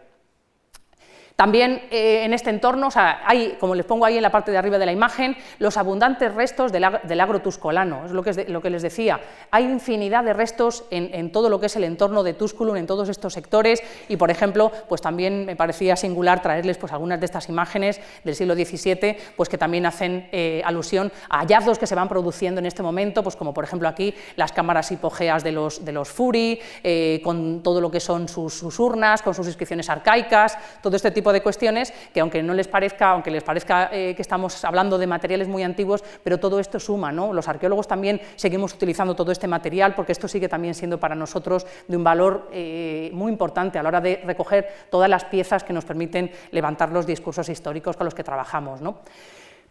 También 1.38 1.84
eh, 1.92 2.24
en 2.24 2.34
este 2.34 2.50
entorno, 2.50 2.90
hay, 2.96 3.58
como 3.60 3.76
les 3.76 3.86
pongo 3.86 4.06
ahí 4.06 4.18
en 4.18 4.24
la 4.24 4.32
parte 4.32 4.52
de 4.52 4.58
arriba 4.58 4.80
de 4.80 4.88
la 4.88 4.92
imagen, 4.92 5.38
los 5.60 5.78
abundantes 5.78 6.34
restos 6.34 6.72
del, 6.72 6.84
agro 6.84 7.44
tuscolano, 7.44 8.08
es 8.08 8.12
lo 8.12 8.24
que, 8.24 8.46
lo 8.46 8.60
que, 8.60 8.72
les 8.72 8.82
decía. 8.82 9.20
Hay 9.52 9.66
infinidad 9.66 10.24
de 10.24 10.34
restos 10.34 10.86
en, 10.90 11.32
todo 11.32 11.52
lo 11.52 11.60
que 11.60 11.68
es 11.68 11.76
el 11.76 11.84
entorno 11.84 12.24
de 12.24 12.34
Tusculum, 12.34 12.76
en 12.78 12.88
todos 12.88 13.08
estos 13.08 13.34
sectores, 13.34 13.84
y 14.10 14.18
por 14.18 14.32
ejemplo, 14.32 14.72
pues 14.90 15.00
también 15.00 15.46
me 15.46 15.56
parecía 15.56 15.96
singular 15.96 16.42
traerles 16.42 16.80
pues, 16.80 16.92
algunas 16.92 17.20
de 17.20 17.28
estas 17.28 17.50
imágenes 17.50 18.02
del 18.24 18.34
siglo 18.34 18.56
XVII, 18.56 19.18
pues 19.36 19.48
que 19.48 19.60
también 19.60 19.86
hacen 19.86 20.28
eh, 20.32 20.64
alusión 20.66 21.12
a 21.30 21.42
hallazgos 21.42 21.78
que 21.78 21.86
se 21.86 21.94
van 21.94 22.10
produciendo 22.10 22.58
en 22.58 22.66
este 22.66 22.82
momento, 22.82 23.22
pues 23.22 23.36
como 23.36 23.54
por 23.54 23.64
ejemplo 23.64 23.88
aquí 23.88 24.12
las 24.38 24.52
cámaras 24.52 24.92
hipogeas 24.92 25.44
de 25.44 25.52
los, 25.52 25.86
de 25.86 25.92
los 25.92 26.10
Furi, 26.10 26.60
eh, 26.84 27.22
con 27.24 27.62
todo 27.62 27.80
lo 27.80 27.92
que 27.92 28.00
son 28.00 28.28
sus, 28.28 28.56
sus 28.56 28.80
urnas, 28.80 29.22
con 29.22 29.36
sus 29.36 29.46
inscripciones 29.46 29.88
arcaicas, 29.88 30.58
todo 30.82 30.96
este 30.96 31.12
tipo 31.12 31.27
de 31.34 31.42
cuestiones 31.42 31.94
que 32.14 32.20
aunque 32.20 32.44
no 32.44 32.54
les 32.54 32.68
parezca, 32.68 33.10
aunque 33.10 33.32
les 33.32 33.44
parezca 33.44 33.90
eh, 33.92 34.14
que 34.16 34.22
estamos 34.22 34.64
hablando 34.66 34.98
de 34.98 35.08
materiales 35.08 35.48
muy 35.48 35.64
antiguos, 35.64 36.04
pero 36.24 36.40
todo 36.40 36.60
esto 36.60 36.80
suma, 36.80 37.12
¿no? 37.12 37.34
Los 37.34 37.48
arqueólogos 37.48 37.88
también 37.88 38.22
seguimos 38.36 38.74
utilizando 38.74 39.16
todo 39.16 39.32
este 39.32 39.48
material 39.48 39.96
porque 39.96 40.12
esto 40.12 40.28
sigue 40.28 40.50
también 40.50 40.74
siendo 40.74 41.00
para 41.00 41.16
nosotros 41.16 41.66
de 41.88 41.98
un 41.98 42.04
valor 42.04 42.50
eh, 42.52 43.10
muy 43.14 43.32
importante 43.32 43.80
a 43.80 43.84
la 43.84 43.90
hora 43.90 44.02
de 44.02 44.22
recoger 44.26 44.68
todas 44.90 45.10
las 45.10 45.26
piezas 45.26 45.64
que 45.64 45.74
nos 45.74 45.86
permiten 45.86 46.32
levantar 46.52 46.92
los 46.92 47.06
discursos 47.06 47.50
históricos 47.50 47.96
con 47.96 48.06
los 48.06 48.16
que 48.16 48.24
trabajamos. 48.24 48.82
¿no? 48.82 49.00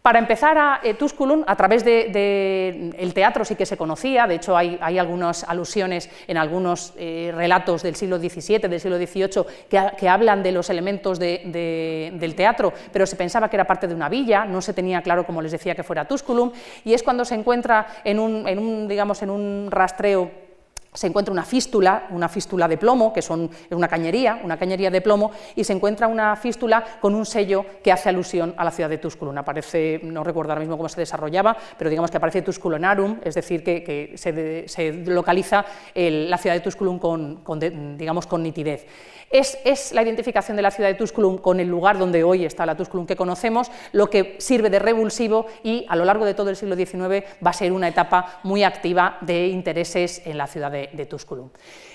Para 0.01 0.19
empezar, 0.19 0.57
a 0.57 0.79
eh, 0.83 0.93
Tusculum, 0.93 1.43
a 1.45 1.55
través 1.57 1.83
del 1.83 2.13
de, 2.13 3.11
teatro 3.13 3.43
sí 3.43 3.55
que 3.55 3.65
se 3.65 3.75
conocía, 3.75 4.25
de 4.25 4.35
hecho 4.35 4.55
hay, 4.55 4.77
algunas 4.97 5.43
alusiones 5.43 6.09
en 6.27 6.37
algunos 6.37 6.93
eh, 6.97 7.31
relatos 7.35 7.83
del 7.83 7.95
siglo 7.95 8.17
XVII, 8.17 8.59
del 8.59 8.79
siglo 8.79 8.97
XVIII, 8.97 9.45
que, 9.69 10.07
hablan 10.07 10.43
de 10.43 10.53
los 10.53 10.69
elementos 10.69 11.19
del 11.19 12.33
teatro, 12.37 12.71
pero 12.93 13.05
se 13.05 13.17
pensaba 13.17 13.49
que 13.49 13.57
era 13.57 13.65
parte 13.65 13.87
de 13.87 13.95
una 13.95 14.07
villa, 14.07 14.45
no 14.45 14.61
se 14.61 14.73
tenía 14.73 15.01
claro, 15.01 15.25
como 15.25 15.41
les 15.41 15.51
decía, 15.51 15.75
que 15.75 15.83
fuera 15.83 16.07
Tusculum, 16.07 16.53
y 16.85 16.93
es 16.93 17.03
cuando 17.03 17.25
se 17.25 17.35
encuentra 17.35 17.87
en 18.05 18.19
un, 18.19 18.87
digamos, 18.87 19.21
en 19.23 19.29
un 19.29 19.67
rastreo 19.69 20.46
se 20.97 21.05
encuentra 21.05 21.31
una 21.31 21.45
fístula, 21.45 22.07
una 22.09 22.27
fístula 22.27 22.67
de 22.67 22.75
plomo, 22.75 23.13
que 23.13 23.21
son 23.21 23.51
una 23.69 23.87
cañería, 23.87 24.41
una 24.43 24.57
cañería 24.57 24.89
de 24.89 24.99
plomo, 24.99 25.29
y 25.55 25.63
se 25.63 25.73
encuentra 25.73 26.07
una 26.07 26.35
fístula 26.35 26.83
con 26.99 27.13
un 27.13 27.23
sello 27.23 27.63
que 27.83 27.91
hace 27.91 28.09
alusión 28.09 28.55
a 28.57 28.63
la 28.63 28.71
ciudad 28.71 28.89
de 28.89 28.97
Tusculum. 28.97 29.37
Aparece, 29.37 29.99
no 30.01 30.23
recuerdo 30.23 30.53
ahora 30.53 30.61
mismo 30.61 30.75
cómo 30.75 30.89
se 30.89 30.99
desarrollaba, 30.99 31.55
pero 31.77 31.91
digamos 31.91 32.09
que 32.09 32.17
aparece 32.17 32.41
Tusculonarum, 32.41 33.19
es 33.23 33.35
decir, 33.35 33.63
que, 33.63 34.13
se, 34.15 34.93
localiza 35.05 35.63
la 35.93 36.37
ciudad 36.39 36.55
de 36.55 36.61
Tusculum 36.61 36.97
con, 36.97 37.59
digamos, 37.95 38.25
con 38.25 38.41
nitidez. 38.41 38.87
Es, 39.29 39.91
la 39.91 40.03
identificación 40.03 40.55
de 40.55 40.63
la 40.63 40.71
ciudad 40.71 40.89
de 40.89 40.95
Tusculum 40.95 41.37
con 41.37 41.59
el 41.59 41.67
lugar 41.67 41.97
donde 41.97 42.23
hoy 42.23 42.45
está 42.45 42.65
la 42.65 42.77
Tusculum 42.77 43.05
que 43.05 43.17
conocemos, 43.17 43.69
lo 43.91 44.09
que 44.09 44.37
sirve 44.39 44.69
de 44.69 44.79
revulsivo 44.79 45.47
y 45.63 45.85
a 45.89 45.97
lo 45.97 46.05
largo 46.05 46.23
de 46.23 46.33
todo 46.33 46.49
el 46.49 46.55
siglo 46.55 46.77
XIX 46.77 47.25
va 47.45 47.49
a 47.49 47.53
ser 47.53 47.73
una 47.73 47.89
etapa 47.89 48.39
muy 48.43 48.63
activa 48.63 49.17
de 49.19 49.47
intereses 49.47 50.21
en 50.25 50.37
la 50.37 50.47
ciudad 50.47 50.71
de, 50.71 50.89
de, 50.93 51.05
Tusculum. 51.05 51.49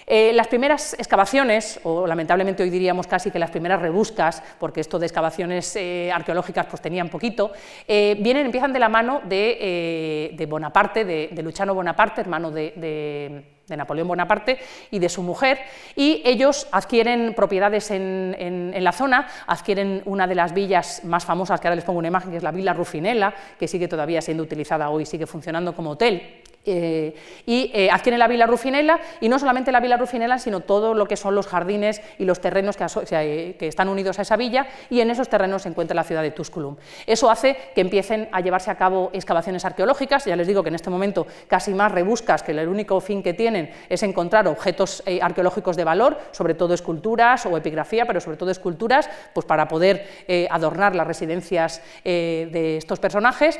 Eh, 0.06 0.32
las 0.32 0.48
primeras 0.48 0.94
excavaciones, 0.94 1.80
o 1.84 2.06
lamentablemente 2.06 2.62
hoy 2.62 2.70
diríamos 2.70 3.06
casi 3.06 3.30
que 3.30 3.38
las 3.38 3.50
primeras 3.50 3.80
rebuscas, 3.80 4.42
porque 4.58 4.80
esto 4.80 4.98
de 4.98 5.06
excavaciones 5.06 5.76
eh, 5.76 6.10
arqueológicas 6.12 6.66
pues 6.66 6.82
tenían 6.82 7.08
poquito, 7.08 7.52
eh, 7.86 8.16
vienen, 8.20 8.46
empiezan 8.46 8.72
de 8.72 8.78
la 8.78 8.88
mano 8.88 9.20
de, 9.24 10.46
Bonaparte, 10.48 11.04
de, 11.04 11.42
Luciano 11.42 11.74
Bonaparte, 11.74 12.20
hermano 12.20 12.50
de, 12.50 13.44
Napoleón 13.68 14.08
Bonaparte 14.08 14.58
y 14.90 14.98
de 14.98 15.08
su 15.08 15.22
mujer, 15.22 15.58
y 15.96 16.20
ellos 16.26 16.68
adquieren 16.72 17.32
propiedades 17.34 17.90
en, 17.90 18.36
en, 18.38 18.84
la 18.84 18.92
zona, 18.92 19.28
adquieren 19.46 20.02
una 20.04 20.26
de 20.26 20.34
las 20.34 20.52
villas 20.52 21.02
más 21.04 21.24
famosas, 21.24 21.58
que 21.58 21.68
ahora 21.68 21.76
les 21.76 21.84
pongo 21.84 22.00
una 22.00 22.08
imagen, 22.08 22.30
que 22.30 22.36
es 22.36 22.42
la 22.42 22.50
Villa 22.50 22.74
Rufinella, 22.74 23.32
que 23.58 23.66
sigue 23.66 23.88
todavía 23.88 24.20
siendo 24.20 24.42
utilizada 24.42 24.90
hoy, 24.90 25.06
sigue 25.06 25.26
funcionando 25.26 25.74
como 25.74 25.92
hotel, 25.92 26.41
eh, 26.64 27.16
y 27.44 27.72
eh, 27.74 27.90
adquieren 27.90 28.20
la 28.20 28.28
Villa 28.28 28.46
Rufinella, 28.46 29.00
y 29.20 29.28
no 29.28 29.38
solamente 29.38 29.72
la 29.72 29.80
Villa 29.80 29.96
Rufinella, 29.96 30.38
sino 30.38 30.60
todo 30.60 30.94
lo 30.94 31.06
que 31.06 31.16
son 31.16 31.34
los 31.34 31.48
jardines 31.48 32.00
y 32.18 32.24
los 32.24 32.40
terrenos 32.40 32.76
que, 32.76 33.56
están 33.66 33.88
unidos 33.88 34.18
a 34.20 34.22
esa 34.22 34.36
villa, 34.36 34.68
y 34.88 35.00
en 35.00 35.10
esos 35.10 35.28
terrenos 35.28 35.62
se 35.62 35.68
encuentra 35.68 35.96
la 35.96 36.04
ciudad 36.04 36.22
de 36.22 36.30
Tusculum. 36.30 36.76
Eso 37.04 37.30
hace 37.30 37.56
que 37.74 37.80
empiecen 37.80 38.28
a 38.30 38.40
llevarse 38.40 38.70
a 38.70 38.76
cabo 38.76 39.10
excavaciones 39.12 39.64
arqueológicas, 39.64 40.24
ya 40.24 40.36
les 40.36 40.46
digo 40.46 40.62
que 40.62 40.68
en 40.68 40.76
este 40.76 40.90
momento 40.90 41.26
casi 41.48 41.74
más 41.74 41.90
rebuscas, 41.90 42.44
que 42.44 42.52
el 42.52 42.68
único 42.68 43.00
fin 43.00 43.24
que 43.24 43.34
tienen 43.34 43.72
es 43.88 44.02
encontrar 44.04 44.46
objetos 44.46 45.02
eh, 45.06 45.18
arqueológicos 45.20 45.76
de 45.76 45.82
valor, 45.82 46.18
sobre 46.30 46.54
todo 46.54 46.74
esculturas 46.74 47.44
o 47.44 47.56
epigrafía, 47.56 48.06
pero 48.06 48.20
sobre 48.20 48.36
todo 48.36 48.50
esculturas, 48.50 49.10
pues 49.34 49.46
para 49.46 49.66
poder 49.66 50.06
adornar 50.50 50.94
las 50.94 51.06
residencias 51.06 51.82
de 52.04 52.76
estos 52.76 53.00
personajes. 53.00 53.58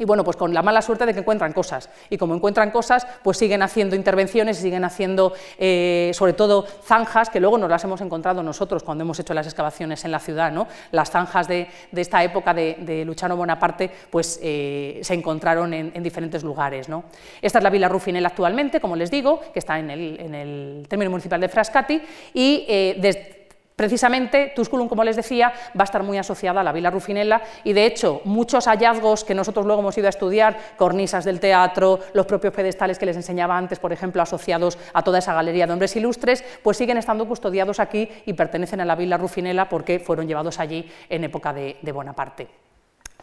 Y 0.00 0.06
bueno, 0.06 0.24
pues 0.24 0.38
con 0.38 0.54
la 0.54 0.62
mala 0.62 0.80
suerte 0.80 1.04
de 1.04 1.12
que 1.12 1.20
encuentran 1.20 1.52
cosas. 1.52 1.90
Y 2.08 2.16
como 2.16 2.34
encuentran 2.34 2.70
cosas, 2.70 3.06
pues 3.22 3.36
siguen 3.36 3.60
haciendo 3.60 3.94
intervenciones 3.94 4.58
y 4.58 4.62
siguen 4.62 4.82
haciendo, 4.82 5.34
eh, 5.58 6.10
sobre 6.14 6.32
todo, 6.32 6.66
zanjas, 6.82 7.28
que 7.28 7.38
luego 7.38 7.58
nos 7.58 7.68
las 7.68 7.84
hemos 7.84 8.00
encontrado 8.00 8.42
nosotros 8.42 8.82
cuando 8.82 9.02
hemos 9.02 9.20
hecho 9.20 9.34
las 9.34 9.46
excavaciones 9.46 10.02
en 10.06 10.10
la 10.10 10.18
ciudad. 10.18 10.52
¿no? 10.52 10.66
Las 10.90 11.10
zanjas 11.10 11.46
de, 11.48 11.68
esta 11.94 12.24
época 12.24 12.54
de, 12.54 13.04
Luchano 13.04 13.36
Bonaparte 13.36 13.90
pues, 14.08 14.40
eh, 14.42 15.00
se 15.02 15.12
encontraron 15.12 15.74
en, 15.74 16.02
diferentes 16.02 16.42
lugares. 16.42 16.88
¿no? 16.88 17.04
Esta 17.42 17.58
es 17.58 17.62
la 17.62 17.68
Villa 17.68 17.90
Rufinel 17.90 18.24
actualmente, 18.24 18.80
como 18.80 18.96
les 18.96 19.10
digo, 19.10 19.42
que 19.52 19.58
está 19.58 19.78
en 19.78 19.90
el, 19.90 20.86
término 20.88 21.10
municipal 21.10 21.42
de 21.42 21.50
Frascati, 21.50 22.00
y 22.32 22.64
eh, 22.66 23.36
Precisamente, 23.80 24.52
Tusculum, 24.54 24.90
como 24.90 25.04
les 25.04 25.16
decía, 25.16 25.54
va 25.68 25.80
a 25.80 25.84
estar 25.84 26.02
muy 26.02 26.18
asociada 26.18 26.60
a 26.60 26.62
la 26.62 26.70
Villa 26.70 26.90
Rufinella 26.90 27.40
y, 27.64 27.72
de 27.72 27.86
hecho, 27.86 28.20
muchos 28.26 28.66
hallazgos 28.66 29.24
que 29.24 29.34
nosotros 29.34 29.64
luego 29.64 29.80
hemos 29.80 29.96
ido 29.96 30.06
a 30.06 30.10
estudiar, 30.10 30.54
cornisas 30.76 31.24
del 31.24 31.40
teatro, 31.40 31.98
los 32.12 32.26
propios 32.26 32.52
pedestales 32.52 32.98
que 32.98 33.06
les 33.06 33.16
enseñaba 33.16 33.56
antes, 33.56 33.78
por 33.78 33.90
ejemplo, 33.90 34.20
asociados 34.20 34.76
a 34.92 35.02
toda 35.02 35.20
esa 35.20 35.32
galería 35.32 35.66
de 35.66 35.72
hombres 35.72 35.96
ilustres, 35.96 36.44
pues 36.62 36.76
siguen 36.76 36.98
estando 36.98 37.26
custodiados 37.26 37.80
aquí 37.80 38.06
y 38.26 38.34
pertenecen 38.34 38.82
a 38.82 38.84
la 38.84 38.96
Villa 38.96 39.16
Rufinella 39.16 39.66
porque 39.66 39.98
fueron 39.98 40.28
llevados 40.28 40.60
allí 40.60 40.86
en 41.08 41.24
época 41.24 41.54
de, 41.54 41.78
de 41.80 41.92
Bonaparte. 41.92 42.69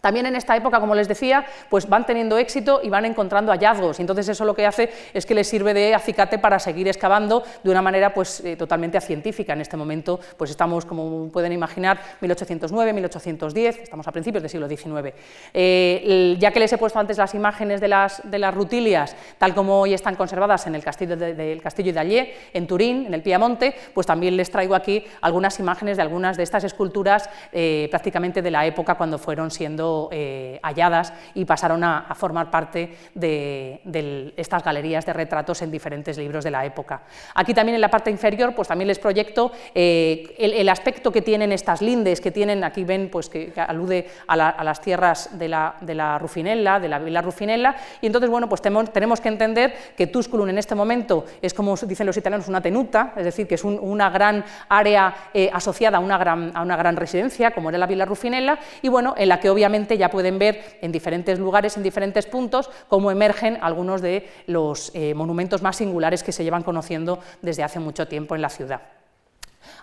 También 0.01 0.25
en 0.25 0.35
esta 0.35 0.55
época, 0.55 0.79
como 0.79 0.95
les 0.95 1.07
decía, 1.07 1.45
pues 1.69 1.87
van 1.87 2.05
teniendo 2.05 2.37
éxito 2.37 2.81
y 2.83 2.89
van 2.89 3.05
encontrando 3.05 3.51
hallazgos, 3.51 3.99
entonces 3.99 4.29
eso 4.29 4.45
lo 4.45 4.55
que 4.55 4.65
hace 4.65 4.89
es 5.13 5.25
que 5.25 5.33
les 5.33 5.47
sirve 5.47 5.73
de 5.73 5.93
acicate 5.95 6.39
para 6.39 6.59
seguir 6.59 6.87
excavando 6.87 7.43
de 7.63 7.69
una 7.69 7.81
manera 7.81 8.13
pues, 8.13 8.41
eh, 8.41 8.55
totalmente 8.55 8.99
científica. 9.01 9.53
En 9.53 9.61
este 9.61 9.77
momento 9.77 10.19
pues 10.37 10.51
estamos, 10.51 10.85
como 10.85 11.29
pueden 11.31 11.51
imaginar, 11.51 11.99
1809, 12.21 12.93
1810, 12.93 13.79
estamos 13.79 14.07
a 14.07 14.11
principios 14.11 14.41
del 14.41 14.49
siglo 14.49 14.67
XIX. 14.67 15.13
Eh, 15.53 16.35
ya 16.39 16.51
que 16.51 16.59
les 16.59 16.71
he 16.73 16.77
puesto 16.77 16.99
antes 16.99 17.17
las 17.17 17.33
imágenes 17.33 17.81
de 17.81 17.87
las, 17.87 18.21
rutilias, 18.53 19.15
tal 19.37 19.53
como 19.53 19.81
hoy 19.81 19.93
están 19.93 20.15
conservadas 20.15 20.67
en 20.67 20.75
el 20.75 20.83
castillo 20.83 21.15
de, 21.15 21.59
castillo 21.61 21.93
de 21.93 22.33
en 22.53 22.67
Turín, 22.67 23.05
en 23.07 23.13
el 23.13 23.21
Piamonte, 23.21 23.73
pues 23.93 24.07
también 24.07 24.37
les 24.37 24.49
traigo 24.49 24.75
aquí 24.75 25.03
algunas 25.21 25.59
imágenes 25.59 25.97
de 25.97 26.03
algunas 26.03 26.37
de 26.37 26.43
estas 26.43 26.63
esculturas 26.63 27.29
eh, 27.51 27.87
prácticamente 27.89 28.41
de 28.41 28.51
la 28.51 28.65
época 28.65 28.95
cuando 28.95 29.17
fueron 29.17 29.51
siendo 29.51 29.86
eh, 30.11 30.59
halladas 30.63 31.13
y 31.33 31.45
pasaron 31.45 31.83
a, 31.83 32.07
formar 32.15 32.49
parte 32.49 32.95
de, 33.13 34.33
estas 34.37 34.63
galerías 34.63 35.05
de 35.05 35.13
retratos 35.13 35.61
en 35.61 35.71
diferentes 35.71 36.17
libros 36.17 36.43
de 36.43 36.51
la 36.51 36.65
época. 36.65 37.01
Aquí 37.35 37.53
también 37.53 37.75
en 37.75 37.81
la 37.81 37.89
parte 37.89 38.09
inferior 38.09 38.55
pues 38.55 38.67
también 38.67 38.87
les 38.87 38.99
proyecto 38.99 39.51
eh, 39.73 40.35
el, 40.37 40.69
aspecto 40.69 41.11
que 41.11 41.21
tienen 41.21 41.51
estas 41.51 41.81
lindes, 41.81 42.21
que 42.21 42.31
tienen, 42.31 42.63
aquí 42.63 42.83
ven 42.83 43.09
pues 43.11 43.29
que, 43.29 43.53
alude 43.55 44.07
a, 44.27 44.35
las 44.63 44.81
tierras 44.81 45.37
de 45.37 45.47
la, 45.47 46.17
Rufinella, 46.19 46.79
de 46.79 46.89
la 46.89 46.99
Villa 46.99 47.21
Rufinella, 47.21 47.75
y 48.01 48.07
entonces 48.07 48.29
bueno 48.29 48.49
pues 48.49 48.61
tenemos, 48.61 49.21
que 49.21 49.29
entender 49.29 49.73
que 49.95 50.07
Tusculum 50.07 50.49
en 50.49 50.57
este 50.57 50.75
momento 50.75 51.25
es 51.41 51.53
como 51.53 51.75
dicen 51.75 52.05
los 52.05 52.17
italianos 52.17 52.47
una 52.47 52.61
tenuta, 52.61 53.13
es 53.15 53.25
decir, 53.25 53.47
que 53.47 53.55
es 53.55 53.63
una 53.63 54.09
gran 54.09 54.43
área 54.69 55.29
eh, 55.33 55.49
asociada 55.51 55.97
a 55.97 56.01
una 56.01 56.17
gran, 56.17 56.51
a 56.55 56.61
una 56.61 56.75
gran 56.75 56.95
residencia, 56.95 57.51
como 57.51 57.69
era 57.69 57.77
la 57.77 57.87
Villa 57.87 58.05
Rufinella, 58.05 58.59
y 58.81 58.89
bueno, 58.89 59.13
en 59.17 59.29
la 59.29 59.39
que 59.39 59.49
obviamente 59.49 59.76
ya 59.97 60.09
pueden 60.09 60.39
ver 60.39 60.79
en 60.81 60.91
diferentes 60.91 61.39
lugares, 61.39 61.77
en 61.77 61.83
diferentes 61.83 62.25
puntos, 62.25 62.69
cómo 62.87 63.11
emergen 63.11 63.57
algunos 63.61 64.01
de 64.01 64.27
los 64.47 64.91
eh, 64.93 65.13
monumentos 65.13 65.61
más 65.61 65.75
singulares 65.75 66.23
que 66.23 66.31
se 66.31 66.43
llevan 66.43 66.63
conociendo 66.63 67.19
desde 67.41 67.63
hace 67.63 67.79
mucho 67.79 68.07
tiempo 68.07 68.35
en 68.35 68.41
la 68.41 68.49
ciudad. 68.49 68.96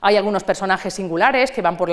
Hay 0.07 0.19
algunos 0.19 0.45
personajes 0.45 0.93
singulares 0.93 1.51
que 1.51 1.63
van 1.63 1.79
por, 1.79 1.91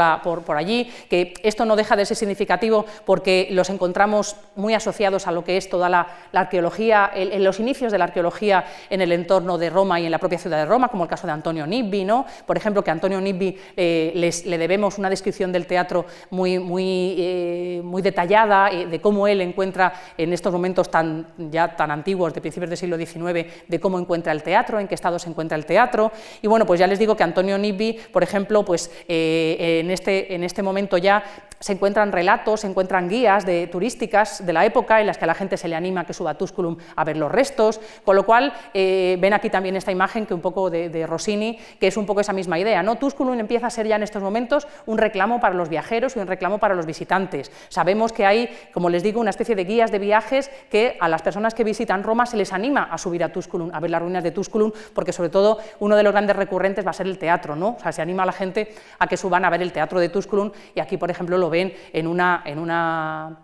allí, 0.58 0.92
que 1.10 1.34
esto 1.44 1.64
no 1.64 1.78
deja 1.78 1.96
de 1.96 2.06
ser 2.06 2.18
significativo 2.18 2.86
porque 3.06 3.48
los 3.52 3.70
encontramos 3.70 4.36
muy 4.58 4.74
asociados 4.74 5.28
a 5.28 5.32
lo 5.32 5.46
que 5.46 5.56
es 5.56 5.70
toda 5.70 5.88
la, 5.88 6.08
arqueología, 6.34 7.10
en 7.14 7.42
los 7.42 7.62
inicios 7.62 7.90
de 7.92 7.98
la 7.98 8.04
arqueología 8.04 8.66
en 8.90 9.00
el 9.00 9.14
entorno 9.14 9.58
de 9.58 9.70
Roma 9.70 10.02
y 10.02 10.06
en 10.06 10.12
la 10.12 10.20
propia 10.20 10.38
ciudad 10.38 10.58
de 10.58 10.66
Roma, 10.66 10.90
como 10.90 11.04
el 11.04 11.10
caso 11.10 11.26
de 11.26 11.32
Antonio 11.32 11.66
Nibbi, 11.66 12.02
por 12.46 12.58
ejemplo, 12.58 12.84
que 12.84 12.92
Antonio 12.92 13.22
Nibbi 13.22 13.58
eh, 13.78 14.32
le 14.46 14.58
debemos 14.58 14.98
una 14.98 15.10
descripción 15.10 15.52
del 15.52 15.66
teatro 15.66 16.06
muy, 16.32 16.60
muy, 16.60 17.16
eh, 17.18 17.82
muy 17.84 18.02
detallada, 18.02 18.70
eh, 18.72 18.88
de 18.88 19.00
cómo 19.00 19.28
él 19.28 19.42
encuentra 19.42 19.94
en 20.18 20.34
estos 20.34 20.52
momentos 20.52 20.90
tan, 20.90 21.28
ya 21.38 21.76
tan 21.76 21.92
antiguos, 21.92 22.34
de 22.34 22.42
principios 22.42 22.70
del 22.70 22.78
siglo 22.78 22.98
XIX, 22.98 23.46
de 23.68 23.80
cómo 23.80 24.00
encuentra 24.00 24.32
el 24.32 24.44
teatro, 24.44 24.80
en 24.80 24.88
qué 24.88 24.96
estado 24.96 25.20
se 25.20 25.30
encuentra 25.30 25.58
el 25.58 25.66
teatro, 25.66 26.12
y 26.42 26.48
bueno, 26.48 26.66
pues 26.66 26.80
ya 26.80 26.88
les 26.88 27.00
digo 27.00 27.16
que 27.16 27.24
Antonio 27.24 27.58
Nibbi 27.58 28.00
por 28.12 28.24
ejemplo, 28.24 28.64
pues, 28.66 28.92
eh, 29.08 29.80
en, 29.84 29.92
este, 29.92 30.34
en 30.34 30.44
este 30.44 30.64
momento 30.64 30.98
ya 30.98 31.24
se 31.62 31.74
encuentran 31.74 32.12
relatos, 32.12 32.62
se 32.62 32.68
encuentran 32.68 33.08
guías 33.08 33.46
de, 33.46 33.68
turísticas 33.68 34.46
de 34.46 34.52
la 34.52 34.66
época 34.66 35.00
en 35.00 35.08
las 35.08 35.18
que 35.18 35.24
a 35.24 35.28
la 35.28 35.36
gente 35.36 35.58
se 35.58 35.68
le 35.68 35.76
anima 35.76 36.02
a 36.02 36.06
que 36.06 36.14
suba 36.14 36.32
a 36.32 36.34
Tusculum 36.38 36.76
a 36.96 37.04
ver 37.04 37.18
los 37.18 37.32
restos, 37.32 37.80
con 38.04 38.16
lo 38.16 38.26
cual 38.26 38.52
eh, 38.74 39.18
ven 39.20 39.34
aquí 39.34 39.50
también 39.50 39.76
esta 39.76 39.92
imagen 39.92 40.26
que 40.26 40.34
un 40.34 40.42
poco 40.42 40.70
de, 40.70 41.06
Rossini, 41.08 41.58
que 41.80 41.88
es 41.88 41.98
un 41.98 42.06
poco 42.06 42.22
esa 42.22 42.34
misma 42.34 42.58
idea. 42.60 42.82
¿no? 42.84 42.96
Tusculum 42.96 43.40
empieza 43.40 43.68
a 43.68 43.70
ser 43.70 43.88
ya 43.88 43.96
en 43.96 44.04
estos 44.04 44.24
momentos 44.24 44.68
un 44.88 44.98
reclamo 44.98 45.40
para 45.40 45.54
los 45.54 45.70
viajeros 45.70 46.16
y 46.16 46.20
un 46.20 46.28
reclamo 46.28 46.58
para 46.58 46.74
los 46.74 46.86
visitantes. 46.86 47.52
Sabemos 47.70 48.12
que 48.12 48.26
hay, 48.26 48.50
como 48.74 48.90
les 48.90 49.04
digo, 49.04 49.22
una 49.22 49.30
especie 49.30 49.56
de 49.56 49.64
guías 49.64 49.92
de 49.92 50.00
viajes 50.00 50.50
que 50.70 50.98
a 51.00 51.08
las 51.08 51.22
personas 51.22 51.54
que 51.54 51.64
visitan 51.64 52.04
Roma 52.04 52.26
se 52.26 52.38
les 52.38 52.54
anima 52.54 52.84
a 52.92 52.98
subir 52.98 53.24
a 53.24 53.32
Tusculum, 53.32 53.70
a 53.72 53.80
ver 53.80 53.92
las 53.92 54.02
ruinas 54.02 54.24
de 54.24 54.32
Tusculum, 54.32 54.72
porque 54.96 55.14
sobre 55.14 55.30
todo 55.30 55.60
uno 55.80 55.96
de 55.96 56.02
los 56.02 56.12
grandes 56.12 56.36
recurrentes 56.36 56.86
va 56.86 56.90
a 56.90 56.94
ser 56.94 57.06
el 57.06 57.20
teatro, 57.20 57.56
¿no? 57.56 57.76
O 57.78 57.80
sea, 57.80 57.92
se 57.92 58.02
anima 58.02 58.24
a 58.24 58.26
la 58.26 58.32
gente 58.32 58.74
a 58.98 59.06
que 59.06 59.18
suban 59.18 59.46
a 59.46 59.50
ver 59.52 59.62
el 59.62 59.72
teatro 59.72 60.00
de 60.00 60.10
Tusculum 60.10 60.52
y 60.74 60.80
aquí, 60.80 60.98
por 60.98 61.12
ejemplo, 61.12 61.38
lo 61.38 61.51
ven 61.52 61.72
en 61.94 62.08
una, 62.08 62.42
en 62.46 62.58
una 62.58 63.38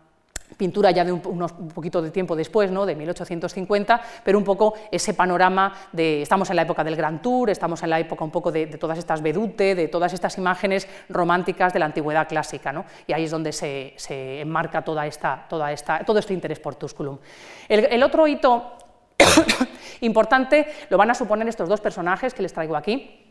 pintura 0.55 0.91
ya 0.91 1.03
de 1.03 1.11
un, 1.11 1.21
unos, 1.25 1.51
poquito 1.51 2.01
de 2.01 2.11
tiempo 2.11 2.35
después, 2.35 2.71
¿no? 2.71 2.85
de 2.85 2.95
1850, 2.95 4.01
pero 4.23 4.37
un 4.37 4.43
poco 4.43 4.73
ese 4.91 5.13
panorama 5.13 5.73
de, 5.91 6.21
estamos 6.21 6.49
en 6.49 6.55
la 6.55 6.63
época 6.63 6.83
del 6.83 6.95
Gran 6.95 7.21
Tour, 7.21 7.49
estamos 7.49 7.83
en 7.83 7.89
la 7.89 7.99
época 7.99 8.23
un 8.23 8.31
poco 8.31 8.51
de, 8.51 8.67
todas 8.67 8.97
estas 8.97 9.21
vedute, 9.21 9.75
de 9.75 9.87
todas 9.87 10.13
estas 10.13 10.37
imágenes 10.37 10.87
románticas 11.09 11.73
de 11.73 11.79
la 11.79 11.85
antigüedad 11.85 12.27
clásica, 12.27 12.71
¿no? 12.71 12.85
y 13.05 13.13
ahí 13.13 13.25
es 13.25 13.31
donde 13.31 13.51
se, 13.51 13.93
se 13.97 14.41
enmarca 14.41 14.83
toda 14.83 15.05
esta, 15.05 15.45
toda 15.49 15.71
esta, 15.71 16.03
todo 16.03 16.19
este 16.19 16.33
interés 16.33 16.59
por 16.59 16.75
Tusculum. 16.75 17.17
el 17.67 18.01
otro 18.03 18.27
hito 18.27 18.73
importante 20.01 20.67
lo 20.89 20.97
van 20.97 21.11
a 21.11 21.13
suponer 21.13 21.47
estos 21.47 21.69
dos 21.69 21.81
personajes 21.81 22.33
que 22.33 22.41
les 22.41 22.53
traigo 22.53 22.75
aquí, 22.75 23.26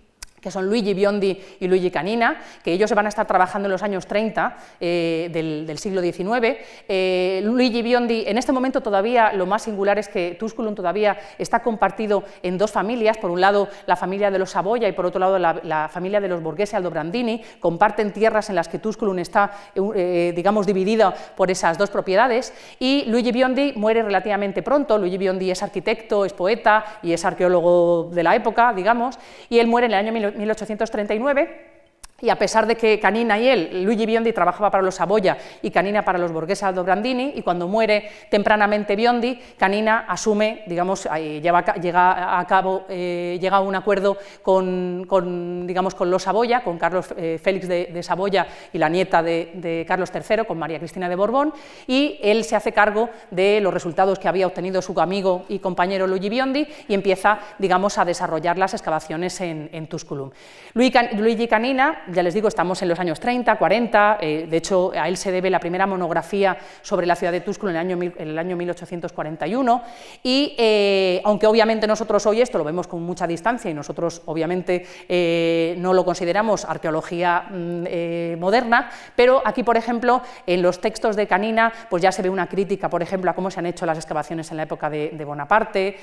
que 0.46 0.52
son 0.52 0.68
Luigi 0.68 0.94
Biondi 0.94 1.36
y 1.58 1.66
Luigi 1.66 1.90
Canina, 1.90 2.40
que 2.62 2.72
ellos 2.72 2.92
van 2.92 3.06
a 3.06 3.08
estar 3.08 3.26
trabajando 3.26 3.66
en 3.66 3.72
los 3.72 3.82
años 3.82 4.06
30 4.06 4.56
eh, 4.78 5.28
del, 5.32 5.76
siglo 5.76 6.00
XIX. 6.00 6.56
Eh, 6.86 7.40
Luigi 7.42 7.82
Biondi, 7.82 8.22
en 8.28 8.38
este 8.38 8.52
momento 8.52 8.80
todavía 8.80 9.32
lo 9.32 9.44
más 9.44 9.62
singular 9.62 9.98
es 9.98 10.06
que 10.06 10.36
Tusculum 10.38 10.76
todavía 10.76 11.16
está 11.36 11.64
compartido 11.64 12.22
en 12.44 12.58
dos 12.58 12.70
familias, 12.70 13.18
por 13.18 13.32
un 13.32 13.40
lado 13.40 13.66
la 13.86 13.96
familia 13.96 14.30
de 14.30 14.38
los 14.38 14.52
Saboya 14.52 14.86
y 14.86 14.92
por 14.92 15.06
otro 15.06 15.18
lado 15.18 15.36
la, 15.36 15.90
familia 15.92 16.20
de 16.20 16.28
los 16.28 16.40
Borghese 16.40 16.76
Aldobrandini, 16.76 17.42
comparten 17.58 18.12
tierras 18.12 18.48
en 18.48 18.54
las 18.54 18.68
que 18.68 18.78
Tusculum 18.78 19.18
está, 19.18 19.50
eh, 19.74 20.32
digamos, 20.36 20.64
dividida 20.64 21.12
por 21.34 21.50
esas 21.50 21.76
dos 21.76 21.90
propiedades, 21.90 22.54
y 22.78 23.04
Luigi 23.08 23.32
Biondi 23.32 23.72
muere 23.74 24.04
relativamente 24.04 24.62
pronto, 24.62 24.96
Luigi 24.96 25.18
Biondi 25.18 25.50
es 25.50 25.64
arquitecto, 25.64 26.24
es 26.24 26.32
poeta 26.32 26.84
y 27.02 27.12
es 27.12 27.24
arqueólogo 27.24 28.10
de 28.12 28.22
la 28.22 28.36
época, 28.36 28.72
digamos, 28.72 29.18
y 29.48 29.58
él 29.58 29.66
muere 29.66 29.86
en 29.86 29.92
el 29.92 29.98
año 29.98 30.35
1839 30.36 31.75
y 32.20 32.30
a 32.30 32.38
pesar 32.38 32.66
de 32.66 32.76
que 32.76 32.98
Canina 32.98 33.38
y 33.38 33.48
él, 33.48 33.84
Luigi 33.84 34.06
Biondi 34.06 34.32
trabajaba 34.32 34.70
para 34.70 34.82
los 34.82 34.94
Saboya 34.94 35.36
y 35.60 35.70
Canina 35.70 36.02
para 36.02 36.18
los 36.18 36.32
Borghese 36.32 36.64
Aldo 36.64 36.82
Brandini, 36.82 37.32
y 37.36 37.42
cuando 37.42 37.68
muere 37.68 38.08
tempranamente 38.30 38.96
Biondi, 38.96 39.38
Canina 39.58 40.06
asume, 40.08 40.62
digamos, 40.66 41.04
lleva, 41.04 41.74
llega 41.74 42.38
a 42.38 42.46
cabo, 42.46 42.86
eh, 42.88 43.38
llega 43.40 43.58
a 43.58 43.60
un 43.60 43.74
acuerdo 43.74 44.16
con, 44.42 45.66
digamos, 45.66 45.94
con 45.94 46.10
los 46.10 46.22
Saboya, 46.22 46.62
con 46.62 46.78
Carlos 46.78 47.14
eh, 47.18 47.38
Félix 47.42 47.68
de, 47.68 48.02
Saboya 48.02 48.46
y 48.72 48.78
la 48.78 48.88
nieta 48.88 49.22
de, 49.22 49.84
Carlos 49.86 50.10
III, 50.14 50.44
con 50.46 50.58
María 50.58 50.78
Cristina 50.78 51.08
de 51.08 51.16
Borbón, 51.16 51.52
y 51.86 52.18
él 52.22 52.44
se 52.44 52.56
hace 52.56 52.72
cargo 52.72 53.10
de 53.30 53.60
los 53.60 53.74
resultados 53.74 54.18
que 54.18 54.28
había 54.28 54.46
obtenido 54.46 54.80
su 54.80 54.98
amigo 54.98 55.44
y 55.48 55.58
compañero 55.58 56.06
Luigi 56.06 56.30
Biondi 56.30 56.66
y 56.88 56.94
empieza, 56.94 57.40
digamos, 57.58 57.98
a 57.98 58.06
desarrollar 58.06 58.56
las 58.56 58.72
excavaciones 58.72 59.38
en, 59.42 59.68
en 59.72 59.86
Tusculum. 59.86 60.30
Luigi 60.72 61.46
Canina 61.48 62.04
ya 62.12 62.22
les 62.22 62.34
digo, 62.34 62.48
estamos 62.48 62.80
en 62.82 62.88
los 62.88 62.98
años 62.98 63.20
30, 63.20 63.56
40, 63.56 64.18
eh, 64.20 64.46
de 64.48 64.56
hecho 64.56 64.92
a 64.94 65.08
él 65.08 65.16
se 65.16 65.32
debe 65.32 65.50
la 65.50 65.60
primera 65.60 65.86
monografía 65.86 66.56
sobre 66.82 67.06
la 67.06 67.16
ciudad 67.16 67.32
de 67.32 67.40
Tusculum 67.40 67.74
en 67.74 67.76
el 67.76 67.92
año, 67.92 68.12
en 68.16 68.28
el 68.28 68.38
año 68.38 68.56
1841 68.56 69.82
y 70.22 70.54
eh, 70.58 71.20
aunque 71.24 71.46
obviamente 71.46 71.86
nosotros 71.86 72.24
hoy 72.26 72.40
esto 72.40 72.58
lo 72.58 72.64
vemos 72.64 72.86
con 72.86 73.02
mucha 73.02 73.26
distancia 73.26 73.70
y 73.70 73.74
nosotros 73.74 74.22
obviamente 74.26 74.86
eh, 75.08 75.74
no 75.78 75.92
lo 75.92 76.04
consideramos 76.04 76.64
arqueología 76.64 77.46
mm, 77.50 78.38
moderna, 78.38 78.90
pero 79.14 79.42
aquí 79.44 79.62
por 79.62 79.76
ejemplo 79.76 80.22
en 80.46 80.62
los 80.62 80.80
textos 80.80 81.16
de 81.16 81.26
Canina 81.26 81.72
pues 81.88 82.02
ya 82.02 82.12
se 82.12 82.22
ve 82.22 82.30
una 82.30 82.48
crítica 82.48 82.88
por 82.88 83.02
ejemplo 83.02 83.30
a 83.30 83.34
cómo 83.34 83.50
se 83.50 83.60
han 83.60 83.66
hecho 83.66 83.86
las 83.86 83.98
excavaciones 83.98 84.50
en 84.50 84.56
la 84.58 84.64
época 84.64 84.90
de, 84.90 85.26
Bonaparte, 85.26 85.96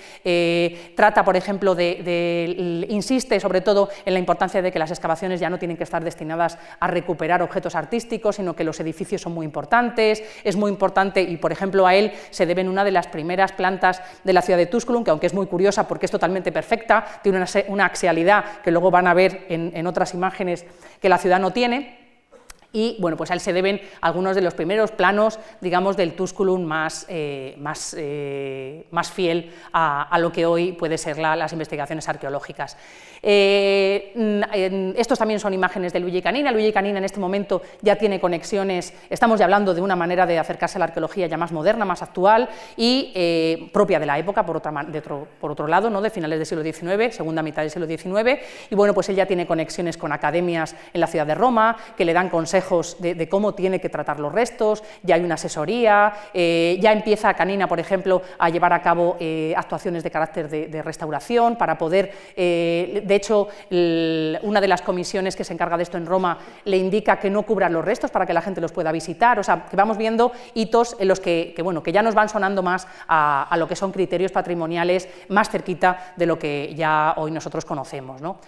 trata 0.96 1.24
por 1.24 1.38
ejemplo 1.38 1.76
de, 1.76 2.86
insiste 2.90 3.40
sobre 3.40 3.62
todo 3.62 3.90
en 4.06 4.14
la 4.14 4.20
importancia 4.20 4.62
de 4.62 4.72
que 4.72 4.80
las 4.80 4.92
excavaciones 4.92 5.40
ya 5.40 5.50
no 5.50 5.58
tienen 5.58 5.78
que 5.78 5.84
estar 5.84 5.93
destinadas 6.02 6.58
a 6.80 6.88
recuperar 6.88 7.42
objetos 7.42 7.76
artísticos, 7.76 8.38
sino 8.38 8.56
que 8.56 8.64
los 8.64 8.80
edificios 8.80 9.22
son 9.22 9.34
muy 9.34 9.46
importantes, 9.46 10.24
es 10.44 10.56
muy 10.56 10.72
importante 10.72 11.22
y, 11.22 11.38
por 11.38 11.52
ejemplo, 11.52 11.86
a 11.86 11.94
él 11.94 12.14
se 12.32 12.46
deben 12.46 12.70
una 12.70 12.84
de 12.84 12.92
las 12.92 13.08
primeras 13.08 13.52
plantas 13.52 14.02
de 14.24 14.34
la 14.34 14.42
ciudad 14.42 14.58
de 14.58 14.66
Tusculum, 14.66 15.04
que 15.04 15.12
aunque 15.12 15.28
es 15.28 15.34
muy 15.34 15.48
curiosa 15.48 15.88
porque 15.88 16.06
es 16.06 16.12
totalmente 16.12 16.52
perfecta, 16.52 17.06
tiene 17.22 17.44
una, 17.68 17.86
axialidad 17.86 18.62
que 18.64 18.72
luego 18.72 18.90
van 18.90 19.08
a 19.08 19.14
ver 19.14 19.46
en 19.50 19.86
otras 19.88 20.14
imágenes 20.14 20.66
que 21.02 21.10
la 21.10 21.18
ciudad 21.18 21.40
no 21.40 21.52
tiene, 21.52 22.04
y 22.76 22.98
bueno, 23.00 23.16
pues 23.16 23.30
a 23.30 23.36
él 23.36 23.40
se 23.40 23.54
deben 23.54 23.80
algunos 24.02 24.36
de 24.36 24.42
los 24.42 24.56
primeros 24.56 24.92
planos, 24.92 25.40
digamos, 25.62 25.96
del 25.96 26.16
Tusculum 26.16 26.64
más, 26.64 27.06
eh, 27.08 27.54
más, 27.60 27.96
eh, 27.98 28.88
más 28.90 29.12
fiel 29.12 29.54
a, 29.72 30.18
lo 30.18 30.32
que 30.32 30.48
hoy 30.48 30.72
puede 30.72 30.98
ser 30.98 31.20
las 31.20 31.54
investigaciones 31.54 32.10
arqueológicas. 32.10 32.76
Eh, 33.24 34.94
estos 34.98 35.18
también 35.18 35.40
son 35.40 35.54
imágenes 35.54 35.94
de 35.94 36.00
Luigi 36.00 36.22
Canina. 36.22 36.52
Luigi 36.52 36.74
Canina 36.74 36.98
en 36.98 37.06
este 37.06 37.20
momento 37.20 37.62
ya 37.82 37.96
tiene 37.96 38.20
conexiones, 38.20 38.94
estamos 39.10 39.40
ya 39.40 39.46
hablando 39.46 39.74
de 39.74 39.82
una 39.82 39.96
manera 39.96 40.26
de 40.26 40.38
acercarse 40.38 40.78
a 40.78 40.80
la 40.80 40.86
arqueología 40.86 41.28
ya 41.28 41.38
más 41.38 41.52
moderna, 41.52 41.86
más 41.86 42.02
actual 42.02 42.50
y 42.76 43.70
propia 43.72 44.00
de 44.00 44.06
la 44.06 44.20
época, 44.20 44.46
por, 44.46 44.58
otro, 44.58 45.68
lado, 45.68 45.90
¿no? 45.90 46.02
de 46.02 46.10
finales 46.10 46.38
del 46.40 46.46
siglo 46.46 46.64
XIX, 46.64 47.16
segunda 47.16 47.42
mitad 47.42 47.62
del 47.62 47.72
siglo 47.72 47.88
XIX, 47.88 48.40
y 48.70 48.76
bueno, 48.76 48.94
pues 48.94 49.10
él 49.10 49.16
ya 49.16 49.26
tiene 49.26 49.48
conexiones 49.48 49.98
con 49.98 50.12
academias 50.12 50.76
en 50.94 51.02
la 51.02 51.08
ciudad 51.08 51.26
de 51.26 51.36
Roma, 51.36 51.78
que 51.98 52.06
le 52.06 52.14
dan 52.14 52.30
consejos 52.30 52.98
de, 53.00 53.28
cómo 53.30 53.54
tiene 53.54 53.80
que 53.80 53.90
tratar 53.90 54.20
los 54.20 54.32
restos, 54.32 54.84
ya 55.04 55.16
hay 55.16 55.24
una 55.24 55.36
asesoría, 55.36 56.14
eh, 56.34 56.78
ya 56.82 56.92
empieza 56.92 57.34
Canina, 57.34 57.68
por 57.68 57.80
ejemplo, 57.80 58.22
a 58.38 58.50
llevar 58.50 58.74
a 58.74 58.82
cabo 58.82 59.18
eh, 59.20 59.54
actuaciones 59.56 60.04
de 60.04 60.12
carácter 60.12 60.50
de, 60.50 60.84
restauración 60.84 61.56
para 61.56 61.78
poder, 61.78 62.12
eh, 62.36 63.04
de 63.14 63.18
hecho, 63.18 63.48
una 64.42 64.60
de 64.60 64.68
las 64.68 64.82
comisiones 64.82 65.36
que 65.36 65.44
se 65.44 65.54
encarga 65.54 65.78
de 65.78 65.84
esto 65.84 65.98
en 65.98 66.08
Roma 66.08 66.40
le 66.66 66.78
indica 66.78 67.20
que 67.20 67.30
no 67.30 67.44
cubran 67.44 67.72
los 67.72 67.86
restos 67.86 68.10
para 68.10 68.26
que 68.26 68.34
la 68.34 68.42
gente 68.42 68.60
los 68.60 68.72
pueda 68.72 68.92
visitar, 68.92 69.38
o 69.38 69.44
sea, 69.44 69.68
que 69.70 69.76
vamos 69.76 69.98
viendo 69.98 70.32
hitos 70.56 70.96
en 70.98 71.08
los 71.08 71.20
que, 71.20 71.54
bueno, 71.64 71.84
que 71.84 71.92
ya 71.92 72.02
nos 72.02 72.16
van 72.16 72.28
sonando 72.28 72.64
más 72.64 72.88
a, 73.08 73.56
lo 73.58 73.68
que 73.68 73.76
son 73.76 73.92
criterios 73.92 74.32
patrimoniales 74.32 75.08
más 75.30 75.52
cerquita 75.52 76.14
de 76.18 76.26
lo 76.26 76.40
que 76.40 76.74
ya 76.76 77.14
hoy 77.18 77.30
nosotros 77.30 77.66
conocemos. 77.66 78.20
¿no? 78.20 78.40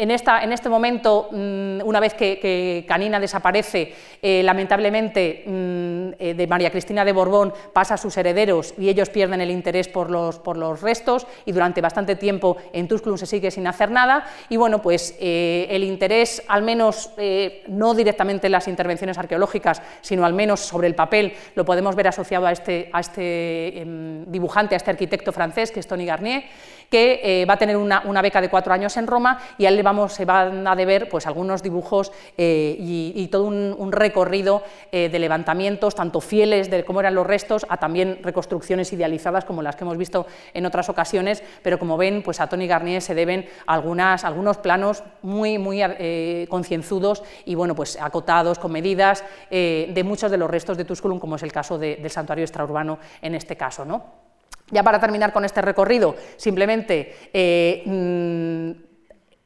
En, 0.00 0.12
esta, 0.12 0.44
en, 0.44 0.52
este 0.52 0.68
momento, 0.68 1.28
mm, 1.32 1.80
una 1.84 1.98
vez 1.98 2.14
que, 2.14 2.84
Canina 2.86 3.18
desaparece, 3.18 3.92
eh, 4.22 4.42
lamentablemente 4.44 5.42
mm, 5.44 6.10
eh, 6.20 6.34
de 6.34 6.46
María 6.46 6.70
Cristina 6.70 7.04
de 7.04 7.10
Borbón 7.10 7.52
pasa 7.72 7.94
a 7.94 7.96
sus 7.96 8.16
herederos 8.16 8.74
y 8.78 8.88
ellos 8.88 9.10
pierden 9.10 9.40
el 9.40 9.50
interés 9.50 9.88
por 9.88 10.08
los, 10.08 10.38
por 10.38 10.56
los 10.56 10.82
restos 10.82 11.26
y 11.46 11.50
durante 11.50 11.80
bastante 11.80 12.14
tiempo 12.14 12.58
en 12.72 12.86
Tusculum 12.86 13.18
se 13.18 13.26
sigue 13.26 13.50
sin 13.50 13.66
hacer 13.66 13.90
nada. 13.90 14.24
Y 14.48 14.56
bueno, 14.56 14.80
pues 14.80 15.16
eh, 15.18 15.66
el 15.68 15.82
interés, 15.82 16.44
al 16.46 16.62
menos 16.62 17.10
no 17.66 17.92
directamente 17.94 18.46
en 18.46 18.52
las 18.52 18.68
intervenciones 18.68 19.18
arqueológicas, 19.18 19.82
sino 20.00 20.24
al 20.24 20.32
menos 20.32 20.60
sobre 20.60 20.86
el 20.86 20.94
papel, 20.94 21.32
lo 21.56 21.64
podemos 21.64 21.96
ver 21.96 22.06
asociado 22.06 22.46
a 22.46 22.52
este, 22.52 22.88
a 22.92 23.00
este 23.00 23.80
em, 23.80 24.24
dibujante, 24.30 24.76
a 24.76 24.78
este 24.78 24.92
arquitecto 24.92 25.32
francés 25.32 25.72
que 25.72 25.80
es 25.80 25.88
Tony 25.88 26.06
Garnier, 26.06 26.44
que 26.88 27.44
va 27.48 27.54
a 27.54 27.58
tener 27.58 27.76
una, 27.76 28.22
beca 28.22 28.40
de 28.40 28.48
cuatro 28.48 28.72
años 28.72 28.96
en 28.96 29.06
Roma 29.06 29.40
y 29.58 29.66
él 29.66 29.76
le 29.76 29.82
se 30.08 30.24
van 30.24 30.66
a 30.66 30.76
deber 30.76 31.08
pues, 31.08 31.26
algunos 31.26 31.62
dibujos 31.62 32.12
eh, 32.36 32.76
y, 32.78 33.26
todo 33.28 33.44
un, 33.44 33.92
recorrido 33.92 34.62
eh, 34.92 35.08
de 35.08 35.18
levantamientos, 35.18 35.94
tanto 35.94 36.20
fieles 36.20 36.70
de 36.70 36.84
cómo 36.84 37.00
eran 37.00 37.14
los 37.14 37.26
restos, 37.26 37.64
a 37.68 37.78
también 37.78 38.20
reconstrucciones 38.22 38.92
idealizadas 38.92 39.44
como 39.44 39.62
las 39.62 39.76
que 39.76 39.84
hemos 39.84 39.96
visto 39.96 40.26
en 40.52 40.66
otras 40.66 40.88
ocasiones, 40.88 41.42
pero 41.62 41.78
como 41.78 41.96
ven, 41.96 42.22
pues 42.22 42.40
a 42.40 42.48
Tony 42.48 42.66
Garnier 42.66 43.00
se 43.00 43.14
deben 43.14 43.46
algunas, 43.66 44.24
algunos 44.24 44.58
planos 44.58 45.02
muy, 45.22 45.58
muy 45.58 45.80
eh, 45.82 46.46
concienzudos 46.50 47.22
y 47.46 47.54
bueno, 47.54 47.74
pues 47.74 47.98
acotados, 48.00 48.58
con 48.58 48.72
medidas 48.72 49.24
de 49.50 50.02
muchos 50.04 50.30
de 50.30 50.36
los 50.36 50.50
restos 50.50 50.76
de 50.76 50.84
Tusculum, 50.84 51.18
como 51.18 51.36
es 51.36 51.42
el 51.42 51.52
caso 51.52 51.78
del 51.78 52.10
santuario 52.10 52.44
extraurbano 52.44 52.98
en 53.22 53.34
este 53.34 53.56
caso. 53.56 53.84
¿no? 53.84 54.04
Ya 54.70 54.82
para 54.82 55.00
terminar 55.00 55.32
con 55.32 55.44
este 55.44 55.62
recorrido, 55.62 56.14
simplemente 56.36 57.82
mm, 57.86 58.87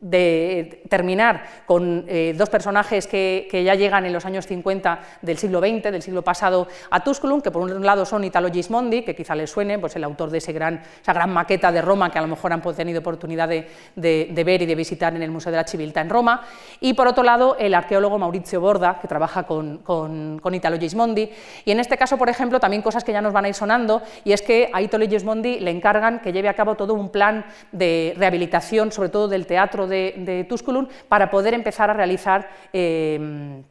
de 0.03 0.83
terminar 0.91 1.45
con 1.65 2.05
eh, 2.09 2.35
dos 2.37 2.51
personajes 2.51 3.07
que, 3.07 3.49
ya 3.65 3.77
llegan 3.77 4.05
en 4.05 4.13
los 4.13 4.27
años 4.27 4.47
50 4.47 5.01
del 5.23 5.39
siglo 5.39 5.61
XX, 5.61 5.85
del 5.85 6.03
siglo 6.03 6.23
pasado, 6.23 6.67
a 6.91 7.05
Tusculum, 7.05 7.41
que 7.41 7.53
por 7.53 7.63
un 7.63 7.87
lado 7.87 8.05
son 8.05 8.25
Italo 8.25 8.51
Gismondi, 8.51 9.03
que 9.03 9.15
quizá 9.15 9.37
les 9.37 9.49
suene, 9.49 9.79
pues 9.79 9.95
el 9.95 10.03
autor 10.03 10.31
de 10.31 10.39
ese 10.39 10.53
gran, 10.53 10.83
esa 11.01 11.13
gran 11.13 11.33
maqueta 11.33 11.71
de 11.71 11.81
Roma 11.81 12.11
que 12.11 12.19
a 12.19 12.23
lo 12.23 12.27
mejor 12.27 12.53
han 12.53 12.61
tenido 12.61 12.99
oportunidad 12.99 13.49
de, 13.49 13.69
ver 14.45 14.63
y 14.63 14.67
de 14.67 14.75
visitar 14.75 15.15
en 15.15 15.23
el 15.23 15.31
Museo 15.31 15.53
de 15.53 15.59
la 15.59 15.65
Civiltà 15.65 16.01
en 16.01 16.11
Roma, 16.11 16.43
y 16.81 16.95
por 16.95 17.07
otro 17.07 17.23
lado 17.23 17.57
el 17.59 17.73
arqueólogo 17.73 18.19
Maurizio 18.19 18.61
Borda, 18.61 18.99
que 19.01 19.07
trabaja 19.07 19.45
con, 19.45 19.79
con, 19.79 20.55
Italo 20.55 20.79
Gismondi, 20.79 21.31
y 21.65 21.71
en 21.71 21.79
este 21.79 21.97
caso, 21.97 22.19
por 22.19 22.29
ejemplo, 22.29 22.59
también 22.59 22.83
cosas 22.83 23.05
que 23.05 23.13
ya 23.13 23.23
nos 23.23 23.33
van 23.33 23.45
a 23.45 23.49
ir 23.49 23.55
sonando, 23.55 24.03
y 24.25 24.33
es 24.33 24.43
que 24.43 24.69
a 24.73 24.83
Italo 24.83 25.07
Gismondi 25.09 25.61
le 25.61 25.71
encargan 25.71 26.19
que 26.19 26.33
lleve 26.33 26.49
a 26.49 26.55
cabo 26.55 26.75
todo 26.75 26.93
un 26.95 27.11
plan 27.11 27.45
de 27.71 28.15
rehabilitación, 28.17 28.91
sobre 28.91 29.09
todo 29.09 29.29
del 29.29 29.47
teatro 29.47 29.87
de, 29.93 30.47
Tusculum 30.49 30.89
para 31.09 31.31
poder 31.31 31.55
empezar 31.55 31.91
a 31.91 31.93
realizar 31.93 32.51
eh, 32.73 33.63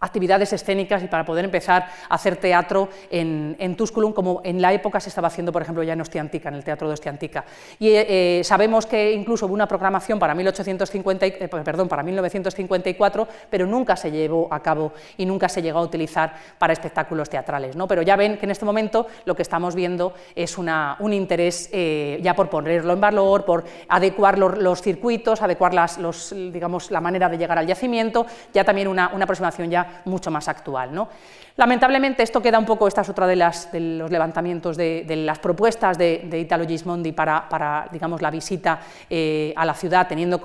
actividades 0.00 0.52
escénicas 0.52 1.02
y 1.02 1.06
para 1.06 1.24
poder 1.24 1.44
empezar 1.44 1.88
a 2.08 2.14
hacer 2.14 2.36
teatro 2.36 2.88
en, 3.10 3.56
en, 3.58 3.76
Tusculum, 3.76 4.12
como 4.12 4.40
en 4.44 4.60
la 4.60 4.72
época 4.72 5.00
se 5.00 5.08
estaba 5.08 5.28
haciendo, 5.28 5.52
por 5.52 5.62
ejemplo, 5.62 5.82
ya 5.82 5.92
en 5.92 6.00
Ostiantica, 6.00 6.48
en 6.48 6.56
el 6.56 6.64
Teatro 6.64 6.88
de 6.88 6.94
Ostiantica. 6.94 7.44
Y 7.78 7.88
eh, 7.88 8.38
eh, 8.40 8.44
sabemos 8.44 8.86
que 8.86 9.12
incluso 9.12 9.46
hubo 9.46 9.54
una 9.54 9.68
programación 9.68 10.18
para, 10.18 10.34
1850, 10.34 11.26
eh, 11.26 11.48
perdón, 11.48 11.88
para 11.88 12.02
1954, 12.02 13.28
pero 13.48 13.66
nunca 13.66 13.96
se 13.96 14.10
llevó 14.10 14.48
a 14.50 14.60
cabo 14.60 14.92
y 15.16 15.26
nunca 15.26 15.48
se 15.48 15.62
llegó 15.62 15.78
a 15.78 15.82
utilizar 15.82 16.34
para 16.58 16.72
espectáculos 16.72 17.28
teatrales. 17.28 17.76
¿no? 17.76 17.86
Pero 17.86 18.02
ya 18.02 18.16
ven 18.16 18.38
que 18.38 18.46
en 18.46 18.50
este 18.50 18.64
momento 18.64 19.06
lo 19.24 19.34
que 19.34 19.42
estamos 19.42 19.74
viendo 19.74 20.14
es 20.34 20.58
una, 20.58 20.96
un 21.00 21.12
interés 21.12 21.70
ya 21.70 22.34
por 22.34 22.48
ponerlo 22.48 22.92
en 22.92 23.00
valor, 23.00 23.44
por 23.44 23.64
adecuar 23.88 24.38
los, 24.38 24.82
circuitos, 24.82 25.42
adecuar 25.42 25.74
las, 25.74 25.98
los, 25.98 26.30
digamos, 26.30 26.90
la 26.90 27.00
manera 27.00 27.28
de 27.28 27.38
llegar 27.38 27.58
al 27.58 27.66
yacimiento, 27.66 28.26
ya 28.52 28.64
también 28.64 28.88
una, 28.88 29.10
una 29.14 29.24
aproximación 29.24 29.70
ya 29.70 29.89
mucho 30.04 30.30
más 30.30 30.48
actual. 30.48 30.94
¿no? 30.94 31.08
Lamentablemente 31.56 32.22
esto 32.22 32.40
queda 32.40 32.58
un 32.58 32.64
poco, 32.64 32.88
esta 32.88 33.02
es 33.02 33.08
otra 33.08 33.26
de, 33.26 33.36
las, 33.36 33.68
los 33.72 34.10
levantamientos 34.10 34.76
de, 34.76 35.04
las 35.24 35.38
propuestas 35.38 35.98
de, 35.98 36.38
Italo 36.40 36.66
Gismondi 36.66 37.12
para, 37.12 37.88
digamos, 37.92 38.22
la 38.22 38.30
visita 38.30 38.80
eh, 39.08 39.52
a 39.56 39.64
la 39.64 39.74
ciudad, 39.74 40.08
teniendo 40.08 40.40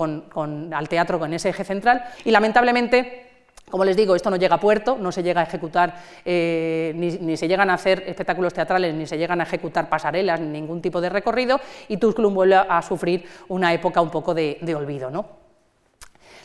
al 0.71 0.89
teatro 0.89 1.19
con 1.19 1.33
ese 1.33 1.49
eje 1.49 1.63
central, 1.63 2.03
y 2.23 2.31
lamentablemente 2.31 3.25
como 3.69 3.83
les 3.83 3.97
digo, 3.97 4.15
esto 4.15 4.29
no 4.29 4.35
llega 4.35 4.55
a 4.55 4.59
puerto, 4.59 4.97
no 4.99 5.11
se 5.11 5.23
llega 5.23 5.41
a 5.41 5.43
ejecutar, 5.43 5.95
eh, 6.23 6.93
ni, 6.95 7.35
se 7.35 7.47
llegan 7.47 7.69
a 7.69 7.73
hacer 7.73 8.03
espectáculos 8.05 8.53
teatrales, 8.53 8.93
ni 8.93 9.07
se 9.07 9.17
llegan 9.17 9.41
a 9.41 9.43
ejecutar 9.43 9.89
pasarelas, 9.89 10.39
ni 10.39 10.47
ningún 10.47 10.81
tipo 10.81 11.01
de 11.01 11.09
recorrido, 11.09 11.59
y 11.87 11.97
Tusculum 11.97 12.33
vuelve 12.33 12.55
a 12.55 12.81
sufrir 12.83 13.25
una 13.47 13.73
época 13.73 14.01
un 14.01 14.11
poco 14.11 14.33
de, 14.33 14.59
de 14.61 14.75
olvido. 14.75 15.09
¿no? 15.09 15.44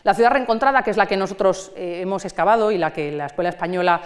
La 0.03 0.15
ciudad 0.15 0.31
reencontrada, 0.31 0.83
que 0.83 0.91
es 0.91 0.97
la 0.97 1.07
que 1.07 1.17
nosotros 1.17 1.73
eh, 1.77 2.01
hemos 2.03 2.25
excavado 2.25 2.71
y 2.71 2.79
la 2.79 2.93
que 2.93 3.13
la 3.13 3.27
Escuela 3.27 3.51
Española 3.51 4.01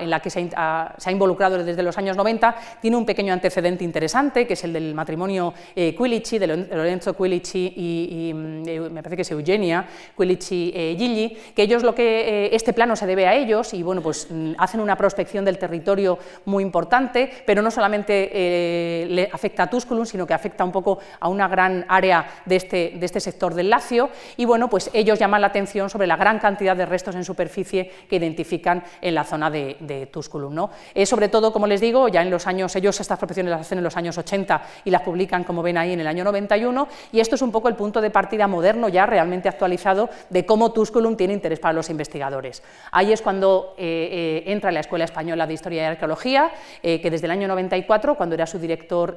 en 0.00 0.10
la 0.10 0.20
que 0.20 0.30
se 0.30 0.48
ha, 0.56 0.94
involucrado 1.10 1.62
desde 1.62 1.82
los 1.82 1.98
años 1.98 2.16
90, 2.16 2.54
tiene 2.80 2.96
un 2.96 3.04
pequeño 3.04 3.32
antecedente 3.32 3.84
interesante, 3.84 4.46
que 4.46 4.54
es 4.54 4.64
el 4.64 4.72
del 4.72 4.94
matrimonio 4.94 5.52
eh, 5.76 5.94
Quilici, 5.94 6.38
de 6.38 6.46
Lorenzo 6.46 7.14
Quilici 7.14 7.72
y, 7.76 8.32
mm, 8.32 8.62
eh, 8.66 8.80
me 8.80 9.02
parece 9.02 9.16
que 9.16 9.22
es 9.22 9.30
Eugenia 9.30 9.86
Quilici 10.16 10.72
Gigli, 10.96 11.36
que 11.54 11.62
ellos 11.62 11.82
lo 11.82 11.94
que 11.94 12.48
este 12.52 12.72
plano 12.72 12.96
se 12.96 13.06
debe 13.06 13.26
a 13.26 13.34
ellos 13.34 13.74
y 13.74 13.82
bueno, 13.82 14.00
pues 14.00 14.28
mm, 14.30 14.52
hacen 14.58 14.80
una 14.80 14.96
prospección 14.96 15.44
del 15.44 15.58
territorio 15.58 16.18
muy 16.46 16.62
importante, 16.62 17.30
pero 17.44 17.60
no 17.60 17.70
solamente 17.70 19.06
le 19.08 19.28
afecta 19.30 19.64
a 19.64 19.70
Tusculum, 19.70 20.06
sino 20.06 20.26
que 20.26 20.34
afecta 20.34 20.64
un 20.64 20.72
poco 20.72 20.98
a 21.20 21.28
una 21.28 21.48
gran 21.48 21.84
área 21.88 22.26
de 22.44 22.56
este, 22.56 22.92
de 22.96 23.06
este 23.06 23.20
sector 23.20 23.54
del 23.54 23.70
Lacio. 23.70 24.10
Y 24.36 24.44
bueno, 24.44 24.68
pues 24.68 24.90
ellos 24.92 25.17
llaman 25.18 25.40
la 25.40 25.48
atención 25.48 25.90
sobre 25.90 26.06
la 26.06 26.16
gran 26.16 26.38
cantidad 26.38 26.76
de 26.76 26.86
restos 26.86 27.14
en 27.14 27.24
superficie 27.24 27.90
que 28.08 28.16
identifican 28.16 28.82
en 29.00 29.14
la 29.14 29.24
zona 29.24 29.50
de, 29.50 30.08
Tusculum. 30.12 30.54
¿no? 30.54 30.70
Es 30.94 31.08
sobre 31.08 31.28
todo, 31.28 31.52
como 31.52 31.66
les 31.66 31.80
digo, 31.80 32.08
ya 32.08 32.22
en 32.22 32.30
los 32.30 32.46
años, 32.46 32.74
ellos 32.76 32.98
estas 33.00 33.18
prospecciones 33.18 33.50
las 33.50 33.62
hacen 33.62 33.78
en 33.78 33.84
los 33.84 33.96
años 33.96 34.16
80 34.16 34.62
y 34.84 34.90
las 34.90 35.02
publican, 35.02 35.44
como 35.44 35.62
ven 35.62 35.78
ahí, 35.78 35.92
en 35.92 36.00
el 36.00 36.06
año 36.06 36.24
91 36.24 36.88
y 37.12 37.20
esto 37.20 37.34
es 37.34 37.42
un 37.42 37.52
poco 37.52 37.68
el 37.68 37.74
punto 37.74 38.00
de 38.00 38.10
partida 38.10 38.46
moderno 38.46 38.88
ya 38.88 39.06
realmente 39.06 39.48
actualizado 39.48 40.10
de 40.30 40.46
cómo 40.46 40.72
Tusculum 40.72 41.16
tiene 41.16 41.34
interés 41.34 41.60
para 41.60 41.74
los 41.74 41.90
investigadores. 41.90 42.62
Ahí 42.92 43.12
es 43.12 43.22
cuando 43.22 43.74
eh, 43.78 44.44
eh, 44.46 44.52
entra 44.52 44.72
la 44.72 44.80
Escuela 44.80 45.04
Española 45.04 45.46
de 45.46 45.54
Historia 45.54 45.82
y 45.82 45.86
Arqueología, 45.86 46.50
eh, 46.82 47.00
que 47.00 47.10
desde 47.10 47.26
el 47.26 47.32
año 47.32 47.48
94, 47.48 48.16
cuando 48.16 48.34
era 48.34 48.46
su 48.46 48.58
director 48.58 49.16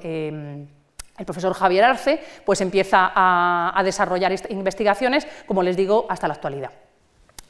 el 1.21 1.25
profesor 1.25 1.53
Javier 1.53 1.85
Arce 1.85 2.19
pues 2.45 2.59
empieza 2.61 3.11
a, 3.13 3.71
a 3.73 3.83
desarrollar 3.83 4.33
investigaciones, 4.49 5.27
como 5.45 5.63
les 5.63 5.77
digo, 5.77 6.07
hasta 6.09 6.27
la 6.27 6.33
actualidad. 6.33 6.71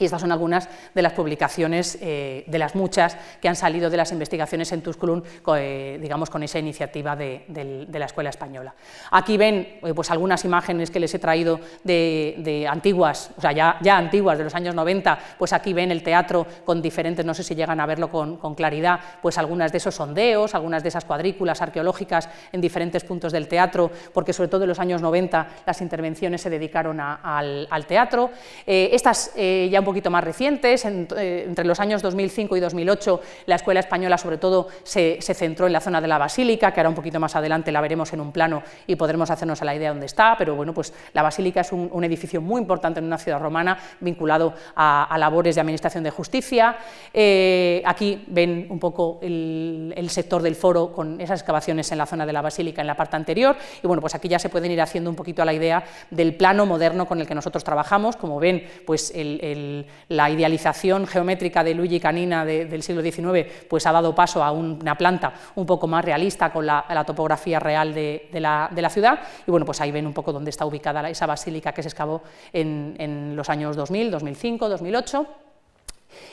Y 0.01 0.05
estas 0.05 0.21
son 0.21 0.31
algunas 0.31 0.67
de 0.95 1.01
las 1.03 1.13
publicaciones, 1.13 1.97
eh, 2.01 2.43
de 2.47 2.57
las 2.57 2.73
muchas 2.73 3.15
que 3.39 3.47
han 3.47 3.55
salido 3.55 3.87
de 3.89 3.97
las 3.97 4.11
investigaciones 4.11 4.71
en 4.71 4.81
Tusculum, 4.81 5.21
eh, 5.55 5.99
digamos, 6.01 6.31
con 6.31 6.41
esa 6.41 6.57
iniciativa 6.57 7.15
de, 7.15 7.87
la 7.91 8.05
Escuela 8.05 8.31
Española. 8.31 8.73
Aquí 9.11 9.37
ven 9.37 9.79
eh, 9.83 9.93
pues, 9.93 10.09
algunas 10.09 10.43
imágenes 10.43 10.89
que 10.89 10.99
les 10.99 11.13
he 11.13 11.19
traído 11.19 11.59
de, 11.83 12.67
antiguas, 12.67 13.29
o 13.37 13.41
sea, 13.41 13.51
ya, 13.51 13.77
ya, 13.81 13.97
antiguas, 13.97 14.39
de 14.39 14.45
los 14.45 14.55
años 14.55 14.73
90, 14.73 15.19
pues 15.37 15.53
aquí 15.53 15.71
ven 15.71 15.91
el 15.91 16.01
teatro 16.01 16.47
con 16.65 16.81
diferentes, 16.81 17.23
no 17.23 17.35
sé 17.35 17.43
si 17.43 17.53
llegan 17.53 17.79
a 17.79 17.85
verlo 17.85 18.09
con, 18.09 18.55
claridad, 18.55 18.99
pues 19.21 19.37
algunas 19.37 19.71
de 19.71 19.77
esos 19.77 19.93
sondeos, 19.93 20.55
algunas 20.55 20.81
de 20.81 20.89
esas 20.89 21.05
cuadrículas 21.05 21.61
arqueológicas 21.61 22.27
en 22.51 22.59
diferentes 22.59 23.03
puntos 23.03 23.31
del 23.31 23.47
teatro, 23.47 23.91
porque 24.13 24.33
sobre 24.33 24.49
todo 24.49 24.63
en 24.63 24.69
los 24.69 24.79
años 24.79 25.01
90 25.01 25.47
las 25.65 25.81
intervenciones 25.81 26.41
se 26.41 26.49
dedicaron 26.49 26.99
al, 26.99 27.67
al, 27.69 27.85
teatro. 27.85 28.31
estas 28.65 29.33
ya 29.35 29.79
un 29.79 29.85
poquito 29.91 30.09
más 30.09 30.23
recientes, 30.23 30.85
eh, 30.85 31.43
entre 31.45 31.65
los 31.65 31.79
años 31.79 32.01
2005 32.01 32.55
y 32.55 32.59
2008 32.59 33.21
la 33.45 33.55
Escuela 33.55 33.81
Española 33.81 34.17
sobre 34.17 34.37
todo 34.37 34.67
se, 34.83 35.19
centró 35.21 35.67
en 35.67 35.73
la 35.73 35.81
zona 35.81 35.99
de 35.99 36.07
la 36.07 36.17
Basílica, 36.17 36.71
que 36.73 36.79
ahora 36.79 36.89
un 36.89 36.95
poquito 36.95 37.19
más 37.19 37.35
adelante 37.35 37.71
la 37.71 37.81
veremos 37.81 38.13
en 38.13 38.21
un 38.21 38.31
plano 38.31 38.63
y 38.87 38.95
podremos 38.95 39.29
hacernos 39.29 39.61
a 39.61 39.65
la 39.65 39.75
idea 39.75 39.89
de 39.89 39.95
dónde 39.95 40.05
está, 40.05 40.35
pero 40.37 40.55
bueno, 40.55 40.73
pues 40.73 40.93
la 41.13 41.21
Basílica 41.21 41.61
es 41.61 41.71
un, 41.71 42.01
edificio 42.01 42.41
muy 42.41 42.61
importante 42.61 42.99
en 42.99 43.05
una 43.05 43.17
ciudad 43.17 43.39
romana 43.39 43.77
vinculado 43.99 44.53
a, 44.75 45.15
labores 45.19 45.53
de 45.53 45.61
administración 45.61 46.03
de 46.03 46.09
justicia. 46.09 46.77
Eh, 47.13 47.83
aquí 47.85 48.23
ven 48.27 48.65
un 48.69 48.79
poco 48.79 49.19
el 49.21 50.07
sector 50.09 50.41
del 50.41 50.55
foro 50.55 50.91
con 50.91 51.21
esas 51.21 51.41
excavaciones 51.41 51.91
en 51.91 51.97
la 51.97 52.05
zona 52.05 52.25
de 52.25 52.33
la 52.33 52.41
Basílica 52.41 52.81
en 52.81 52.87
la 52.87 52.95
parte 52.95 53.15
anterior. 53.15 53.55
Y 53.83 53.87
bueno, 53.87 54.01
pues 54.01 54.15
aquí 54.15 54.27
ya 54.27 54.39
se 54.39 54.49
pueden 54.49 54.71
ir 54.71 54.81
haciendo 54.81 55.09
un 55.09 55.15
poquito 55.15 55.41
a 55.41 55.45
la 55.45 55.53
idea 55.53 55.83
del 56.09 56.35
plano 56.35 56.65
moderno 56.65 57.05
con 57.05 57.19
el 57.19 57.27
que 57.27 57.35
nosotros 57.35 57.63
trabajamos, 57.63 58.15
como 58.15 58.39
ven, 58.39 58.63
pues 58.85 59.11
el 59.15 59.80
la 60.09 60.29
idealización 60.29 61.07
geométrica 61.07 61.63
de 61.63 61.73
Luigi 61.73 61.99
Canina 61.99 62.45
del 62.45 62.83
siglo 62.83 63.01
XIX 63.01 63.45
pues 63.69 63.85
ha 63.85 63.91
dado 63.91 64.13
paso 64.15 64.43
a 64.43 64.51
una 64.51 64.95
planta 64.95 65.33
un 65.55 65.65
poco 65.65 65.87
más 65.87 66.03
realista 66.03 66.51
con 66.51 66.65
la, 66.65 67.03
topografía 67.05 67.59
real 67.59 67.93
de, 67.93 68.29
la, 68.33 68.89
ciudad. 68.89 69.19
Y 69.45 69.51
bueno, 69.51 69.65
pues 69.65 69.81
ahí 69.81 69.91
ven 69.91 70.07
un 70.07 70.13
poco 70.13 70.31
dónde 70.31 70.49
está 70.49 70.65
ubicada 70.65 71.09
esa 71.09 71.25
basílica 71.25 71.71
que 71.71 71.81
se 71.83 71.89
excavó 71.89 72.21
en, 72.53 72.95
en 72.97 73.35
los 73.35 73.49
años 73.49 73.75
2000, 73.75 74.11
2005, 74.11 74.69
2008 74.69 75.27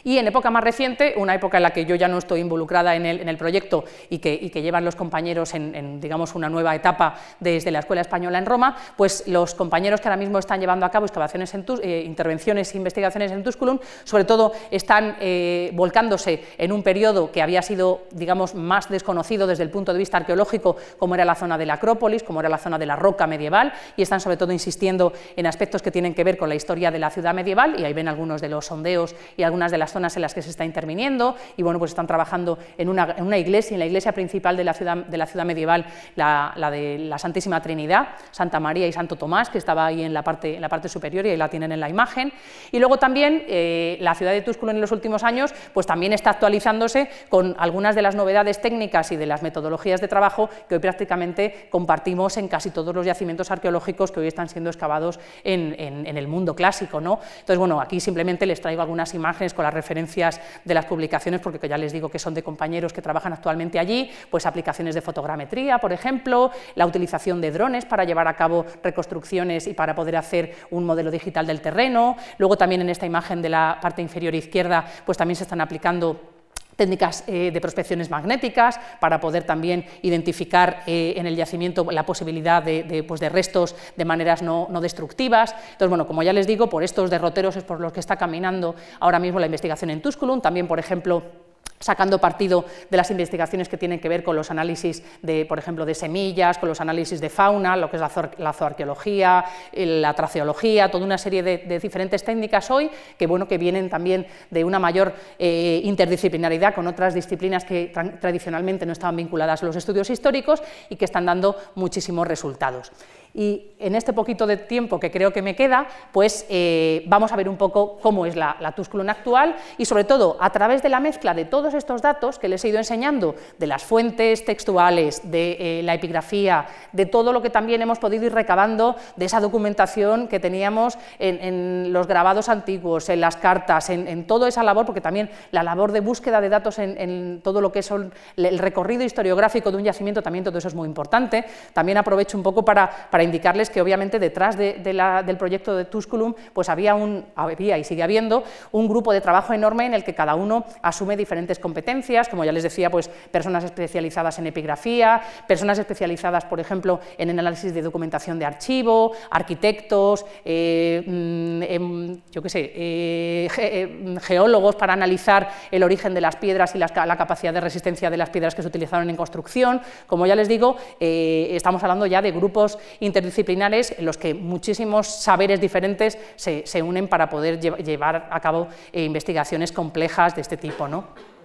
y 0.04 0.18
en 0.18 0.26
época 0.26 0.50
más 0.50 0.64
reciente, 0.64 1.14
una 1.16 1.34
época 1.34 1.58
en 1.58 1.62
la 1.62 1.70
que 1.70 1.84
yo 1.84 1.94
ya 1.94 2.08
no 2.08 2.18
estoy 2.18 2.40
involucrada 2.40 2.96
en 2.96 3.06
el, 3.06 3.36
proyecto 3.36 3.84
y 4.10 4.18
que, 4.18 4.38
llevan 4.58 4.84
los 4.84 4.96
compañeros 4.96 5.54
en, 5.54 6.00
digamos, 6.00 6.34
una 6.34 6.48
nueva 6.48 6.74
etapa 6.74 7.16
desde 7.40 7.70
la 7.70 7.80
Escuela 7.80 8.02
Española 8.02 8.38
en 8.38 8.46
Roma, 8.46 8.76
pues 8.96 9.24
los 9.28 9.54
compañeros 9.54 10.00
que 10.00 10.08
ahora 10.08 10.16
mismo 10.16 10.38
están 10.38 10.60
llevando 10.60 10.84
a 10.86 10.90
cabo 10.90 11.06
excavaciones 11.06 11.54
en 11.54 11.64
eh, 11.82 12.02
intervenciones 12.04 12.74
e 12.74 12.76
investigaciones 12.76 13.30
en 13.30 13.42
Tusculum, 13.42 13.78
sobre 14.04 14.24
todo 14.24 14.52
están 14.70 15.16
eh, 15.20 15.70
volcándose 15.74 16.44
en 16.58 16.72
un 16.72 16.82
periodo 16.82 17.30
que 17.30 17.42
había 17.42 17.62
sido 17.62 18.02
digamos, 18.10 18.54
más 18.54 18.88
desconocido 18.88 19.46
desde 19.46 19.62
el 19.62 19.70
punto 19.70 19.92
de 19.92 19.98
vista 19.98 20.16
arqueológico, 20.16 20.76
como 20.98 21.14
era 21.14 21.24
la 21.24 21.34
zona 21.34 21.58
de 21.58 21.66
la 21.66 21.74
Acrópolis, 21.74 22.22
como 22.22 22.40
era 22.40 22.48
la 22.48 22.58
zona 22.58 22.78
de 22.78 22.86
la 22.86 22.96
roca 22.96 23.26
medieval, 23.26 23.72
y 23.96 24.02
están 24.02 24.20
sobre 24.20 24.36
todo 24.36 24.52
insistiendo 24.52 25.12
en 25.36 25.46
aspectos 25.46 25.82
que 25.82 25.90
tienen 25.90 26.14
que 26.14 26.24
ver 26.24 26.36
con 26.36 26.48
la 26.48 26.54
historia 26.54 26.90
de 26.90 26.98
la 26.98 27.10
ciudad 27.10 27.34
medieval, 27.34 27.78
y 27.78 27.84
ahí 27.84 27.92
ven 27.92 28.08
algunos 28.08 28.40
de 28.40 28.48
los 28.48 28.66
sondeos 28.66 29.14
y 29.36 29.42
algunas 29.42 29.67
de 29.70 29.78
las 29.78 29.92
zonas 29.92 30.16
en 30.16 30.22
las 30.22 30.34
que 30.34 30.42
se 30.42 30.50
está 30.50 30.64
interviniendo 30.64 31.36
y 31.56 31.62
bueno, 31.62 31.78
pues 31.78 31.90
están 31.90 32.06
trabajando 32.06 32.58
en 32.76 32.88
una, 32.88 33.14
en 33.16 33.24
una 33.26 33.38
iglesia, 33.38 33.74
en 33.74 33.80
la 33.80 33.86
iglesia 33.86 34.12
principal 34.12 34.56
de 34.56 34.64
la 34.64 34.74
ciudad, 34.74 34.96
de 34.96 35.16
la 35.16 35.26
ciudad 35.26 35.44
medieval, 35.44 35.86
la, 36.16 36.52
de 36.70 36.98
la 36.98 37.18
Santísima 37.18 37.60
Trinidad, 37.60 38.08
Santa 38.30 38.60
María 38.60 38.86
y 38.86 38.92
Santo 38.92 39.16
Tomás, 39.16 39.50
que 39.50 39.58
estaba 39.58 39.86
ahí 39.86 40.02
en 40.02 40.14
la 40.14 40.22
parte, 40.22 40.56
en 40.56 40.60
la 40.60 40.68
parte 40.68 40.88
superior 40.88 41.26
y 41.26 41.30
ahí 41.30 41.36
la 41.36 41.48
tienen 41.48 41.72
en 41.72 41.80
la 41.80 41.88
imagen. 41.88 42.32
Y 42.70 42.78
luego 42.78 42.98
también 42.98 43.44
eh, 43.48 43.98
la 44.00 44.14
ciudad 44.14 44.32
de 44.32 44.42
Tusculum 44.42 44.74
en 44.74 44.80
los 44.80 44.92
últimos 44.92 45.22
años 45.24 45.54
pues 45.72 45.86
también 45.86 46.12
está 46.12 46.30
actualizándose 46.30 47.08
con 47.28 47.54
algunas 47.58 47.94
de 47.94 48.02
las 48.02 48.14
novedades 48.14 48.60
técnicas 48.60 49.12
y 49.12 49.16
de 49.16 49.26
las 49.26 49.42
metodologías 49.42 50.00
de 50.00 50.08
trabajo 50.08 50.48
que 50.68 50.76
hoy 50.76 50.80
prácticamente 50.80 51.68
compartimos 51.70 52.36
en 52.36 52.48
casi 52.48 52.70
todos 52.70 52.94
los 52.94 53.06
yacimientos 53.06 53.50
arqueológicos 53.50 54.12
que 54.12 54.20
hoy 54.20 54.26
están 54.26 54.48
siendo 54.48 54.70
excavados 54.70 55.18
en, 55.44 55.74
en, 55.78 56.06
en 56.06 56.16
el 56.16 56.28
mundo 56.28 56.54
clásico. 56.54 57.00
¿no? 57.00 57.20
Entonces, 57.40 57.58
bueno, 57.58 57.80
aquí 57.80 58.00
simplemente 58.00 58.46
les 58.46 58.60
traigo 58.60 58.82
algunas 58.82 59.14
imágenes 59.14 59.54
con 59.58 59.64
las 59.64 59.74
referencias 59.74 60.40
de 60.64 60.72
las 60.72 60.84
publicaciones, 60.84 61.40
porque 61.40 61.68
ya 61.68 61.76
les 61.76 61.92
digo 61.92 62.08
que 62.08 62.20
son 62.20 62.32
de 62.32 62.44
compañeros 62.44 62.92
que 62.92 63.02
trabajan 63.02 63.32
actualmente 63.32 63.80
allí, 63.80 64.08
pues 64.30 64.46
aplicaciones 64.46 64.94
de 64.94 65.00
fotogrametría, 65.00 65.78
por 65.78 65.92
ejemplo, 65.92 66.52
la 66.76 66.86
utilización 66.86 67.40
de 67.40 67.50
drones 67.50 67.84
para 67.84 68.04
llevar 68.04 68.28
a 68.28 68.36
cabo 68.36 68.64
reconstrucciones 68.84 69.66
y 69.66 69.74
para 69.74 69.96
poder 69.96 70.14
hacer 70.14 70.54
un 70.70 70.84
modelo 70.84 71.10
digital 71.10 71.44
del 71.44 71.60
terreno. 71.60 72.16
Luego 72.38 72.56
también 72.56 72.82
en 72.82 72.88
esta 72.88 73.04
imagen 73.04 73.42
de 73.42 73.48
la 73.48 73.78
parte 73.82 74.00
inferior 74.00 74.32
izquierda, 74.36 74.84
pues 75.04 75.18
también 75.18 75.34
se 75.34 75.42
están 75.42 75.60
aplicando 75.60 76.37
técnicas 76.78 77.24
eh, 77.26 77.50
de 77.50 77.60
prospecciones 77.60 78.08
magnéticas 78.08 78.78
para 79.00 79.18
poder 79.18 79.42
también 79.42 79.84
identificar 80.02 80.84
eh, 80.86 81.14
en 81.16 81.26
el 81.26 81.34
yacimiento 81.34 81.84
la 81.90 82.06
posibilidad 82.06 82.62
de, 82.62 83.04
pues 83.06 83.20
de 83.20 83.28
restos 83.28 83.74
de 83.96 84.04
maneras 84.04 84.42
no, 84.42 84.68
no, 84.70 84.80
destructivas. 84.80 85.54
Entonces, 85.72 85.88
bueno, 85.88 86.06
como 86.06 86.22
ya 86.22 86.32
les 86.32 86.46
digo, 86.46 86.68
por 86.68 86.84
estos 86.84 87.10
derroteros 87.10 87.56
es 87.56 87.64
por 87.64 87.80
los 87.80 87.92
que 87.92 87.98
está 87.98 88.16
caminando 88.16 88.76
ahora 89.00 89.18
mismo 89.18 89.40
la 89.40 89.46
investigación 89.46 89.90
en 89.90 90.00
Tusculum, 90.00 90.40
también, 90.40 90.68
por 90.68 90.78
ejemplo, 90.78 91.47
sacando 91.80 92.18
partido 92.18 92.64
de 92.90 92.96
las 92.96 93.10
investigaciones 93.10 93.68
que 93.68 93.76
tienen 93.76 94.00
que 94.00 94.08
ver 94.08 94.24
con 94.24 94.36
los 94.36 94.50
análisis 94.50 95.02
de, 95.22 95.44
por 95.46 95.58
ejemplo, 95.58 95.84
de 95.86 95.94
semillas, 95.94 96.58
con 96.58 96.68
los 96.68 96.80
análisis 96.80 97.20
de 97.20 97.30
fauna, 97.30 97.76
lo 97.76 97.90
que 97.90 97.96
es 97.96 98.02
la, 98.38 98.52
zooarqueología, 98.52 99.44
la 99.72 100.14
traceología, 100.14 100.90
toda 100.90 101.04
una 101.04 101.18
serie 101.18 101.42
de, 101.42 101.78
diferentes 101.78 102.24
técnicas 102.24 102.70
hoy 102.70 102.90
que, 103.16 103.26
bueno, 103.26 103.46
que 103.46 103.58
vienen 103.58 103.88
también 103.88 104.26
de 104.50 104.64
una 104.64 104.78
mayor 104.78 105.14
eh, 105.38 105.80
interdisciplinaridad 105.84 106.74
con 106.74 106.86
otras 106.86 107.14
disciplinas 107.14 107.64
que 107.64 107.92
tradicionalmente 108.20 108.86
no 108.86 108.92
estaban 108.92 109.16
vinculadas 109.16 109.62
a 109.62 109.66
los 109.66 109.76
estudios 109.76 110.10
históricos 110.10 110.62
y 110.88 110.96
que 110.96 111.04
están 111.04 111.26
dando 111.26 111.56
muchísimos 111.74 112.26
resultados. 112.26 112.90
Y 113.34 113.72
en 113.78 113.94
este 113.94 114.12
poquito 114.12 114.46
de 114.46 114.56
tiempo 114.56 114.98
que 114.98 115.10
creo 115.10 115.32
que 115.32 115.42
me 115.42 115.54
queda, 115.54 115.86
pues 116.12 116.46
eh, 116.48 117.04
vamos 117.06 117.32
a 117.32 117.36
ver 117.36 117.48
un 117.48 117.56
poco 117.56 117.98
cómo 118.00 118.26
es 118.26 118.36
la, 118.36 118.56
la 118.60 118.72
Tusculum 118.72 119.08
actual 119.08 119.56
y 119.76 119.84
sobre 119.84 120.04
todo 120.04 120.36
a 120.40 120.50
través 120.50 120.82
de 120.82 120.88
la 120.88 121.00
mezcla 121.00 121.34
de 121.34 121.44
todos 121.44 121.74
estos 121.74 122.02
datos 122.02 122.38
que 122.38 122.48
les 122.48 122.64
he 122.64 122.68
ido 122.68 122.78
enseñando, 122.78 123.34
de 123.58 123.66
las 123.66 123.84
fuentes 123.84 124.44
textuales, 124.44 125.30
de 125.30 125.56
eh, 125.58 125.82
la 125.82 125.94
epigrafía, 125.94 126.66
de 126.92 127.06
todo 127.06 127.32
lo 127.32 127.42
que 127.42 127.50
también 127.50 127.82
hemos 127.82 127.98
podido 127.98 128.24
ir 128.24 128.32
recabando 128.32 128.96
de 129.16 129.24
esa 129.24 129.40
documentación 129.40 130.28
que 130.28 130.40
teníamos 130.40 130.98
en, 131.18 131.92
los 131.92 132.06
grabados 132.06 132.48
antiguos, 132.48 133.08
en 133.08 133.20
las 133.20 133.36
cartas, 133.36 133.90
en, 133.90 134.26
toda 134.26 134.48
esa 134.48 134.62
labor, 134.62 134.86
porque 134.86 135.00
también 135.00 135.30
la 135.50 135.62
labor 135.62 135.92
de 135.92 136.00
búsqueda 136.00 136.40
de 136.40 136.48
datos 136.48 136.78
en, 136.78 137.40
todo 137.42 137.60
lo 137.60 137.72
que 137.72 137.80
es 137.80 137.90
el 137.90 138.58
recorrido 138.58 139.02
historiográfico 139.02 139.70
de 139.70 139.76
un 139.76 139.84
yacimiento, 139.84 140.22
también 140.22 140.44
todo 140.44 140.58
eso 140.58 140.68
es 140.68 140.74
muy 140.74 140.86
importante. 140.86 141.44
También 141.72 141.98
aprovecho 141.98 142.36
un 142.36 142.42
poco 142.42 142.64
para 142.64 143.08
indicarles 143.22 143.70
que 143.70 143.80
obviamente 143.80 144.18
detrás 144.18 144.56
del 144.56 145.36
proyecto 145.38 145.76
de 145.76 145.84
Tusculum 145.84 146.34
pues 146.52 146.68
había, 146.68 146.94
un, 146.94 147.24
había 147.34 147.78
y 147.78 147.84
sigue 147.84 148.02
habiendo 148.02 148.44
un 148.72 148.88
grupo 148.88 149.12
de 149.12 149.20
trabajo 149.20 149.52
enorme 149.52 149.86
en 149.86 149.94
el 149.94 150.04
que 150.04 150.14
cada 150.14 150.34
uno 150.34 150.64
asume 150.82 151.16
diferentes 151.16 151.58
competencias, 151.58 152.28
como 152.28 152.44
ya 152.44 152.52
les 152.52 152.62
decía, 152.62 152.90
pues 152.90 153.08
personas 153.08 153.64
especializadas 153.64 154.38
en 154.38 154.46
epigrafía, 154.46 155.20
personas 155.46 155.78
especializadas, 155.78 156.44
por 156.44 156.60
ejemplo, 156.60 157.00
en 157.16 157.38
análisis 157.38 157.74
de 157.74 157.82
documentación 157.82 158.38
de 158.38 158.44
archivo, 158.44 159.12
arquitectos, 159.30 160.24
eh, 160.44 161.02
mm, 161.06 161.62
em, 161.62 162.20
yo 162.30 162.42
qué 162.42 162.48
sé, 162.48 162.72
eh, 162.74 163.48
eh, 163.58 164.16
geólogos 164.22 164.76
para 164.76 164.92
analizar 164.92 165.50
el 165.70 165.82
origen 165.82 166.14
de 166.14 166.20
las 166.20 166.36
piedras 166.36 166.74
y 166.74 166.78
la, 166.78 166.88
capacidad 166.88 167.52
de 167.52 167.60
resistencia 167.60 168.10
de 168.10 168.16
las 168.16 168.30
piedras 168.30 168.54
que 168.54 168.62
se 168.62 168.68
utilizaron 168.68 169.10
en 169.10 169.16
construcción. 169.16 169.80
Como 170.06 170.26
ya 170.26 170.36
les 170.36 170.48
digo, 170.48 170.76
estamos 171.00 171.82
hablando 171.82 172.06
ya 172.06 172.22
de 172.22 172.30
grupos 172.30 172.78
interdisciplinares 173.08 173.94
en 173.98 174.04
los 174.04 174.16
que 174.16 174.34
muchísimos 174.34 175.06
saberes 175.08 175.60
diferentes 175.60 176.18
se, 176.36 176.82
unen 176.82 177.08
para 177.08 177.28
poder 177.28 177.58
llevar 177.58 178.28
a 178.30 178.40
cabo 178.40 178.68
investigaciones 178.92 179.72
complejas 179.72 180.36
de 180.36 180.42
este 180.42 180.56
tipo. 180.56 180.86
¿no? 180.86 181.37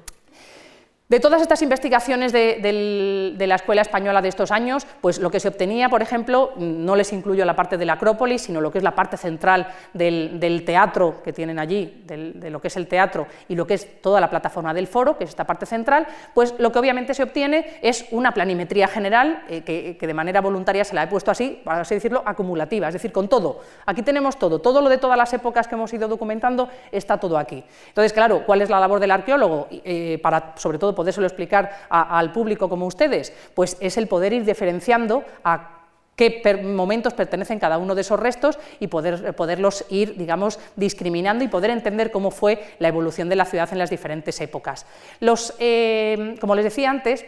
De 1.14 1.20
todas 1.20 1.43
estas 1.43 1.61
investigaciones 1.61 2.32
de, 2.32 3.36
la 3.38 3.53
Escuela 3.53 3.84
Española 3.84 4.20
de 4.20 4.30
estos 4.30 4.49
años, 4.49 4.88
pues 4.99 5.20
lo 5.20 5.30
que 5.30 5.39
se 5.39 5.47
obtenía, 5.47 5.88
por 5.88 6.01
ejemplo, 6.01 6.53
no 6.57 6.95
les 6.95 7.14
incluyo 7.14 7.45
la 7.45 7.55
parte 7.55 7.78
de 7.78 7.86
la 7.86 7.93
Acrópolis, 7.93 8.41
sino 8.41 8.61
lo 8.61 8.72
que 8.72 8.80
es 8.80 8.84
la 8.84 8.95
parte 8.95 9.16
central 9.16 9.68
del, 9.93 10.64
teatro 10.66 11.22
que 11.24 11.32
tienen 11.32 11.59
allí, 11.59 12.01
de 12.07 12.49
lo 12.49 12.59
que 12.59 12.70
es 12.70 12.78
el 12.78 12.88
teatro 12.88 13.28
y 13.47 13.55
lo 13.55 13.68
que 13.68 13.76
es 13.76 14.01
toda 14.01 14.20
la 14.20 14.28
plataforma 14.28 14.74
del 14.74 14.88
foro, 14.88 15.16
que 15.16 15.26
es 15.26 15.30
esta 15.30 15.45
parte 15.45 15.68
central, 15.68 16.07
pues 16.34 16.55
lo 16.57 16.72
que 16.72 16.80
obviamente 16.80 17.14
se 17.14 17.22
obtiene 17.22 17.78
es 17.84 18.07
una 18.09 18.32
planimetría 18.32 18.88
general, 18.88 19.43
eh, 19.49 19.61
que, 19.61 19.97
que, 19.97 20.07
de 20.07 20.16
manera 20.16 20.41
voluntaria 20.41 20.84
se 20.84 20.95
la 20.95 21.03
he 21.03 21.07
puesto 21.07 21.30
así, 21.30 21.61
para 21.64 21.82
así 21.82 21.93
decirlo, 21.93 22.24
acumulativa, 22.26 22.88
es 22.88 22.93
decir, 22.95 23.11
con 23.11 23.28
todo. 23.28 23.59
Aquí 23.86 24.01
tenemos 24.01 24.39
todo, 24.39 24.61
todo 24.61 24.82
lo 24.82 24.89
de 24.89 24.97
todas 24.97 25.20
las 25.20 25.32
épocas 25.32 25.68
que 25.68 25.76
hemos 25.76 25.93
ido 25.93 26.07
documentando 26.07 26.70
está 26.91 27.20
todo 27.20 27.38
aquí. 27.38 27.64
Entonces, 27.89 28.14
claro, 28.14 28.47
¿cuál 28.47 28.64
es 28.64 28.72
la 28.72 28.80
labor 28.80 28.99
del 28.99 29.11
arqueólogo? 29.11 29.68
Eh, 29.70 30.20
para, 30.24 30.53
sobre 30.55 30.80
todo, 30.80 30.95
podérselo 31.03 31.27
explicar 31.27 31.85
al 31.89 32.31
público 32.31 32.69
como 32.69 32.85
ustedes, 32.85 33.33
pues 33.53 33.75
es 33.81 33.97
el 33.97 34.07
poder 34.07 34.31
ir 34.31 34.45
diferenciando 34.45 35.25
a 35.43 35.81
qué 36.15 36.61
momentos 36.63 37.13
pertenecen 37.13 37.59
cada 37.59 37.77
uno 37.77 37.93
de 37.93 38.01
esos 38.01 38.17
restos 38.17 38.57
y 38.79 38.87
poder, 38.87 39.35
poderlos 39.35 39.83
ir, 39.89 40.15
digamos, 40.15 40.59
discriminando 40.77 41.43
y 41.43 41.49
poder 41.49 41.71
entender 41.71 42.09
cómo 42.09 42.31
fue 42.31 42.63
la 42.79 42.87
evolución 42.87 43.27
de 43.27 43.35
la 43.35 43.43
ciudad 43.43 43.67
en 43.73 43.79
las 43.79 43.89
diferentes 43.89 44.39
épocas. 44.39 44.85
Los, 45.19 45.53
eh, 45.59 46.35
como 46.39 46.55
les 46.55 46.63
decía 46.63 46.89
antes, 46.89 47.25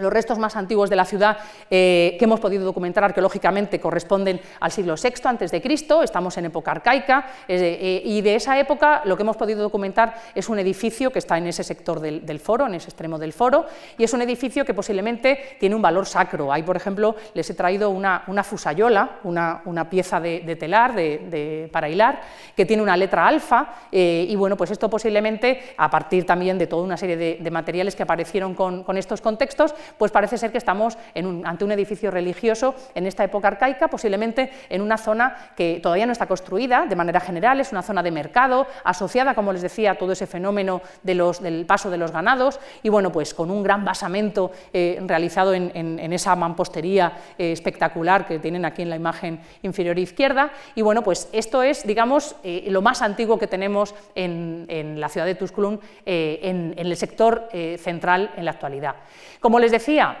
los 0.00 0.12
restos 0.12 0.38
más 0.38 0.56
antiguos 0.56 0.90
de 0.90 0.96
la 0.96 1.04
ciudad 1.04 1.38
eh, 1.70 2.16
que 2.18 2.24
hemos 2.24 2.40
podido 2.40 2.64
documentar 2.64 3.04
arqueológicamente 3.04 3.80
corresponden 3.80 4.40
al 4.60 4.72
siglo 4.72 4.94
VI 4.94 5.12
a.C., 5.24 5.62
estamos 6.02 6.36
en 6.38 6.46
época 6.46 6.70
arcaica, 6.70 7.26
eh, 7.48 8.02
y 8.04 8.20
de 8.20 8.34
esa 8.34 8.58
época 8.58 9.02
lo 9.04 9.16
que 9.16 9.22
hemos 9.22 9.36
podido 9.36 9.62
documentar 9.62 10.14
es 10.34 10.48
un 10.48 10.58
edificio 10.58 11.10
que 11.10 11.18
está 11.18 11.38
en 11.38 11.46
ese 11.46 11.64
sector 11.64 12.00
del, 12.00 12.40
foro, 12.40 12.66
en 12.66 12.74
ese 12.74 12.88
extremo 12.88 13.18
del 13.18 13.32
foro, 13.32 13.66
y 13.98 14.04
es 14.04 14.12
un 14.12 14.22
edificio 14.22 14.64
que 14.64 14.74
posiblemente 14.74 15.56
tiene 15.58 15.74
un 15.74 15.82
valor 15.82 16.06
sacro. 16.06 16.52
Ahí, 16.52 16.62
por 16.62 16.76
ejemplo, 16.76 17.16
les 17.34 17.48
he 17.50 17.54
traído 17.54 17.90
una, 17.90 18.24
fusayola, 18.42 19.18
una, 19.24 19.90
pieza 19.90 20.20
de, 20.20 20.56
telar 20.56 20.94
para 21.70 21.88
hilar, 21.88 22.20
que 22.56 22.66
tiene 22.66 22.82
una 22.82 22.96
letra 22.96 23.26
alfa, 23.26 23.74
eh, 23.92 24.26
y 24.28 24.36
bueno, 24.36 24.56
pues 24.56 24.70
esto 24.70 24.88
posiblemente, 24.88 25.74
a 25.76 25.90
partir 25.90 26.24
también 26.24 26.58
de 26.58 26.66
toda 26.66 26.82
una 26.82 26.96
serie 26.96 27.16
de, 27.16 27.50
materiales 27.50 27.96
que 27.96 28.04
aparecieron 28.04 28.54
con 28.54 28.96
estos 28.96 29.20
contextos, 29.20 29.74
pues 29.98 30.12
parece 30.12 30.38
ser 30.38 30.52
que 30.52 30.58
estamos 30.58 30.96
ante 31.44 31.64
un 31.64 31.72
edificio 31.72 32.10
religioso 32.10 32.74
en 32.94 33.06
esta 33.06 33.24
época 33.24 33.48
arcaica, 33.48 33.88
posiblemente 33.88 34.50
en 34.68 34.82
una 34.82 34.96
zona 34.96 35.52
que 35.56 35.80
todavía 35.82 36.06
no 36.06 36.12
está 36.12 36.26
construida 36.26 36.86
de 36.86 36.96
manera 36.96 37.20
general, 37.20 37.60
es 37.60 37.72
una 37.72 37.82
zona 37.82 38.02
de 38.02 38.10
mercado, 38.10 38.66
asociada, 38.84 39.34
como 39.34 39.52
les 39.52 39.62
decía, 39.62 39.92
a 39.92 39.94
todo 39.96 40.12
ese 40.12 40.26
fenómeno 40.26 40.82
del 41.02 41.64
paso 41.66 41.90
de 41.90 41.98
los 41.98 42.12
ganados, 42.12 42.60
y 42.82 42.88
bueno, 42.88 43.12
pues 43.12 43.34
con 43.34 43.50
un 43.50 43.62
gran 43.62 43.84
basamento 43.84 44.50
eh, 44.72 45.00
realizado 45.06 45.54
en, 45.54 46.12
esa 46.12 46.34
mampostería 46.36 47.12
eh, 47.38 47.52
espectacular 47.52 48.26
que 48.26 48.38
tienen 48.38 48.64
aquí 48.64 48.82
en 48.82 48.90
la 48.90 48.96
imagen 48.96 49.40
inferior 49.62 49.98
izquierda, 49.98 50.50
y 50.74 50.82
bueno, 50.82 51.02
pues 51.02 51.28
esto 51.32 51.62
es, 51.62 51.86
digamos, 51.86 52.36
eh, 52.42 52.64
lo 52.68 52.82
más 52.82 53.02
antiguo 53.02 53.38
que 53.38 53.46
tenemos 53.46 53.94
en, 54.14 55.00
la 55.00 55.08
ciudad 55.08 55.26
de 55.26 55.34
Tusculum, 55.34 55.78
en, 56.04 56.74
el 56.76 56.96
sector 56.96 57.48
central 57.78 58.32
en 58.36 58.44
la 58.44 58.50
actualidad. 58.52 58.96
Como 59.40 59.58
les 59.58 59.70
decía 59.80 60.14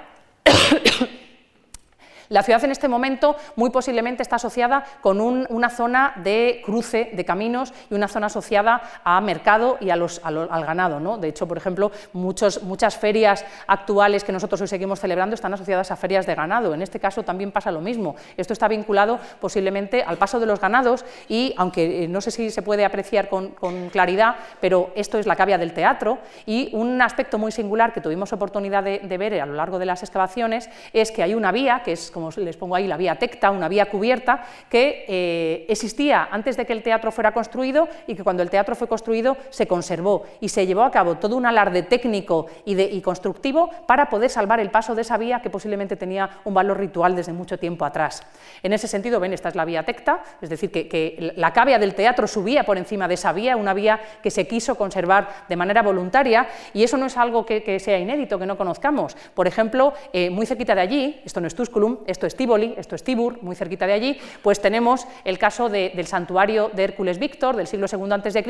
la 2.30 2.44
ciudad 2.44 2.62
en 2.62 2.70
este 2.70 2.86
momento 2.86 3.34
muy 3.56 3.70
posiblemente 3.70 4.22
está 4.22 4.36
asociada 4.36 4.84
con 5.00 5.20
una 5.20 5.68
zona 5.68 6.12
de 6.22 6.62
cruce 6.64 7.10
de 7.12 7.24
caminos 7.24 7.74
y 7.90 7.94
una 7.94 8.06
zona 8.06 8.28
asociada 8.28 8.82
a 9.02 9.20
mercado 9.20 9.78
y 9.80 9.90
a 9.90 9.96
los, 9.96 10.20
al 10.22 10.64
ganado. 10.64 11.00
¿no? 11.00 11.18
De 11.18 11.26
hecho, 11.26 11.48
por 11.48 11.56
ejemplo, 11.56 11.90
muchas 12.12 12.96
ferias 12.96 13.44
actuales 13.66 14.22
que 14.22 14.30
nosotros 14.30 14.60
hoy 14.60 14.68
seguimos 14.68 15.00
celebrando 15.00 15.34
están 15.34 15.54
asociadas 15.54 15.90
a 15.90 15.96
ferias 15.96 16.24
de 16.24 16.36
ganado. 16.36 16.72
En 16.72 16.82
este 16.82 17.00
caso 17.00 17.24
también 17.24 17.50
pasa 17.50 17.72
lo 17.72 17.80
mismo. 17.80 18.14
Esto 18.36 18.52
está 18.52 18.68
vinculado 18.68 19.18
posiblemente 19.40 20.04
al 20.04 20.16
paso 20.16 20.38
de 20.38 20.46
los 20.46 20.60
ganados 20.60 21.04
y, 21.28 21.52
aunque 21.56 22.04
eh, 22.04 22.06
no 22.06 22.20
sé 22.20 22.30
si 22.30 22.50
se 22.50 22.62
puede 22.62 22.84
apreciar 22.84 23.28
con, 23.28 23.56
claridad, 23.90 24.36
pero 24.60 24.92
esto 24.94 25.18
es 25.18 25.26
la 25.26 25.34
cavia 25.34 25.58
del 25.58 25.72
teatro 25.72 26.18
y 26.46 26.70
un 26.74 27.02
aspecto 27.02 27.38
muy 27.38 27.50
singular 27.50 27.92
que 27.92 28.00
tuvimos 28.00 28.32
oportunidad 28.32 28.84
de, 28.84 29.00
de 29.00 29.18
ver 29.18 29.40
a 29.40 29.46
lo 29.46 29.54
largo 29.54 29.80
de 29.80 29.86
las 29.86 30.04
excavaciones 30.04 30.70
es 30.92 31.10
que 31.10 31.24
hay 31.24 31.34
una 31.34 31.50
vía 31.50 31.82
que 31.84 31.90
es 31.90 32.12
les 32.36 32.56
pongo 32.56 32.74
ahí 32.76 32.86
la 32.86 32.96
vía 32.96 33.16
tecta, 33.16 33.50
una 33.50 33.68
vía 33.68 33.86
cubierta, 33.86 34.44
que 34.68 35.04
eh, 35.08 35.66
existía 35.68 36.28
antes 36.30 36.56
de 36.56 36.66
que 36.66 36.72
el 36.72 36.82
teatro 36.82 37.12
fuera 37.12 37.32
construido 37.32 37.88
y 38.06 38.14
que 38.14 38.24
cuando 38.24 38.42
el 38.42 38.50
teatro 38.50 38.74
fue 38.74 38.88
construido 38.88 39.36
se 39.50 39.66
conservó 39.66 40.24
y 40.40 40.48
se 40.48 40.66
llevó 40.66 40.82
a 40.82 40.90
cabo 40.90 41.16
todo 41.16 41.36
un 41.36 41.46
alarde 41.46 41.82
técnico 41.82 42.46
y, 42.64 43.00
constructivo 43.00 43.70
para 43.86 44.08
poder 44.08 44.30
salvar 44.30 44.60
el 44.60 44.70
paso 44.70 44.94
de 44.94 45.02
esa 45.02 45.16
vía 45.16 45.40
que 45.40 45.50
posiblemente 45.50 45.96
tenía 45.96 46.40
un 46.44 46.54
valor 46.54 46.78
ritual 46.78 47.16
desde 47.16 47.32
mucho 47.32 47.58
tiempo 47.58 47.84
atrás. 47.84 48.22
En 48.62 48.72
ese 48.72 48.88
sentido, 48.88 49.20
ven, 49.20 49.32
esta 49.32 49.48
es 49.48 49.54
la 49.54 49.64
vía 49.64 49.84
tecta, 49.84 50.22
es 50.40 50.50
decir, 50.50 50.70
que, 50.70 51.32
la 51.36 51.52
cavia 51.52 51.78
del 51.78 51.94
teatro 51.94 52.26
subía 52.26 52.64
por 52.64 52.78
encima 52.78 53.08
de 53.08 53.14
esa 53.14 53.32
vía, 53.32 53.56
una 53.56 53.74
vía 53.74 54.00
que 54.22 54.30
se 54.30 54.46
quiso 54.46 54.74
conservar 54.74 55.28
de 55.48 55.56
manera 55.56 55.82
voluntaria 55.82 56.48
y 56.74 56.82
eso 56.82 56.96
no 56.96 57.06
es 57.06 57.16
algo 57.16 57.46
que, 57.46 57.78
sea 57.80 57.98
inédito, 57.98 58.38
que 58.38 58.46
no 58.46 58.56
conozcamos. 58.56 59.16
Por 59.34 59.46
ejemplo, 59.46 59.94
eh, 60.12 60.30
muy 60.30 60.46
cerquita 60.46 60.74
de 60.74 60.80
allí, 60.80 61.20
esto 61.24 61.40
no 61.40 61.46
es 61.46 61.54
Tusculum, 61.54 61.98
esto 62.10 62.26
es 62.26 62.36
Tívoli, 62.36 62.74
esto 62.76 62.94
es 62.94 63.04
Tibur, 63.04 63.42
muy 63.42 63.56
cerquita 63.56 63.86
de 63.86 63.92
allí, 63.92 64.18
pues 64.42 64.60
tenemos 64.60 65.06
el 65.24 65.38
caso 65.38 65.68
del 65.68 66.06
santuario 66.06 66.70
de 66.72 66.84
Hércules 66.84 67.18
Víctor 67.18 67.56
del 67.56 67.66
siglo 67.66 67.86
II 67.90 68.12
a.C., 68.12 68.44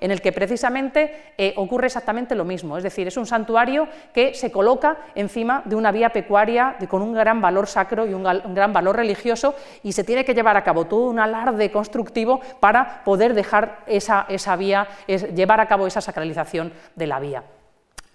en 0.00 0.10
el 0.10 0.20
que 0.20 0.32
precisamente 0.32 1.32
eh, 1.38 1.54
ocurre 1.56 1.86
exactamente 1.86 2.34
lo 2.34 2.44
mismo, 2.44 2.76
es 2.76 2.82
decir, 2.82 3.06
es 3.06 3.16
un 3.16 3.26
santuario 3.26 3.88
que 4.12 4.34
se 4.34 4.50
coloca 4.50 4.98
encima 5.14 5.62
de 5.64 5.76
una 5.76 5.92
vía 5.92 6.10
pecuaria 6.10 6.76
con 6.88 7.02
un 7.02 7.14
gran 7.14 7.40
valor 7.40 7.66
sacro 7.66 8.06
y 8.06 8.14
un, 8.14 8.22
gran 8.22 8.72
valor 8.72 8.96
religioso 8.96 9.54
y 9.82 9.92
se 9.92 10.04
tiene 10.04 10.24
que 10.24 10.34
llevar 10.34 10.56
a 10.56 10.64
cabo 10.64 10.86
todo 10.86 11.08
un 11.08 11.18
alarde 11.18 11.70
constructivo 11.70 12.40
para 12.60 13.02
poder 13.04 13.34
dejar 13.34 13.80
esa, 13.86 14.26
esa 14.28 14.56
vía, 14.56 14.88
llevar 15.06 15.60
a 15.60 15.68
cabo 15.68 15.86
esa 15.86 16.00
sacralización 16.00 16.72
de 16.94 17.06
la 17.06 17.20
vía 17.20 17.42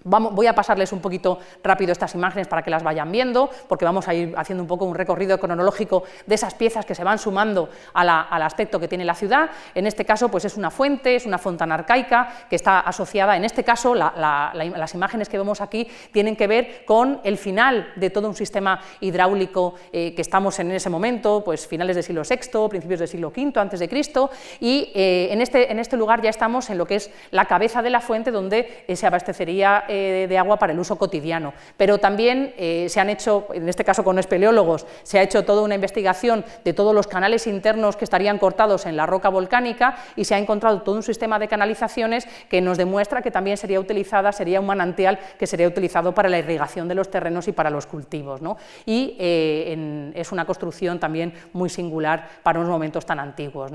voy 0.03 0.47
a 0.47 0.55
pasarles 0.55 0.91
un 0.93 0.99
poquito 0.99 1.39
rápido 1.63 1.91
estas 1.91 2.15
imágenes 2.15 2.47
para 2.47 2.61
que 2.61 2.69
las 2.69 2.83
vayan 2.83 3.11
viendo, 3.11 3.49
porque 3.67 3.85
vamos 3.85 4.07
a 4.07 4.13
ir 4.13 4.33
haciendo 4.37 4.63
un 4.63 4.67
poco 4.67 4.85
un 4.85 4.95
recorrido 4.95 5.39
cronológico 5.39 6.03
de 6.25 6.35
esas 6.35 6.53
piezas 6.53 6.85
que 6.85 6.95
se 6.95 7.03
van 7.03 7.19
sumando 7.19 7.69
al 7.93 8.41
aspecto 8.41 8.79
que 8.79 8.87
tiene 8.87 9.05
la 9.05 9.15
ciudad. 9.15 9.49
En 9.75 9.87
este 9.87 10.05
caso, 10.05 10.29
pues 10.29 10.45
es 10.45 10.57
una 10.57 10.71
fuente, 10.71 11.15
es 11.15 11.25
una 11.25 11.37
fontana 11.37 11.75
arcaica 11.75 12.29
que 12.49 12.55
está 12.55 12.79
asociada, 12.79 13.35
en 13.35 13.45
este 13.45 13.63
caso, 13.63 13.95
las 13.95 14.93
imágenes 14.93 15.29
que 15.29 15.37
vemos 15.37 15.61
aquí 15.61 15.87
tienen 16.11 16.35
que 16.35 16.47
ver 16.47 16.85
con 16.85 17.19
el 17.23 17.37
final 17.37 17.91
de 17.95 18.09
todo 18.09 18.27
un 18.27 18.35
sistema 18.35 18.79
hidráulico 18.99 19.75
eh, 19.91 20.13
que 20.15 20.21
estamos 20.21 20.59
en 20.59 20.71
ese 20.71 20.89
momento, 20.89 21.43
pues 21.43 21.67
finales 21.67 21.95
del 21.95 22.03
siglo 22.03 22.21
VI, 22.27 22.69
principios 22.69 22.99
del 22.99 23.09
siglo 23.09 23.29
V 23.35 23.59
antes 23.59 23.79
de 23.79 23.89
Cristo, 23.89 24.29
y 24.59 24.91
eh, 24.93 25.29
este, 25.39 25.71
en 25.71 25.79
este 25.79 25.97
lugar 25.97 26.21
ya 26.21 26.29
estamos 26.29 26.69
en 26.69 26.77
lo 26.77 26.85
que 26.85 26.95
es 26.95 27.11
la 27.31 27.45
cabeza 27.45 27.81
de 27.81 27.89
la 27.89 28.01
fuente 28.01 28.31
donde 28.31 28.85
se 28.93 29.07
abastecería 29.07 29.85
eh, 29.89 30.27
de 30.29 30.37
agua 30.37 30.57
para 30.57 30.71
el 30.71 30.79
uso 30.79 30.97
cotidiano. 30.97 31.53
Pero 31.75 31.97
también 31.97 32.53
eh, 32.57 32.87
se 32.89 32.99
han 32.99 33.09
hecho, 33.09 33.47
en 33.53 33.67
este 33.67 33.83
caso 33.83 34.03
con 34.03 34.19
espeleólogos, 34.19 34.85
se 35.03 35.19
ha 35.19 35.23
hecho 35.23 35.43
toda 35.43 35.63
una 35.63 35.75
investigación 35.75 36.45
de 36.63 36.73
todos 36.73 36.93
los 36.93 37.07
canales 37.07 37.47
internos 37.47 37.95
que 37.97 38.05
estarían 38.05 38.37
cortados 38.37 38.85
en 38.85 38.95
la 38.95 39.05
roca 39.05 39.29
volcánica 39.29 39.97
y 40.15 40.25
se 40.25 40.35
ha 40.35 40.37
encontrado 40.37 40.83
todo 40.83 40.95
un 40.95 41.03
sistema 41.03 41.39
de 41.39 41.47
canalizaciones 41.47 42.27
que 42.49 42.61
nos 42.61 42.77
demuestra 42.77 43.21
que 43.21 43.31
también 43.31 43.57
sería 43.57 43.79
utilizada, 43.79 44.31
sería 44.31 44.59
un 44.59 44.67
manantial 44.67 45.19
que 45.37 45.47
sería 45.47 45.67
utilizado 45.67 46.13
para 46.13 46.29
la 46.29 46.37
irrigación 46.37 46.87
de 46.87 46.95
los 46.95 47.09
terrenos 47.09 47.47
y 47.47 47.51
para 47.51 47.69
los 47.69 47.87
cultivos. 47.87 48.41
Y 48.85 49.15
eh, 49.19 50.11
es 50.13 50.31
una 50.31 50.45
construcción 50.45 50.99
también 50.99 51.33
muy 51.53 51.69
singular 51.69 52.29
para 52.43 52.59
unos 52.59 52.71
momentos 52.71 53.05
tan 53.05 53.19
antiguos. 53.19 53.71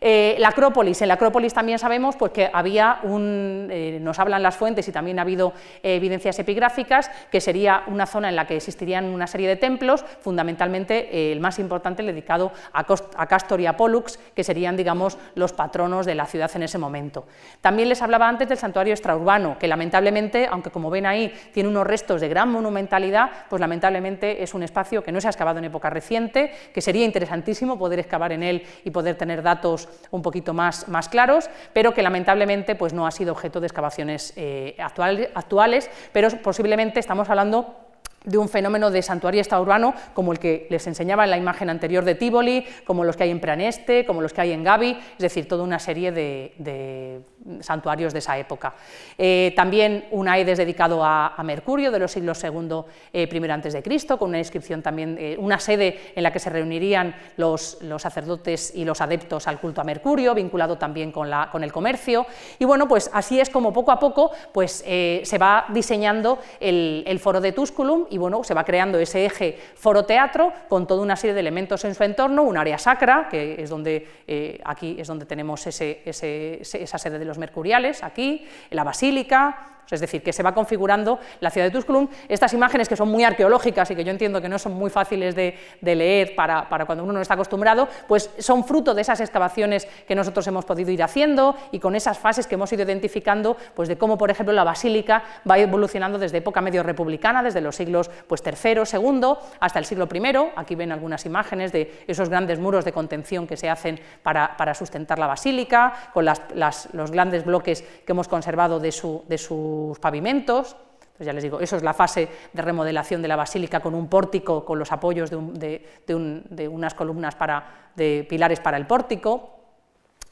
Eh, 0.00 0.36
la 0.38 0.48
Acrópolis, 0.48 1.02
en 1.02 1.08
la 1.08 1.14
Acrópolis 1.14 1.52
también 1.52 1.78
sabemos 1.78 2.16
pues, 2.16 2.30
que 2.30 2.48
había 2.52 3.00
un, 3.02 3.68
eh, 3.70 3.98
nos 4.00 4.18
hablan 4.18 4.42
las 4.42 4.56
fuentes 4.56 4.86
y 4.86 4.92
también 4.92 5.18
ha 5.18 5.22
habido 5.22 5.52
eh, 5.82 5.96
evidencias 5.96 6.38
epigráficas, 6.38 7.10
que 7.30 7.40
sería 7.40 7.82
una 7.88 8.06
zona 8.06 8.28
en 8.28 8.36
la 8.36 8.46
que 8.46 8.56
existirían 8.56 9.06
una 9.06 9.26
serie 9.26 9.48
de 9.48 9.56
templos, 9.56 10.04
fundamentalmente 10.20 11.32
el 11.32 11.40
más 11.40 11.58
importante 11.58 12.02
dedicado 12.02 12.52
a, 12.72 12.86
a, 13.16 13.26
Castor 13.26 13.60
y 13.60 13.66
a 13.66 13.76
Pollux, 13.76 14.18
que 14.34 14.44
serían, 14.44 14.76
digamos, 14.76 15.18
los 15.34 15.52
patronos 15.52 16.06
de 16.06 16.14
la 16.14 16.26
ciudad 16.26 16.50
en 16.54 16.62
ese 16.62 16.78
momento. 16.78 17.26
También 17.60 17.88
les 17.88 18.00
hablaba 18.00 18.28
antes 18.28 18.48
del 18.48 18.58
santuario 18.58 18.94
extraurbano, 18.94 19.58
que 19.58 19.66
lamentablemente, 19.66 20.46
aunque 20.46 20.70
como 20.70 20.90
ven 20.90 21.06
ahí, 21.06 21.32
tiene 21.52 21.68
unos 21.68 21.86
restos 21.86 22.20
de 22.20 22.28
gran 22.28 22.50
monumentalidad, 22.50 23.30
pues 23.48 23.60
lamentablemente 23.60 24.42
es 24.42 24.54
un 24.54 24.62
espacio 24.62 25.02
que 25.02 25.12
no 25.12 25.20
se 25.20 25.26
ha 25.26 25.30
excavado 25.30 25.58
en 25.58 25.64
época 25.64 25.90
reciente, 25.90 26.52
que 26.72 26.80
sería 26.80 27.04
interesantísimo 27.04 27.78
poder 27.78 27.98
excavar 27.98 28.32
en 28.32 28.42
él 28.42 28.62
y 28.84 28.90
poder 28.90 29.16
tener 29.16 29.42
datos 29.42 29.87
un 30.10 30.22
poquito 30.22 30.54
más, 30.54 30.88
más 30.88 31.08
claros, 31.08 31.48
pero 31.72 31.94
que 31.94 32.02
lamentablemente 32.02 32.74
pues, 32.74 32.92
no 32.92 33.06
ha 33.06 33.10
sido 33.10 33.32
objeto 33.32 33.60
de 33.60 33.66
excavaciones 33.66 34.32
eh, 34.36 34.76
actuales, 34.78 35.90
pero 36.12 36.28
posiblemente 36.42 37.00
estamos 37.00 37.28
hablando 37.30 37.87
de 38.28 38.38
un 38.38 38.48
fenómeno 38.48 38.90
de 38.90 39.02
santuario 39.02 39.42
urbano 39.60 39.94
como 40.12 40.32
el 40.32 40.38
que 40.38 40.66
les 40.70 40.86
enseñaba 40.86 41.24
en 41.24 41.30
la 41.30 41.38
imagen 41.38 41.70
anterior 41.70 42.04
de 42.04 42.14
Tivoli, 42.14 42.64
como 42.84 43.04
los 43.04 43.16
que 43.16 43.22
hay 43.24 43.30
en 43.30 43.40
Praneste, 43.40 44.04
como 44.04 44.20
los 44.20 44.32
que 44.32 44.42
hay 44.42 44.52
en 44.52 44.62
Gavi, 44.62 44.90
es 44.90 45.18
decir, 45.18 45.48
toda 45.48 45.64
una 45.64 45.78
serie 45.78 46.12
de, 46.12 47.22
santuarios 47.60 48.12
de 48.12 48.18
esa 48.18 48.36
época. 48.36 48.74
Eh, 49.16 49.52
también 49.56 50.06
un 50.10 50.28
Aedes 50.28 50.58
dedicado 50.58 51.02
a, 51.04 51.34
Mercurio 51.48 51.90
de 51.90 51.98
los 51.98 52.12
siglos 52.12 52.44
II 52.44 52.82
eh, 53.10 53.26
primero 53.26 53.54
antes 53.54 53.72
de 53.72 53.82
Cristo, 53.82 54.18
con 54.18 54.28
una 54.28 54.38
inscripción 54.38 54.82
también, 54.82 55.16
eh, 55.18 55.34
una 55.38 55.58
sede 55.58 56.12
en 56.14 56.22
la 56.22 56.30
que 56.30 56.38
se 56.38 56.50
reunirían 56.50 57.14
los, 57.38 57.78
sacerdotes 57.96 58.74
y 58.74 58.84
los 58.84 59.00
adeptos 59.00 59.48
al 59.48 59.58
culto 59.58 59.80
a 59.80 59.84
Mercurio, 59.84 60.34
vinculado 60.34 60.76
también 60.76 61.10
con, 61.10 61.30
la, 61.30 61.48
con 61.50 61.64
el 61.64 61.72
comercio. 61.72 62.26
Y 62.58 62.66
bueno, 62.66 62.86
pues 62.86 63.08
así 63.14 63.40
es 63.40 63.48
como 63.48 63.72
poco 63.72 63.92
a 63.92 63.98
poco 63.98 64.30
pues, 64.52 64.84
se 64.84 65.38
va 65.40 65.64
diseñando 65.70 66.38
el, 66.60 67.02
el 67.06 67.18
foro 67.18 67.40
de 67.40 67.52
Tusculum 67.52 68.06
bueno, 68.18 68.44
se 68.44 68.54
va 68.54 68.64
creando 68.64 68.98
ese 68.98 69.24
eje 69.24 69.58
foro-teatro 69.74 70.52
con 70.68 70.86
toda 70.86 71.02
una 71.02 71.16
serie 71.16 71.34
de 71.34 71.40
elementos 71.40 71.84
en 71.84 71.94
su 71.94 72.02
entorno, 72.04 72.42
un 72.42 72.56
área 72.56 72.78
sacra, 72.78 73.28
que 73.30 73.62
es 73.62 73.70
donde, 73.70 74.06
eh, 74.26 74.60
aquí 74.64 74.96
es 74.98 75.06
donde 75.06 75.26
tenemos 75.26 75.66
esa 75.66 76.98
sede 76.98 77.18
de 77.18 77.24
los 77.24 77.38
mercuriales, 77.38 78.02
aquí, 78.02 78.46
la 78.70 78.84
basílica, 78.84 79.77
es 79.90 80.00
decir, 80.00 80.22
que 80.22 80.32
se 80.32 80.42
va 80.42 80.52
configurando 80.52 81.18
la 81.40 81.50
ciudad 81.50 81.66
de 81.66 81.70
Tusculum. 81.70 82.08
Estas 82.28 82.52
imágenes 82.52 82.88
que 82.88 82.96
son 82.96 83.08
muy 83.08 83.24
arqueológicas 83.24 83.90
y 83.90 83.96
que 83.96 84.04
yo 84.04 84.10
entiendo 84.10 84.40
que 84.40 84.48
no 84.48 84.58
son 84.58 84.72
muy 84.72 84.90
fáciles 84.90 85.34
de, 85.34 85.56
leer 85.80 86.34
para, 86.34 86.68
cuando 86.86 87.04
uno 87.04 87.12
no 87.12 87.20
está 87.20 87.34
acostumbrado, 87.34 87.88
pues 88.06 88.30
son 88.38 88.64
fruto 88.64 88.94
de 88.94 89.02
esas 89.02 89.20
excavaciones 89.20 89.86
que 90.06 90.14
nosotros 90.14 90.46
hemos 90.46 90.64
podido 90.64 90.90
ir 90.90 91.02
haciendo 91.02 91.56
y 91.72 91.80
con 91.80 91.96
esas 91.96 92.18
fases 92.18 92.46
que 92.46 92.54
hemos 92.54 92.72
ido 92.72 92.82
identificando, 92.82 93.56
pues 93.74 93.88
de 93.88 93.96
cómo, 93.96 94.18
por 94.18 94.30
ejemplo, 94.30 94.52
la 94.52 94.64
basílica 94.64 95.22
va 95.48 95.58
evolucionando 95.58 96.18
desde 96.18 96.38
época 96.38 96.60
medio 96.60 96.82
republicana, 96.82 97.42
desde 97.42 97.60
los 97.60 97.76
siglos 97.76 98.10
pues, 98.26 98.42
III, 98.44 98.82
II, 98.92 99.34
hasta 99.60 99.78
el 99.78 99.84
siglo 99.84 100.08
I. 100.12 100.18
Aquí 100.56 100.74
ven 100.74 100.92
algunas 100.92 101.24
imágenes 101.26 101.72
de 101.72 102.04
esos 102.06 102.28
grandes 102.28 102.58
muros 102.58 102.84
de 102.84 102.92
contención 102.92 103.46
que 103.46 103.56
se 103.56 103.70
hacen 103.70 103.98
para, 104.22 104.74
sustentar 104.74 105.18
la 105.18 105.26
basílica, 105.26 106.10
con 106.12 106.24
los 106.24 107.10
grandes 107.10 107.44
bloques 107.44 107.82
que 107.82 108.12
hemos 108.12 108.28
conservado 108.28 108.78
de 108.78 108.92
su 108.92 109.77
pavimentos. 110.00 110.76
Pues 111.16 111.26
ya 111.26 111.32
les 111.32 111.42
digo, 111.42 111.58
eso 111.58 111.76
es 111.76 111.82
la 111.82 111.94
fase 111.94 112.28
de 112.52 112.62
remodelación 112.62 113.20
de 113.20 113.28
la 113.28 113.34
basílica 113.34 113.80
con 113.80 113.94
un 113.94 114.08
pórtico, 114.08 114.64
con 114.64 114.78
los 114.78 114.92
apoyos 114.92 115.30
de, 115.30 116.68
unas 116.70 116.94
columnas 116.94 117.34
para, 117.34 117.90
de 117.96 118.24
pilares 118.28 118.60
para 118.60 118.76
el 118.76 118.86
pórtico. 118.86 119.54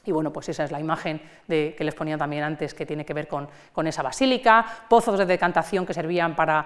Y 0.05 0.13
bueno, 0.13 0.31
pues 0.31 0.47
esa 0.47 0.63
es 0.63 0.71
la 0.71 0.79
imagen 0.79 1.21
de, 1.47 1.75
que 1.77 1.83
les 1.83 1.93
ponía 1.93 2.17
también 2.17 2.43
antes, 2.43 2.73
que 2.73 2.85
tiene 2.85 3.03
que 3.03 3.13
ver 3.13 3.27
con, 3.27 3.49
esa 3.85 4.01
basílica, 4.01 4.65
pozos 4.87 5.19
de 5.19 5.25
decantación 5.25 5.85
que 5.85 5.93
servían 5.93 6.33
para 6.33 6.65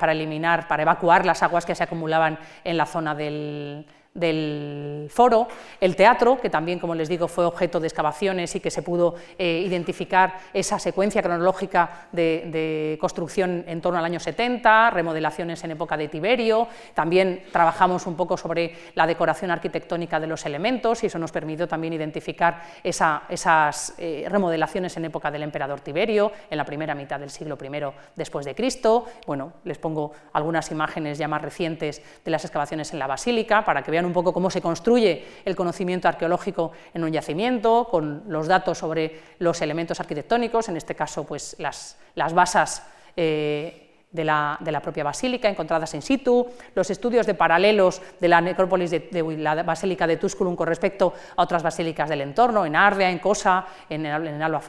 para 0.00 0.12
eliminar, 0.12 0.66
para 0.66 0.82
evacuar 0.82 1.24
las 1.24 1.44
aguas 1.44 1.64
que 1.64 1.76
se 1.76 1.84
acumulaban 1.84 2.36
en 2.64 2.76
la 2.76 2.86
zona 2.86 3.14
del, 3.14 3.86
del 4.16 5.08
foro, 5.10 5.46
el 5.80 5.94
teatro, 5.94 6.40
que 6.40 6.50
también, 6.50 6.78
como 6.78 6.94
les 6.94 7.08
digo, 7.08 7.28
fue 7.28 7.44
objeto 7.44 7.78
de 7.78 7.86
excavaciones 7.86 8.54
y 8.54 8.60
que 8.60 8.70
se 8.70 8.82
pudo 8.82 9.14
eh, 9.38 9.62
identificar 9.64 10.38
esa 10.52 10.78
secuencia 10.78 11.22
cronológica 11.22 12.08
de, 12.12 12.96
construcción 13.00 13.64
en 13.66 13.80
torno 13.80 13.98
al 13.98 14.04
año 14.04 14.18
70, 14.18 14.90
remodelaciones 14.90 15.62
en 15.64 15.72
época 15.72 15.96
de 15.96 16.08
Tiberio, 16.08 16.66
también 16.94 17.44
trabajamos 17.52 18.06
un 18.06 18.16
poco 18.16 18.36
sobre 18.36 18.74
la 18.94 19.06
decoración 19.06 19.50
arquitectónica 19.50 20.18
de 20.18 20.26
los 20.26 20.46
elementos 20.46 21.02
y 21.02 21.06
eso 21.06 21.18
nos 21.18 21.32
permitió 21.32 21.68
también 21.68 21.92
identificar 21.92 22.62
esas 22.82 23.94
eh, 23.98 24.26
remodelaciones 24.28 24.96
en 24.96 25.04
época 25.04 25.30
del 25.30 25.42
emperador 25.42 25.80
Tiberio, 25.80 26.32
en 26.50 26.56
la 26.56 26.64
primera 26.64 26.94
mitad 26.94 27.20
del 27.20 27.30
siglo 27.30 27.58
I 27.62 27.66
después 28.14 28.46
de 28.46 28.54
Cristo. 28.54 29.06
Bueno, 29.26 29.52
les 29.64 29.78
pongo 29.78 30.12
algunas 30.32 30.70
imágenes 30.70 31.18
ya 31.18 31.28
más 31.28 31.42
recientes 31.42 32.02
de 32.24 32.30
las 32.30 32.44
excavaciones 32.44 32.92
en 32.92 32.98
la 32.98 33.06
basílica 33.06 33.64
para 33.64 33.82
que 33.82 33.90
vean 33.90 34.05
un 34.06 34.12
poco 34.12 34.32
cómo 34.32 34.50
se 34.50 34.60
construye 34.60 35.24
el 35.44 35.56
conocimiento 35.56 36.08
arqueológico 36.08 36.72
en 36.94 37.04
un 37.04 37.12
yacimiento, 37.12 37.88
con 37.90 38.24
los 38.28 38.46
datos 38.46 38.78
sobre 38.78 39.20
los 39.38 39.60
elementos 39.60 40.00
arquitectónicos, 40.00 40.68
en 40.68 40.76
este 40.76 40.94
caso 40.94 41.24
pues, 41.24 41.56
las, 41.58 41.98
las 42.14 42.32
basas 42.32 42.82
eh, 43.16 43.86
de, 44.10 44.24
la, 44.24 44.80
propia 44.82 45.04
basílica 45.04 45.48
encontradas 45.48 45.94
in 45.94 46.02
situ, 46.02 46.46
los 46.74 46.90
estudios 46.90 47.26
de 47.26 47.34
paralelos 47.34 48.00
de 48.20 48.28
la 48.28 48.40
necrópolis 48.40 48.90
de, 48.90 49.36
la 49.38 49.62
basílica 49.62 50.06
de 50.06 50.16
Tusculum 50.16 50.56
con 50.56 50.66
respecto 50.66 51.12
a 51.36 51.42
otras 51.42 51.62
basílicas 51.62 52.08
del 52.08 52.22
entorno, 52.22 52.64
en 52.64 52.76
Ardea, 52.76 53.10
en 53.10 53.18
Cosa, 53.18 53.66
en, 53.90 54.06
en 54.06 54.42
Alba 54.42 54.60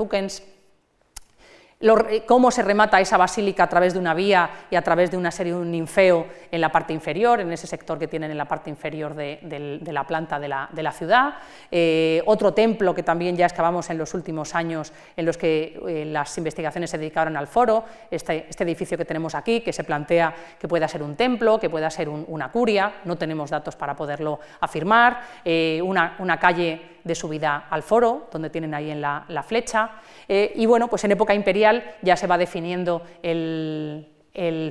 Cómo 2.25 2.49
se 2.49 2.63
remata 2.63 2.99
esa 2.99 3.17
basílica 3.17 3.61
a 3.61 3.69
través 3.69 3.93
de 3.93 3.99
una 3.99 4.15
vía 4.15 4.49
y 4.71 4.75
a 4.75 4.81
través 4.81 5.11
de 5.11 5.17
una 5.17 5.29
serie 5.29 5.53
de 5.53 5.59
un 5.59 5.69
ninfeo 5.69 6.25
en 6.49 6.59
la 6.59 6.71
parte 6.71 6.91
inferior, 6.91 7.39
en 7.39 7.51
ese 7.51 7.67
sector 7.67 7.99
que 7.99 8.07
tienen 8.07 8.31
en 8.31 8.37
la 8.37 8.45
parte 8.45 8.71
inferior 8.71 9.13
de, 9.13 9.79
la 9.85 10.07
planta 10.07 10.39
de 10.39 10.47
la, 10.47 10.91
ciudad. 10.91 11.35
Eh, 11.69 12.23
otro 12.25 12.51
templo 12.55 12.95
que 12.95 13.03
también 13.03 13.37
ya 13.37 13.45
excavamos 13.45 13.91
en 13.91 13.99
los 13.99 14.15
últimos 14.15 14.55
años, 14.55 14.91
en 15.15 15.27
los 15.27 15.37
que 15.37 15.79
eh, 15.87 16.05
las 16.05 16.35
investigaciones 16.39 16.89
se 16.89 16.97
dedicaron 16.97 17.37
al 17.37 17.45
foro, 17.45 17.85
este, 18.09 18.47
este, 18.49 18.63
edificio 18.63 18.97
que 18.97 19.05
tenemos 19.05 19.35
aquí, 19.35 19.61
que 19.61 19.71
se 19.71 19.83
plantea 19.83 20.33
que 20.57 20.67
pueda 20.67 20.87
ser 20.87 21.03
un 21.03 21.15
templo, 21.15 21.59
que 21.59 21.69
pueda 21.69 21.91
ser 21.91 22.09
una 22.09 22.51
curia, 22.51 23.01
no 23.05 23.17
tenemos 23.17 23.51
datos 23.51 23.75
para 23.75 23.95
poderlo 23.95 24.39
afirmar, 24.61 25.21
eh, 25.45 25.79
una 25.83 26.39
calle 26.39 26.96
de 27.07 27.15
subida 27.15 27.67
al 27.69 27.83
foro, 27.83 28.27
donde 28.31 28.49
tienen 28.49 28.73
ahí 28.73 28.91
en 28.91 29.01
la, 29.01 29.43
flecha. 29.47 29.91
Eh, 30.27 30.51
y 30.55 30.65
bueno, 30.65 30.87
pues 30.87 31.03
en 31.05 31.11
época 31.11 31.33
imperial 31.33 31.95
ya 32.01 32.15
se 32.15 32.27
va 32.27 32.37
definiendo 32.37 33.01
el, 33.23 34.05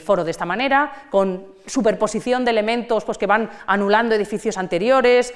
foro 0.04 0.22
de 0.22 0.30
esta 0.30 0.44
manera, 0.44 1.08
con 1.10 1.56
superposición 1.66 2.44
de 2.44 2.52
elementos 2.52 3.04
pues, 3.04 3.18
que 3.18 3.26
van 3.26 3.50
anulando 3.66 4.14
edificios 4.14 4.58
anteriores, 4.58 5.34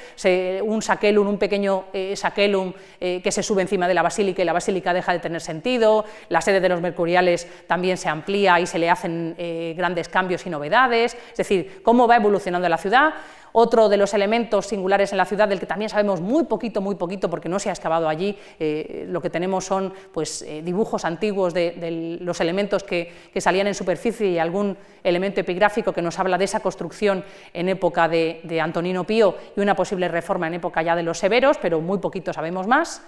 un 0.62 0.82
saquelum, 0.82 1.26
un 1.26 1.38
pequeño 1.38 1.86
eh, 1.92 2.14
saquelum 2.14 2.72
eh, 3.00 3.20
que 3.24 3.32
se 3.32 3.42
sube 3.42 3.62
encima 3.62 3.88
de 3.88 3.94
la 3.94 4.02
basílica 4.02 4.40
y 4.40 4.44
la 4.44 4.52
basílica 4.52 4.94
deja 4.94 5.12
de 5.12 5.18
tener 5.18 5.40
sentido, 5.40 6.04
la 6.28 6.40
sede 6.42 6.60
de 6.60 6.68
los 6.68 6.80
mercuriales 6.80 7.48
también 7.66 7.96
se 7.96 8.08
amplía 8.08 8.60
y 8.60 8.66
se 8.66 8.78
le 8.78 8.88
hacen 8.88 9.34
grandes 9.76 10.08
cambios 10.08 10.46
y 10.46 10.50
novedades, 10.50 11.16
es 11.32 11.36
decir, 11.36 11.82
cómo 11.82 12.06
va 12.06 12.14
evolucionando 12.14 12.68
la 12.68 12.78
ciudad. 12.78 13.14
Otro 13.52 13.88
de 13.88 13.96
los 13.96 14.14
elementos 14.14 14.66
singulares 14.66 15.12
en 15.12 15.18
la 15.18 15.24
ciudad, 15.24 15.48
del 15.48 15.60
que 15.60 15.66
también 15.66 15.88
sabemos 15.88 16.20
muy 16.20 16.44
poquito, 16.44 16.80
muy 16.80 16.94
poquito, 16.94 17.28
porque 17.28 17.48
no 17.48 17.58
se 17.58 17.68
ha 17.68 17.72
excavado 17.72 18.08
allí, 18.08 18.36
eh, 18.58 19.06
lo 19.08 19.20
que 19.20 19.30
tenemos 19.30 19.64
son 19.64 19.92
pues, 20.12 20.42
eh, 20.42 20.62
dibujos 20.62 21.04
antiguos 21.04 21.54
de, 21.54 22.18
los 22.20 22.40
elementos 22.40 22.84
que, 22.84 23.30
salían 23.40 23.66
en 23.66 23.74
superficie 23.74 24.28
y 24.28 24.38
algún 24.38 24.76
elemento 25.02 25.40
epigráfico 25.40 25.92
que 25.92 26.02
nos 26.02 26.18
habla 26.18 26.36
de 26.36 26.44
esa 26.44 26.60
construcción 26.60 27.24
en 27.54 27.68
época 27.68 28.06
de, 28.06 28.40
de 28.44 28.60
Antonino 28.60 29.04
Pío 29.04 29.34
y 29.56 29.60
una 29.60 29.74
posible 29.74 30.08
reforma 30.08 30.46
en 30.46 30.54
época 30.54 30.82
ya 30.82 30.94
de 30.94 31.02
los 31.02 31.18
severos, 31.18 31.56
pero 31.58 31.80
muy 31.80 31.98
poquito 31.98 32.32
sabemos 32.32 32.66
más. 32.66 33.02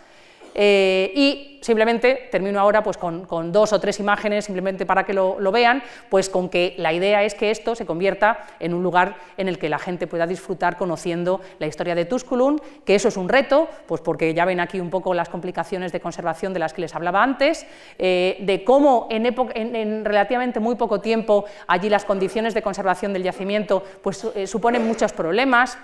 Eh, 0.54 1.12
y 1.14 1.52
simplemente 1.62 2.28
termino 2.30 2.60
ahora 2.60 2.82
pues, 2.82 2.96
con, 2.96 3.52
dos 3.52 3.72
o 3.72 3.80
tres 3.80 4.00
imágenes, 4.00 4.44
simplemente 4.44 4.84
para 4.84 5.04
que 5.04 5.14
lo, 5.14 5.52
vean, 5.52 5.82
pues 6.10 6.28
con 6.28 6.48
que 6.48 6.74
la 6.76 6.92
idea 6.92 7.22
es 7.22 7.34
que 7.34 7.50
esto 7.50 7.74
se 7.74 7.86
convierta 7.86 8.44
en 8.60 8.74
un 8.74 8.82
lugar 8.82 9.16
en 9.36 9.48
el 9.48 9.58
que 9.58 9.68
la 9.68 9.78
gente 9.78 10.06
pueda 10.06 10.26
disfrutar 10.26 10.76
conociendo 10.76 11.40
la 11.58 11.66
historia 11.66 11.94
de 11.94 12.04
Tusculum, 12.04 12.58
que 12.84 12.94
eso 12.94 13.08
es 13.08 13.16
un 13.16 13.28
reto, 13.28 13.68
pues 13.86 14.00
porque 14.00 14.34
ya 14.34 14.44
ven 14.44 14.60
aquí 14.60 14.80
un 14.80 14.90
poco 14.90 15.14
las 15.14 15.28
complicaciones 15.28 15.92
de 15.92 16.00
conservación 16.00 16.52
de 16.52 16.58
las 16.58 16.72
que 16.72 16.80
les 16.80 16.94
hablaba 16.94 17.22
antes, 17.22 17.66
eh, 17.98 18.38
de 18.40 18.64
cómo 18.64 19.06
en, 19.10 19.26
en, 19.26 20.04
relativamente 20.04 20.60
muy 20.60 20.74
poco 20.74 21.00
tiempo 21.00 21.44
allí 21.66 21.88
las 21.88 22.04
condiciones 22.04 22.54
de 22.54 22.62
conservación 22.62 23.12
del 23.12 23.22
yacimiento 23.22 23.84
pues, 24.02 24.24
eh, 24.34 24.46
suponen 24.46 24.86
muchos 24.86 25.12
problemas, 25.12 25.78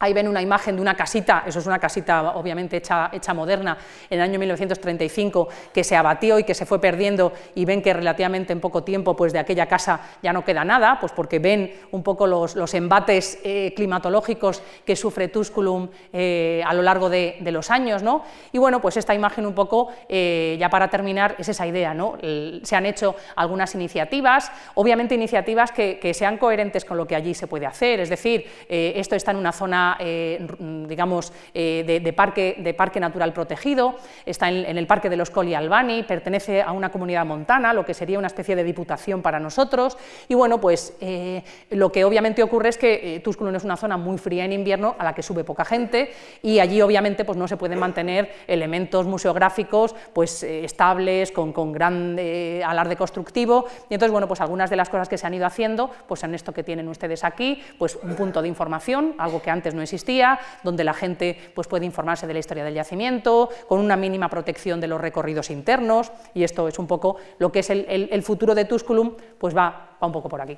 Ahí 0.00 0.12
ven 0.12 0.28
una 0.28 0.40
imagen 0.40 0.76
de 0.76 0.82
una 0.82 0.94
casita, 0.94 1.42
eso 1.44 1.58
es 1.58 1.66
una 1.66 1.80
casita 1.80 2.36
obviamente 2.36 2.76
hecha, 2.76 3.10
hecha, 3.12 3.34
moderna, 3.34 3.76
en 4.08 4.20
el 4.20 4.24
año 4.24 4.38
1935, 4.38 5.48
que 5.72 5.82
se 5.82 5.96
abatió 5.96 6.38
y 6.38 6.44
que 6.44 6.54
se 6.54 6.66
fue 6.66 6.80
perdiendo 6.80 7.32
y 7.56 7.64
ven 7.64 7.82
que 7.82 7.92
relativamente 7.92 8.52
en 8.52 8.60
poco 8.60 8.84
tiempo 8.84 9.16
pues 9.16 9.32
de 9.32 9.40
aquella 9.40 9.66
casa 9.66 10.00
ya 10.22 10.32
no 10.32 10.44
queda 10.44 10.64
nada, 10.64 10.98
pues 11.00 11.12
porque 11.12 11.40
ven 11.40 11.72
un 11.90 12.04
poco 12.04 12.28
los, 12.28 12.54
los 12.54 12.74
embates 12.74 13.40
eh, 13.42 13.72
climatológicos 13.74 14.62
que 14.84 14.94
sufre 14.94 15.28
Tusculum 15.28 15.88
eh, 16.12 16.62
a 16.64 16.72
lo 16.74 16.82
largo 16.82 17.10
de, 17.10 17.36
de, 17.40 17.50
los 17.50 17.70
años. 17.70 18.02
¿no? 18.02 18.22
Y 18.52 18.58
bueno, 18.58 18.80
pues 18.80 18.96
esta 18.96 19.14
imagen 19.14 19.46
un 19.46 19.54
poco, 19.54 19.88
eh, 20.08 20.56
ya 20.60 20.70
para 20.70 20.88
terminar, 20.88 21.34
es 21.38 21.48
esa 21.48 21.66
idea. 21.66 21.92
¿no? 21.92 22.18
se 22.62 22.76
han 22.76 22.86
hecho 22.86 23.16
algunas 23.34 23.74
iniciativas, 23.74 24.52
obviamente 24.74 25.14
iniciativas 25.14 25.72
que, 25.72 25.98
que, 25.98 26.14
sean 26.14 26.38
coherentes 26.38 26.84
con 26.84 26.96
lo 26.96 27.06
que 27.06 27.16
allí 27.16 27.34
se 27.34 27.46
puede 27.46 27.66
hacer, 27.66 28.00
es 28.00 28.08
decir, 28.08 28.46
esto 28.68 29.14
está 29.14 29.30
en 29.30 29.36
una 29.38 29.52
zona 29.52 29.87
eh, 30.00 30.46
digamos, 30.86 31.32
eh, 31.54 32.00
de, 32.02 32.12
parque, 32.12 32.56
de 32.58 32.74
parque 32.74 33.00
natural 33.00 33.32
protegido, 33.32 33.96
está 34.26 34.48
en, 34.48 34.76
el 34.76 34.86
Parque 34.86 35.08
de 35.08 35.16
los 35.16 35.30
Colli 35.30 35.54
Albani, 35.54 36.02
pertenece 36.02 36.62
a 36.62 36.72
una 36.72 36.90
comunidad 36.90 37.24
montana, 37.24 37.72
lo 37.72 37.84
que 37.84 37.94
sería 37.94 38.18
una 38.18 38.26
especie 38.26 38.56
de 38.56 38.64
diputación 38.64 39.22
para 39.22 39.38
nosotros, 39.40 39.96
y 40.28 40.34
bueno, 40.34 40.60
pues 40.60 40.94
eh, 41.00 41.42
lo 41.70 41.90
que 41.92 42.04
obviamente 42.04 42.42
ocurre 42.42 42.70
es 42.70 42.78
que 42.78 43.20
Tusculum 43.24 43.54
es 43.54 43.64
una 43.64 43.76
zona 43.76 43.96
muy 43.96 44.18
fría 44.18 44.44
en 44.44 44.52
invierno, 44.52 44.96
a 44.98 45.04
la 45.04 45.14
que 45.14 45.22
sube 45.22 45.44
poca 45.44 45.64
gente, 45.64 46.10
y 46.42 46.58
allí 46.58 46.80
obviamente 46.80 47.24
pues, 47.24 47.38
no 47.38 47.48
se 47.48 47.56
pueden 47.56 47.78
mantener 47.78 48.30
elementos 48.46 49.06
museográficos 49.06 49.94
pues, 50.12 50.42
estables, 50.42 51.32
con, 51.32 51.52
con 51.52 51.72
gran 51.72 52.18
alarde 52.64 52.96
constructivo, 52.96 53.66
y 53.88 53.94
entonces, 53.94 54.12
bueno, 54.12 54.28
pues 54.28 54.40
algunas 54.40 54.70
de 54.70 54.76
las 54.76 54.88
cosas 54.88 55.08
que 55.08 55.18
se 55.18 55.26
han 55.26 55.34
ido 55.34 55.46
haciendo, 55.46 55.90
pues 56.06 56.22
en 56.24 56.34
esto 56.34 56.52
que 56.52 56.62
tienen 56.62 56.88
ustedes 56.88 57.24
aquí, 57.24 57.62
pues 57.78 57.98
un 58.02 58.14
punto 58.14 58.42
de 58.42 58.48
información, 58.48 59.14
algo 59.18 59.42
que 59.42 59.50
antes 59.50 59.74
no 59.74 59.77
existía, 59.82 60.38
donde 60.62 60.84
la 60.84 60.94
gente 60.94 61.36
pues, 61.54 61.66
puede 61.66 61.86
informarse 61.86 62.26
de 62.26 62.32
la 62.32 62.38
historia 62.38 62.64
del 62.64 62.74
yacimiento, 62.74 63.48
con 63.66 63.80
una 63.80 63.96
mínima 63.96 64.28
protección 64.28 64.80
de 64.80 64.88
los 64.88 65.00
recorridos 65.00 65.50
internos, 65.50 66.12
y 66.34 66.44
esto 66.44 66.68
es 66.68 66.78
un 66.78 66.86
poco 66.86 67.16
lo 67.38 67.52
que 67.52 67.60
es 67.60 67.70
el, 67.70 68.08
el, 68.10 68.22
futuro 68.22 68.54
de 68.54 68.64
Tusculum, 68.64 69.14
pues 69.38 69.56
va, 69.56 69.96
va 70.02 70.06
un 70.06 70.12
poco 70.12 70.28
por 70.28 70.40
aquí. 70.40 70.56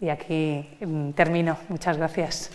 Y 0.00 0.08
aquí 0.08 0.66
mm, 0.80 1.10
termino. 1.10 1.58
Muchas 1.68 1.96
gracias. 1.96 2.50